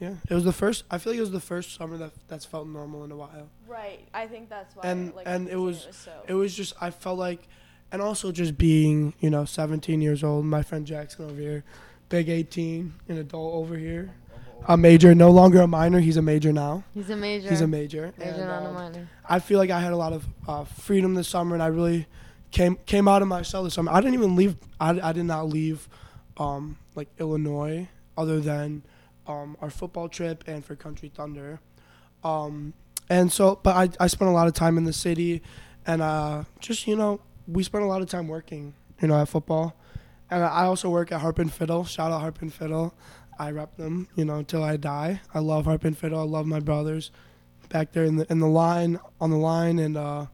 Yeah, 0.00 0.14
it 0.28 0.34
was 0.34 0.44
the 0.44 0.52
first. 0.52 0.84
I 0.90 0.98
feel 0.98 1.12
like 1.12 1.18
it 1.18 1.22
was 1.22 1.30
the 1.30 1.40
first 1.40 1.74
summer 1.74 1.98
that 1.98 2.12
that's 2.26 2.46
felt 2.46 2.66
normal 2.66 3.04
in 3.04 3.12
a 3.12 3.16
while. 3.16 3.50
Right. 3.68 4.00
I 4.14 4.26
think 4.26 4.48
that's 4.48 4.74
why 4.74 4.82
And- 4.84 5.14
like 5.14 5.28
and 5.28 5.46
it 5.46 5.50
the 5.50 5.56
beginning 5.56 5.64
was- 5.66 5.88
so 5.92 6.12
It 6.26 6.34
was 6.34 6.54
just 6.54 6.72
I 6.80 6.90
felt 6.90 7.18
like, 7.18 7.46
and 7.92 8.00
also 8.00 8.32
just 8.32 8.56
being 8.56 9.12
you 9.20 9.30
know 9.30 9.44
17 9.44 10.00
years 10.00 10.24
old. 10.24 10.46
My 10.46 10.62
friend 10.62 10.86
Jackson 10.86 11.26
over 11.26 11.40
here, 11.40 11.64
big 12.08 12.28
18, 12.28 12.94
an 13.08 13.18
adult 13.18 13.54
over 13.54 13.76
here, 13.76 14.14
a 14.66 14.76
major, 14.76 15.14
no 15.14 15.30
longer 15.30 15.60
a 15.60 15.66
minor. 15.66 16.00
He's 16.00 16.16
a 16.16 16.22
major 16.22 16.52
now. 16.52 16.84
He's 16.94 17.10
a 17.10 17.16
major. 17.16 17.50
He's 17.50 17.60
a 17.60 17.66
major. 17.66 18.12
Major, 18.18 18.30
and, 18.30 18.40
not 18.40 18.62
a 18.62 18.66
um, 18.68 18.74
minor. 18.74 19.08
I 19.28 19.38
feel 19.38 19.58
like 19.58 19.70
I 19.70 19.80
had 19.80 19.92
a 19.92 19.96
lot 19.96 20.12
of 20.12 20.26
uh, 20.48 20.64
freedom 20.64 21.14
this 21.14 21.28
summer, 21.28 21.54
and 21.54 21.62
I 21.62 21.66
really 21.66 22.06
came 22.50 22.76
came 22.86 23.06
out 23.06 23.20
of 23.22 23.28
my 23.28 23.42
shell 23.42 23.64
this 23.64 23.74
summer. 23.74 23.92
I 23.92 24.00
didn't 24.00 24.14
even 24.14 24.34
leave. 24.34 24.56
I, 24.80 24.98
I 25.00 25.12
did 25.12 25.24
not 25.24 25.48
leave, 25.48 25.88
um, 26.38 26.78
like 26.94 27.08
Illinois, 27.18 27.88
other 28.16 28.40
than 28.40 28.82
um, 29.30 29.56
our 29.60 29.70
football 29.70 30.08
trip 30.08 30.44
and 30.46 30.64
for 30.64 30.74
Country 30.74 31.10
Thunder, 31.14 31.60
um, 32.24 32.74
and 33.08 33.32
so. 33.32 33.60
But 33.62 33.76
I 33.76 34.04
I 34.04 34.06
spent 34.08 34.30
a 34.30 34.34
lot 34.34 34.46
of 34.46 34.54
time 34.54 34.76
in 34.76 34.84
the 34.84 34.92
city, 34.92 35.42
and 35.86 36.02
uh, 36.02 36.44
just 36.60 36.86
you 36.86 36.96
know 36.96 37.20
we 37.46 37.62
spent 37.62 37.84
a 37.84 37.86
lot 37.86 38.02
of 38.02 38.08
time 38.08 38.28
working, 38.28 38.74
you 39.00 39.08
know, 39.08 39.20
at 39.20 39.28
football, 39.28 39.76
and 40.30 40.42
I 40.42 40.64
also 40.64 40.90
work 40.90 41.12
at 41.12 41.20
Harp 41.20 41.38
and 41.38 41.52
Fiddle. 41.52 41.84
Shout 41.84 42.12
out 42.12 42.20
Harp 42.20 42.42
and 42.42 42.52
Fiddle. 42.52 42.94
I 43.38 43.50
rep 43.52 43.76
them, 43.76 44.08
you 44.16 44.24
know, 44.24 44.36
until 44.36 44.62
I 44.62 44.76
die. 44.76 45.20
I 45.32 45.38
love 45.38 45.64
Harp 45.64 45.84
and 45.84 45.96
Fiddle. 45.96 46.20
I 46.20 46.24
love 46.24 46.46
my 46.46 46.60
brothers 46.60 47.10
back 47.70 47.92
there 47.92 48.04
in 48.04 48.16
the 48.16 48.26
in 48.30 48.40
the 48.40 48.48
line 48.48 48.98
on 49.20 49.30
the 49.30 49.36
line 49.36 49.78
and 49.78 49.96
uh, 49.96 50.26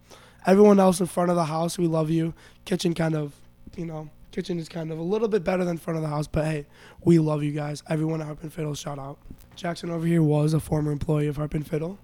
everyone 0.47 0.81
else 0.81 1.01
in 1.01 1.07
front 1.07 1.31
of 1.31 1.37
the 1.37 1.45
house. 1.45 1.79
We 1.79 1.87
love 1.87 2.11
you. 2.11 2.35
Kitchen 2.65 2.95
kind 2.95 3.15
of, 3.15 3.35
you 3.77 3.87
know, 3.87 4.11
kitchen 4.37 4.59
is 4.59 4.68
kind 4.68 4.92
of 4.92 4.99
a 4.99 5.03
little 5.03 5.29
bit 5.29 5.42
better 5.42 5.64
than 5.64 5.79
front 5.79 5.96
of 5.96 6.03
the 6.03 6.11
house, 6.11 6.27
but 6.27 6.44
hey, 6.44 6.66
we 7.03 7.18
love 7.18 7.42
you 7.42 7.53
guys. 7.53 7.83
Everyone 7.88 8.20
at 8.20 8.27
Harp 8.27 8.42
and 8.42 8.53
Fiddle, 8.53 8.75
shout 8.75 8.99
out. 8.99 9.16
Jackson 9.57 9.90
over 9.90 10.07
here 10.07 10.22
was 10.22 10.53
a 10.53 10.61
former 10.61 10.92
employee 10.92 11.27
of 11.27 11.37
Harp 11.38 11.55
and 11.55 11.66
Fiddle. 11.66 11.99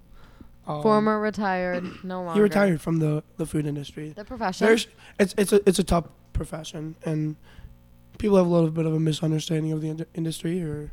Um, 0.65 0.81
Former 0.81 1.19
retired, 1.19 1.85
no 2.03 2.23
longer. 2.23 2.33
He 2.33 2.41
retired 2.41 2.81
from 2.81 2.97
the, 2.97 3.23
the 3.37 3.45
food 3.45 3.67
industry. 3.67 4.13
The 4.15 4.25
profession. 4.25 4.65
There's 4.65 4.87
it's 5.19 5.35
it's 5.37 5.53
a 5.53 5.61
it's 5.69 5.77
a 5.77 5.83
tough 5.83 6.05
profession 6.31 6.95
and 7.05 7.35
people 8.17 8.37
have 8.37 8.47
a 8.47 8.49
little 8.49 8.71
bit 8.71 8.87
of 8.87 8.93
a 8.93 8.99
misunderstanding 8.99 9.71
of 9.71 9.81
the 9.81 9.89
ind- 9.89 10.05
industry 10.15 10.63
or 10.63 10.91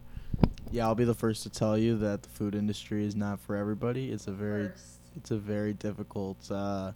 Yeah, 0.71 0.87
I'll 0.87 0.95
be 0.95 1.05
the 1.05 1.15
first 1.15 1.43
to 1.45 1.51
tell 1.51 1.79
you 1.79 1.97
that 1.99 2.23
the 2.23 2.29
food 2.29 2.55
industry 2.55 3.07
is 3.07 3.17
not 3.17 3.41
for 3.41 3.57
everybody. 3.57 4.11
It's 4.11 4.27
a 4.27 4.33
very 4.33 4.71
it's 5.17 5.31
a 5.31 5.39
very 5.39 5.73
difficult 5.73 6.51
uh, 6.51 6.93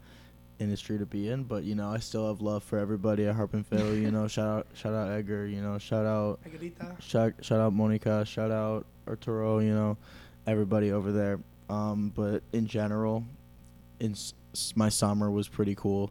industry 0.60 0.98
to 0.98 1.06
be 1.06 1.28
in, 1.28 1.44
but 1.44 1.64
you 1.64 1.74
know, 1.74 1.88
I 1.90 1.98
still 1.98 2.28
have 2.28 2.40
love 2.40 2.62
for 2.62 2.78
everybody 2.78 3.26
at 3.26 3.34
Harp 3.34 3.54
and 3.54 3.66
Fiddle. 3.66 3.94
You 3.94 4.10
know, 4.10 4.28
shout 4.28 4.46
out 4.48 4.66
shout 4.74 4.94
out 4.94 5.10
Edgar. 5.10 5.46
You 5.46 5.60
know, 5.60 5.78
shout 5.78 6.06
out 6.06 6.40
Agarita. 6.44 7.00
shout 7.00 7.32
shout 7.42 7.60
out 7.60 7.72
Monica. 7.72 8.24
Shout 8.24 8.50
out 8.50 8.86
Arturo. 9.08 9.58
You 9.58 9.74
know, 9.74 9.96
everybody 10.46 10.92
over 10.92 11.12
there. 11.12 11.40
Um, 11.68 12.12
but 12.14 12.42
in 12.52 12.66
general, 12.66 13.24
in 14.00 14.12
s- 14.12 14.34
s- 14.52 14.72
my 14.76 14.88
summer 14.90 15.30
was 15.30 15.48
pretty 15.48 15.74
cool. 15.74 16.10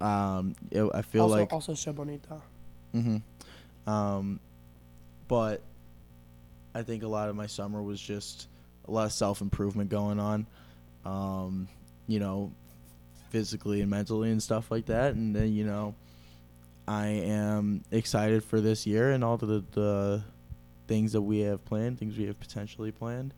Um, 0.00 0.54
it, 0.70 0.82
I 0.92 1.02
feel 1.02 1.22
also, 1.22 1.36
like 1.36 1.52
also 1.52 1.72
Shabonita. 1.74 2.40
hmm 2.92 3.16
Um, 3.86 4.40
but 5.28 5.62
I 6.74 6.82
think 6.82 7.04
a 7.04 7.08
lot 7.08 7.28
of 7.28 7.36
my 7.36 7.46
summer 7.46 7.80
was 7.82 8.00
just 8.00 8.48
a 8.88 8.90
lot 8.90 9.06
of 9.06 9.12
self 9.12 9.40
improvement 9.40 9.90
going 9.90 10.18
on. 10.18 10.46
Um, 11.04 11.68
you 12.08 12.18
know, 12.18 12.52
physically 13.32 13.80
and 13.80 13.90
mentally 13.90 14.30
and 14.30 14.42
stuff 14.42 14.70
like 14.70 14.84
that. 14.86 15.14
And 15.14 15.34
then 15.34 15.52
you 15.54 15.64
know, 15.64 15.94
I 16.86 17.06
am 17.06 17.82
excited 17.90 18.44
for 18.44 18.60
this 18.60 18.86
year 18.86 19.10
and 19.10 19.24
all 19.24 19.38
the 19.38 19.64
the 19.72 20.22
things 20.86 21.12
that 21.12 21.22
we 21.22 21.40
have 21.40 21.64
planned, 21.64 21.98
things 21.98 22.18
we 22.18 22.26
have 22.26 22.38
potentially 22.38 22.92
planned. 22.92 23.32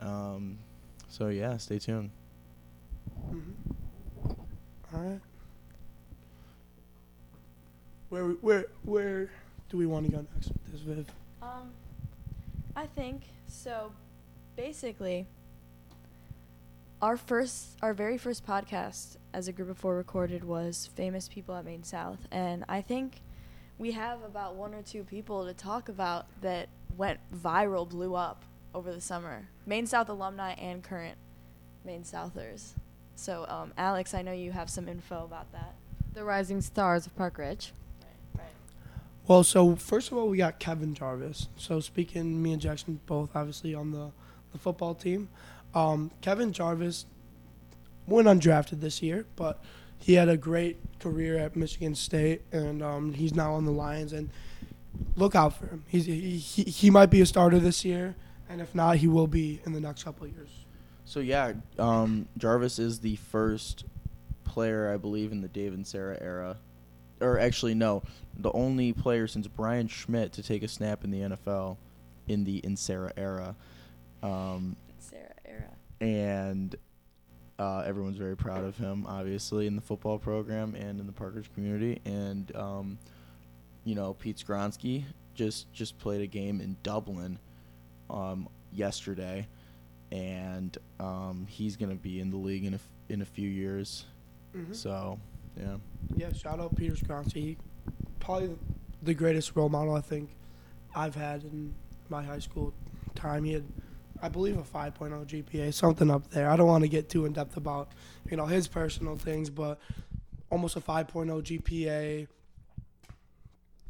Um, 0.00 0.58
so 1.08 1.28
yeah, 1.28 1.56
stay 1.56 1.78
tuned. 1.78 2.10
Mhm. 3.30 3.54
All 4.92 5.00
right. 5.00 5.20
where 8.08 8.24
where 8.40 8.66
where 8.84 9.30
do 9.68 9.76
we 9.76 9.86
want 9.86 10.06
to 10.06 10.12
go 10.12 10.26
next 10.34 10.48
with 10.48 10.72
this, 10.72 10.80
Viv? 10.80 11.06
Um, 11.42 11.70
I 12.74 12.86
think 12.86 13.22
so. 13.46 13.92
Basically, 14.56 15.26
our 17.00 17.16
first, 17.16 17.76
our 17.82 17.94
very 17.94 18.18
first 18.18 18.46
podcast 18.46 19.16
as 19.32 19.48
a 19.48 19.52
group 19.52 19.70
of 19.70 19.78
four 19.78 19.96
recorded 19.96 20.44
was 20.44 20.90
famous 20.94 21.28
people 21.28 21.54
at 21.54 21.64
Maine 21.64 21.84
South, 21.84 22.26
and 22.30 22.64
I 22.68 22.80
think 22.80 23.20
we 23.78 23.92
have 23.92 24.22
about 24.22 24.56
one 24.56 24.74
or 24.74 24.82
two 24.82 25.04
people 25.04 25.46
to 25.46 25.54
talk 25.54 25.88
about 25.88 26.26
that 26.40 26.68
went 26.96 27.20
viral, 27.34 27.88
blew 27.88 28.14
up 28.14 28.44
over 28.74 28.92
the 28.92 29.00
summer. 29.00 29.48
Maine 29.66 29.86
South 29.86 30.08
alumni 30.08 30.52
and 30.54 30.82
current 30.82 31.16
Maine 31.84 32.04
Southers. 32.04 32.74
So, 33.14 33.46
um, 33.48 33.72
Alex, 33.78 34.14
I 34.14 34.22
know 34.22 34.32
you 34.32 34.52
have 34.52 34.68
some 34.68 34.88
info 34.88 35.24
about 35.24 35.52
that. 35.52 35.74
The 36.14 36.24
rising 36.24 36.60
stars 36.60 37.06
of 37.06 37.16
Park 37.16 37.38
Ridge. 37.38 37.72
Right. 38.34 38.44
Well, 39.26 39.44
so 39.44 39.76
first 39.76 40.10
of 40.10 40.18
all, 40.18 40.28
we 40.28 40.38
got 40.38 40.58
Kevin 40.58 40.94
Jarvis. 40.94 41.48
So 41.56 41.78
speaking, 41.80 42.42
me 42.42 42.52
and 42.52 42.62
Jackson 42.62 43.00
both 43.06 43.30
obviously 43.34 43.74
on 43.74 43.92
the, 43.92 44.10
the 44.52 44.58
football 44.58 44.94
team. 44.94 45.28
Um, 45.74 46.10
Kevin 46.20 46.52
Jarvis 46.52 47.06
went 48.06 48.26
undrafted 48.26 48.80
this 48.80 49.02
year, 49.02 49.26
but 49.36 49.62
he 49.98 50.14
had 50.14 50.28
a 50.28 50.36
great 50.36 50.78
career 51.00 51.36
at 51.38 51.56
Michigan 51.56 51.94
State, 51.94 52.42
and 52.52 52.82
um, 52.82 53.12
he's 53.12 53.34
now 53.34 53.54
on 53.54 53.64
the 53.64 53.70
Lions. 53.70 54.12
And 54.12 54.30
look 55.16 55.34
out 55.34 55.56
for 55.58 55.66
him. 55.66 55.84
He's 55.88 56.06
he, 56.06 56.38
he, 56.38 56.62
he 56.64 56.90
might 56.90 57.10
be 57.10 57.20
a 57.20 57.26
starter 57.26 57.58
this 57.58 57.84
year, 57.84 58.14
and 58.48 58.60
if 58.60 58.74
not, 58.74 58.96
he 58.96 59.08
will 59.08 59.26
be 59.26 59.60
in 59.66 59.72
the 59.72 59.80
next 59.80 60.04
couple 60.04 60.26
of 60.26 60.32
years. 60.32 60.50
So 61.04 61.20
yeah, 61.20 61.52
um, 61.78 62.28
Jarvis 62.36 62.78
is 62.78 63.00
the 63.00 63.16
first 63.16 63.84
player 64.44 64.92
I 64.92 64.96
believe 64.96 65.32
in 65.32 65.40
the 65.40 65.48
Dave 65.48 65.72
Inserra 65.72 66.20
era, 66.20 66.56
or 67.20 67.38
actually 67.38 67.74
no, 67.74 68.02
the 68.38 68.52
only 68.52 68.92
player 68.92 69.26
since 69.26 69.46
Brian 69.46 69.88
Schmidt 69.88 70.32
to 70.34 70.42
take 70.42 70.62
a 70.62 70.68
snap 70.68 71.04
in 71.04 71.10
the 71.10 71.20
NFL 71.20 71.76
in 72.26 72.44
the 72.44 72.60
Inserra 72.62 73.12
era, 73.16 73.54
um. 74.22 74.76
And 76.00 76.74
uh, 77.58 77.80
everyone's 77.80 78.18
very 78.18 78.36
proud 78.36 78.64
of 78.64 78.76
him, 78.76 79.04
obviously 79.06 79.66
in 79.66 79.74
the 79.74 79.82
football 79.82 80.18
program 80.18 80.74
and 80.74 81.00
in 81.00 81.06
the 81.06 81.12
Parkers 81.12 81.46
community, 81.54 82.00
and 82.04 82.54
um, 82.54 82.98
you 83.84 83.94
know 83.96 84.14
Pete 84.14 84.36
Skoronski 84.36 85.04
just 85.34 85.72
just 85.72 85.98
played 85.98 86.20
a 86.20 86.26
game 86.26 86.60
in 86.60 86.76
Dublin 86.84 87.38
um, 88.10 88.48
yesterday, 88.72 89.48
and 90.12 90.76
um, 91.00 91.46
he's 91.48 91.76
gonna 91.76 91.96
be 91.96 92.20
in 92.20 92.30
the 92.30 92.36
league 92.36 92.64
in 92.64 92.74
a 92.74 92.76
f- 92.76 92.88
in 93.08 93.22
a 93.22 93.26
few 93.26 93.48
years. 93.48 94.04
Mhm. 94.56 94.74
So 94.74 95.18
yeah, 95.58 95.76
Yeah, 96.16 96.32
shout 96.32 96.60
out 96.60 96.76
Peter 96.76 96.94
Skoronski. 96.94 97.56
Probably 98.20 98.50
the 99.02 99.14
greatest 99.14 99.56
role 99.56 99.68
model 99.68 99.94
I 99.94 100.00
think 100.00 100.30
I've 100.94 101.14
had 101.16 101.42
in 101.42 101.74
my 102.08 102.22
high 102.22 102.38
school 102.38 102.72
time. 103.16 103.42
He 103.44 103.52
had, 103.54 103.64
I 104.22 104.28
believe, 104.28 104.56
a 104.58 104.62
5.0 104.62 105.26
GPA, 105.26 105.72
something 105.72 106.10
up 106.10 106.30
there. 106.30 106.50
I 106.50 106.56
don't 106.56 106.66
want 106.66 106.84
to 106.84 106.88
get 106.88 107.08
too 107.08 107.24
in 107.24 107.32
depth 107.32 107.56
about, 107.56 107.92
you 108.30 108.36
know, 108.36 108.46
his 108.46 108.66
personal 108.66 109.16
things, 109.16 109.50
but 109.50 109.78
almost 110.50 110.76
a 110.76 110.80
5.0 110.80 111.42
GPA. 111.42 112.26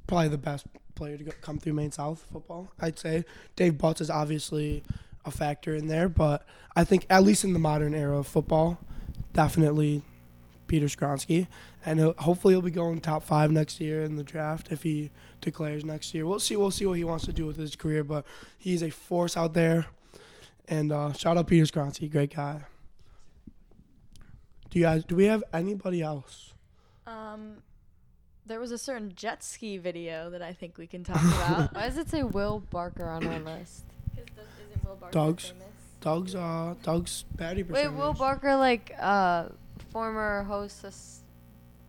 Probably 0.06 0.28
the 0.28 0.38
best 0.38 0.66
player 0.94 1.16
to 1.16 1.24
come 1.24 1.58
through 1.58 1.74
Maine 1.74 1.92
South 1.92 2.24
football, 2.32 2.72
I'd 2.80 2.98
say. 2.98 3.24
Dave 3.56 3.78
Butts 3.78 4.00
is 4.00 4.10
obviously 4.10 4.82
a 5.24 5.30
factor 5.30 5.74
in 5.74 5.88
there, 5.88 6.08
but 6.08 6.46
I 6.74 6.84
think 6.84 7.06
at 7.08 7.22
least 7.22 7.44
in 7.44 7.52
the 7.52 7.58
modern 7.58 7.94
era 7.94 8.18
of 8.18 8.26
football, 8.26 8.78
definitely 9.32 10.02
Peter 10.66 10.86
Skoronski, 10.86 11.46
and 11.84 11.98
he'll, 11.98 12.14
hopefully 12.18 12.54
he'll 12.54 12.62
be 12.62 12.70
going 12.70 13.00
top 13.00 13.22
five 13.22 13.50
next 13.50 13.80
year 13.80 14.02
in 14.02 14.16
the 14.16 14.22
draft 14.22 14.70
if 14.70 14.82
he 14.82 15.10
declares 15.40 15.84
next 15.84 16.14
year. 16.14 16.26
We'll 16.26 16.40
see. 16.40 16.56
We'll 16.56 16.70
see 16.70 16.86
what 16.86 16.98
he 16.98 17.04
wants 17.04 17.24
to 17.24 17.32
do 17.32 17.46
with 17.46 17.56
his 17.56 17.74
career, 17.74 18.04
but 18.04 18.24
he's 18.58 18.82
a 18.82 18.90
force 18.90 19.36
out 19.36 19.54
there. 19.54 19.86
And 20.68 20.92
uh, 20.92 21.12
shout 21.12 21.36
out 21.36 21.46
Peter 21.46 21.64
Skoronski, 21.64 22.10
great 22.10 22.34
guy. 22.34 22.62
Do 24.70 24.78
you 24.78 24.84
guys? 24.84 25.04
Do 25.04 25.16
we 25.16 25.24
have 25.24 25.42
anybody 25.52 26.02
else? 26.02 26.52
Um, 27.06 27.62
there 28.44 28.60
was 28.60 28.70
a 28.70 28.76
certain 28.78 29.12
jet 29.14 29.42
ski 29.42 29.78
video 29.78 30.28
that 30.30 30.42
I 30.42 30.52
think 30.52 30.76
we 30.76 30.86
can 30.86 31.04
talk 31.04 31.22
about. 31.22 31.72
Why 31.74 31.86
does 31.86 31.96
it 31.96 32.10
say 32.10 32.22
Will 32.22 32.60
Barker 32.70 33.08
on 33.08 33.26
our 33.26 33.38
list? 33.38 33.84
isn't 34.14 34.84
Will 34.84 34.96
Barker 34.96 35.12
Dogs. 35.12 35.48
famous? 35.48 35.64
Doug's 36.00 36.34
uh 36.34 36.74
Doug's 36.82 37.24
battery 37.34 37.62
Wait. 37.64 37.88
Will 37.88 38.12
Barker, 38.12 38.54
like 38.56 38.94
uh, 39.00 39.46
former 39.90 40.44
hostess, 40.44 41.22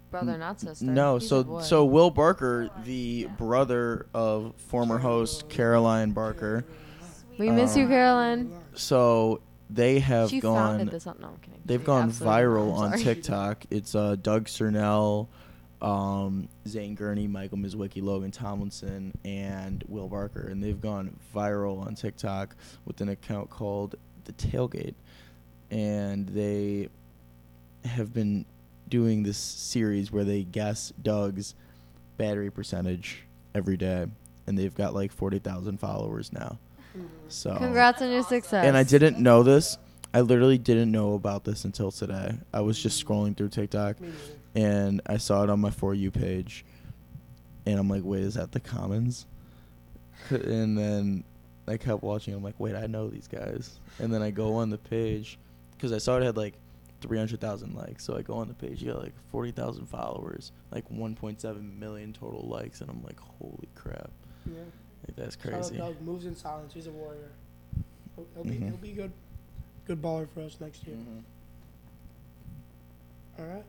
brother, 0.09 0.37
not 0.37 0.59
sister. 0.61 0.85
no. 0.85 1.17
He's 1.17 1.27
So 1.27 1.59
so 1.59 1.83
Will 1.85 2.09
Barker, 2.11 2.69
the 2.85 3.27
brother 3.37 4.07
of 4.13 4.55
former 4.55 4.97
host 4.99 5.49
Caroline 5.49 6.11
Barker. 6.11 6.63
We 7.39 7.49
miss 7.49 7.75
you, 7.75 7.83
um, 7.85 7.89
Caroline. 7.89 8.53
So 8.75 9.41
they 9.69 9.99
have 9.99 10.29
She 10.29 10.39
gone. 10.39 10.77
founded 10.77 10.91
this. 10.91 11.07
up- 11.07 11.19
No, 11.19 11.29
I'm 11.29 11.37
kidding. 11.37 11.61
They've 11.65 11.79
She 11.81 11.85
gone 11.85 12.11
viral 12.11 12.73
on. 12.77 12.97
TikTok. 12.99 13.65
It's 13.69 13.95
uh, 13.95 14.15
Doug 14.21 14.45
Cernell, 14.45 15.27
um, 15.81 16.49
Zane 16.67 16.95
Gurney, 16.95 17.27
Michael 17.27 17.57
Mizwicki, 17.57 18.01
Logan 18.03 18.31
Tomlinson, 18.31 19.13
and 19.23 19.83
Will 19.87 20.07
Barker, 20.07 20.47
and 20.47 20.61
they've 20.63 20.79
gone 20.81 21.15
viral 21.33 21.85
on 21.85 21.95
TikTok 21.95 22.55
with 22.85 22.99
an 23.01 23.09
account 23.09 23.49
called 23.49 23.95
the 24.25 24.33
Tailgate, 24.33 24.95
and 25.71 26.27
they 26.27 26.89
have 27.85 28.13
been 28.13 28.45
doing 28.89 29.23
this 29.23 29.37
series 29.37 30.11
where 30.11 30.23
they 30.23 30.43
guess 30.43 30.91
Doug's 31.01 31.55
battery 32.17 32.49
percentage 32.51 33.23
every 33.55 33.77
day, 33.77 34.05
and 34.47 34.57
they've 34.57 34.75
got 34.75 34.93
like 34.93 35.11
forty 35.11 35.39
thousand 35.39 35.79
followers 35.79 36.33
now. 36.33 36.57
So 37.27 37.55
Congrats 37.57 38.01
on 38.01 38.09
your 38.11 38.23
success. 38.23 38.65
and 38.65 38.75
I 38.75 38.83
didn't 38.83 39.19
know 39.19 39.43
this. 39.43 39.77
I 40.13 40.21
literally 40.21 40.57
didn't 40.57 40.91
know 40.91 41.13
about 41.13 41.43
this 41.43 41.65
until 41.65 41.91
today. 41.91 42.33
I 42.53 42.61
was 42.61 42.81
just 42.81 43.05
scrolling 43.05 43.37
through 43.37 43.49
TikTok 43.49 43.97
and 44.55 45.01
I 45.05 45.17
saw 45.17 45.43
it 45.43 45.49
on 45.51 45.59
my 45.59 45.69
For 45.69 45.93
You 45.93 46.09
page. 46.09 46.65
And 47.67 47.77
I'm 47.79 47.87
like, 47.87 48.01
wait, 48.03 48.23
is 48.23 48.33
that 48.33 48.51
the 48.51 48.59
Commons? 48.59 49.25
And 50.31 50.77
then 50.77 51.23
I 51.67 51.77
kept 51.77 52.01
watching. 52.03 52.33
I'm 52.33 52.43
like, 52.43 52.59
wait, 52.59 52.75
I 52.75 52.87
know 52.87 53.07
these 53.09 53.27
guys. 53.27 53.79
And 53.99 54.11
then 54.13 54.21
I 54.23 54.31
go 54.31 54.55
on 54.55 54.69
the 54.69 54.77
page 54.77 55.37
because 55.75 55.93
I 55.93 55.97
saw 55.99 56.17
it 56.17 56.23
had 56.23 56.35
like 56.37 56.55
300,000 57.01 57.75
likes. 57.75 58.03
So 58.03 58.17
I 58.17 58.21
go 58.23 58.33
on 58.33 58.47
the 58.47 58.53
page, 58.55 58.81
you 58.81 58.91
got 58.91 59.01
like 59.03 59.13
40,000 59.31 59.85
followers, 59.85 60.51
like 60.71 60.89
1.7 60.89 61.79
million 61.79 62.11
total 62.13 62.47
likes. 62.47 62.81
And 62.81 62.89
I'm 62.89 63.03
like, 63.03 63.19
holy 63.19 63.69
crap. 63.75 64.09
Yeah. 64.45 64.57
Like, 65.09 65.15
that's 65.15 65.35
Shout 65.43 65.53
out 65.53 65.59
crazy. 65.61 65.77
Doug 65.77 66.01
moves 66.01 66.25
in 66.25 66.35
silence. 66.35 66.73
He's 66.73 66.87
a 66.87 66.91
warrior. 66.91 67.31
He'll, 68.15 68.25
he'll 68.35 68.43
be 68.43 68.51
Mhm. 68.51 68.67
he'll 68.69 68.77
be 68.77 68.91
good, 68.91 69.11
good 69.85 70.01
baller 70.01 70.27
for 70.29 70.41
us 70.41 70.57
next 70.59 70.85
year. 70.85 70.95
Mhm. 70.97 71.23
All 73.39 73.45
right. 73.45 73.63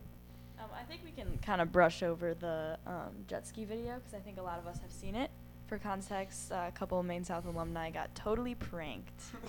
Um, 0.58 0.68
I 0.78 0.82
think 0.84 1.02
we 1.04 1.10
can 1.12 1.38
kind 1.38 1.60
of 1.60 1.72
brush 1.72 2.02
over 2.02 2.34
the 2.34 2.78
um, 2.86 3.24
jet 3.26 3.46
ski 3.46 3.64
video 3.64 3.94
because 3.96 4.14
I 4.14 4.18
think 4.18 4.38
a 4.38 4.42
lot 4.42 4.58
of 4.58 4.66
us 4.66 4.78
have 4.80 4.92
seen 4.92 5.14
it. 5.14 5.30
For 5.66 5.78
context, 5.78 6.50
uh, 6.52 6.64
a 6.68 6.72
couple 6.72 6.98
of 6.98 7.06
Maine 7.06 7.24
South 7.24 7.46
alumni 7.46 7.90
got 7.90 8.14
totally 8.14 8.54
pranked. 8.54 9.22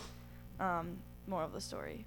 Um, 0.60 0.98
moral 1.26 1.48
of 1.48 1.54
the 1.54 1.62
story. 1.62 2.06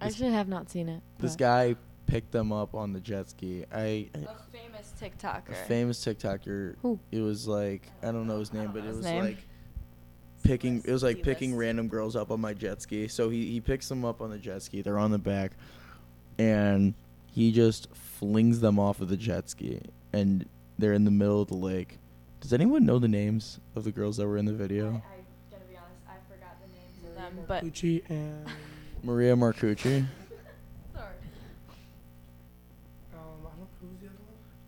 I 0.00 0.06
actually 0.06 0.32
have 0.32 0.48
not 0.48 0.68
seen 0.68 0.88
it. 0.88 1.00
This 1.20 1.36
guy 1.36 1.76
picked 2.08 2.32
them 2.32 2.52
up 2.52 2.74
on 2.74 2.92
the 2.92 3.00
jet 3.00 3.30
ski. 3.30 3.64
I 3.72 4.08
A 4.14 4.26
famous 4.50 4.92
TikToker. 5.00 5.50
a 5.50 5.54
famous 5.54 6.04
TikToker. 6.04 6.74
Who? 6.82 6.98
It 7.12 7.20
was 7.20 7.46
like 7.46 7.82
I 8.02 8.06
don't 8.06 8.26
know 8.26 8.38
his 8.40 8.52
name, 8.52 8.70
but 8.72 8.84
it 8.84 8.88
was 8.94 9.04
name. 9.04 9.22
like 9.22 9.38
picking. 10.42 10.82
It 10.84 10.90
was 10.92 11.02
like 11.02 11.22
picking 11.22 11.54
random 11.54 11.86
girls 11.86 12.16
up 12.16 12.30
on 12.32 12.40
my 12.40 12.54
jet 12.54 12.82
ski. 12.82 13.06
So 13.06 13.28
he 13.28 13.52
he 13.52 13.60
picks 13.60 13.88
them 13.88 14.04
up 14.04 14.20
on 14.20 14.30
the 14.30 14.38
jet 14.38 14.62
ski. 14.62 14.82
They're 14.82 14.98
on 14.98 15.12
the 15.12 15.18
back, 15.18 15.52
and 16.38 16.94
he 17.26 17.52
just 17.52 17.94
flings 17.94 18.60
them 18.60 18.78
off 18.78 19.00
of 19.00 19.08
the 19.08 19.16
jet 19.16 19.48
ski, 19.50 19.80
and 20.12 20.48
they're 20.78 20.94
in 20.94 21.04
the 21.04 21.10
middle 21.10 21.42
of 21.42 21.48
the 21.48 21.56
lake. 21.56 21.98
Does 22.40 22.52
anyone 22.52 22.86
know 22.86 22.98
the 22.98 23.08
names 23.08 23.60
of 23.76 23.84
the 23.84 23.92
girls 23.92 24.16
that 24.16 24.26
were 24.26 24.38
in 24.38 24.44
the 24.46 24.54
I, 24.54 24.56
video? 24.56 24.86
I 24.86 24.90
gotta 25.50 25.64
be 25.68 25.76
honest, 25.76 26.00
I 26.08 26.14
forgot 26.32 26.56
the 26.62 26.68
names 26.68 27.08
of 27.08 27.14
them, 27.16 27.44
but 27.46 27.64
Gucci 27.64 28.02
and 28.08 28.46
Maria 29.02 29.34
Marcucci. 29.36 30.06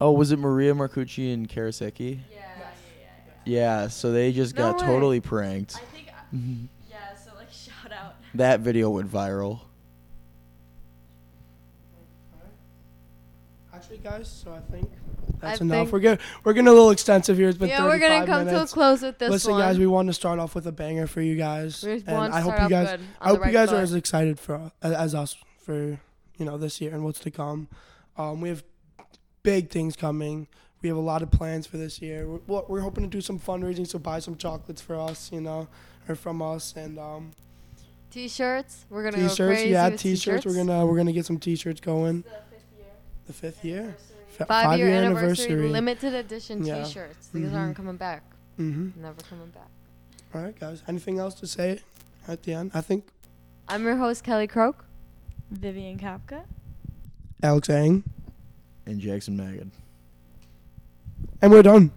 Oh, 0.01 0.13
was 0.13 0.33
it 0.33 0.39
Maria 0.39 0.73
Marcucci 0.75 1.33
and 1.35 1.49
Karaseki? 1.49 2.21
Yeah, 2.33 2.37
yeah, 2.37 2.71
yeah, 3.45 3.83
Yeah. 3.83 3.89
So 3.89 4.13
they 4.13 4.33
just 4.33 4.57
No 4.57 4.73
got 4.73 4.81
way. 4.81 4.87
totally 4.87 5.21
pranked. 5.21 5.77
I 5.77 5.95
think, 5.95 6.09
I, 6.09 6.35
Mhm. 6.37 6.69
yeah. 6.89 7.15
So 7.17 7.33
like, 7.37 7.51
shout 7.53 7.93
out. 7.93 8.15
That 8.35 8.61
video 8.61 8.89
went 8.91 9.11
viral. 9.11 9.61
Actually, 13.75 13.99
guys, 13.99 14.29
so 14.29 14.53
I 14.53 14.61
think 14.73 14.91
that's 15.41 15.61
I 15.61 15.65
enough. 15.65 15.77
think- 15.85 15.93
we're 15.93 16.01
good. 16.01 16.19
We're 16.45 16.53
getting 16.53 16.69
a 16.69 16.73
little 16.73 16.91
extensive 16.91 17.37
here. 17.39 17.49
It's 17.49 17.57
been 17.59 17.69
yeah, 17.69 17.85
we're 17.85 17.99
gonna 17.99 18.27
come 18.27 18.45
minutes. 18.47 18.73
to 18.73 18.73
a 18.73 18.75
close 18.75 19.03
with 19.03 19.19
this 19.19 19.31
Listen, 19.31 19.53
one. 19.53 19.61
guys, 19.61 19.79
we 19.79 19.87
wanted 19.87 20.09
to 20.09 20.15
start 20.15 20.39
off 20.39 20.55
with 20.55 20.67
a 20.67 20.73
banger 20.73 21.07
for 21.07 21.21
you 21.23 21.37
guys, 21.37 21.83
We 21.83 21.93
and 22.07 22.07
want 22.09 22.33
to 22.33 22.37
I 22.39 22.41
hope 22.41 22.55
start 22.55 22.71
you 22.71 22.77
guys, 22.77 22.91
good, 22.91 23.01
I 23.21 23.29
hope 23.29 23.41
the 23.41 23.47
you 23.47 23.53
guys 23.53 23.73
right 23.73 23.79
are 23.79 23.83
as 23.83 23.95
excited 23.95 24.39
for 24.39 24.71
as, 24.83 24.93
as 24.93 25.15
us 25.15 25.37
for 25.65 25.99
you 26.37 26.45
know 26.45 26.59
this 26.59 26.81
year 26.81 26.93
and 26.95 27.05
what's 27.05 27.21
to 27.21 27.31
come. 27.31 27.69
Um, 28.19 28.41
we 28.41 28.49
have 28.51 28.63
big 29.43 29.71
things 29.71 29.97
coming. 29.97 30.47
We 30.83 30.89
have 30.89 30.97
a 30.97 31.01
lot 31.01 31.23
of 31.23 31.31
plans 31.31 31.67
for 31.67 31.77
this 31.77 32.01
year. 32.01 32.27
We're, 32.27 32.39
we're- 32.47 32.65
we're 32.69 32.81
hoping 32.81 33.05
to 33.05 33.11
do 33.11 33.21
some 33.21 33.39
fundraising, 33.39 33.87
so 33.87 33.99
buy 33.99 34.19
some 34.21 34.37
chocolates 34.37 34.81
for 34.81 34.97
us, 34.97 35.31
you 35.33 35.41
know, 35.41 35.69
or 36.09 36.15
from 36.15 36.41
us, 36.43 36.75
and 36.77 36.99
um, 36.99 37.31
T-shirts. 38.11 38.87
We're 38.91 39.05
gonna 39.05 39.19
go 39.19 39.29
t-shirts. 39.29 39.37
crazy 39.61 39.71
Yeah, 39.71 39.89
with 39.91 40.01
t-shirts. 40.01 40.45
We're 40.45 40.55
gonna 40.57 40.85
we're 40.85 40.97
gonna 40.97 41.13
get 41.13 41.27
some 41.27 41.39
t-shirts 41.39 41.81
going. 41.81 42.25
The 43.27 43.33
fifth 43.33 43.65
year. 43.65 43.95
F- 44.41 44.49
five, 44.49 44.79
year, 44.79 44.89
anniversary, 44.89 45.69
limited 45.69 46.15
edition 46.15 46.65
Yeah. 46.65 46.83
T-shirts. 46.83 47.29
These 47.29 47.51
Mhm. 47.51 47.55
aren't 47.55 47.77
coming 47.77 47.97
back. 47.97 48.23
Mm-hmm. 48.59 49.01
Never 49.03 49.21
coming 49.29 49.51
back. 49.51 49.69
All 50.35 50.41
right, 50.43 50.59
guys. 50.59 50.83
Anything 50.89 51.19
else 51.19 51.35
to 51.35 51.47
say 51.47 51.81
at 52.27 52.43
the 52.43 52.53
end? 52.55 52.71
I 52.75 52.81
think 52.81 53.05
I'm 53.69 53.85
your 53.85 53.97
host 53.97 54.25
Kelly 54.25 54.47
Croak. 54.49 54.85
Vivian 55.53 55.99
Kapka. 55.99 56.43
Alex 57.43 57.69
Ang, 57.71 58.03
And 58.91 58.99
Jackson 59.01 59.39
Magid. 59.39 59.71
and 61.41 61.53
we're 61.53 61.63
done. 61.63 61.93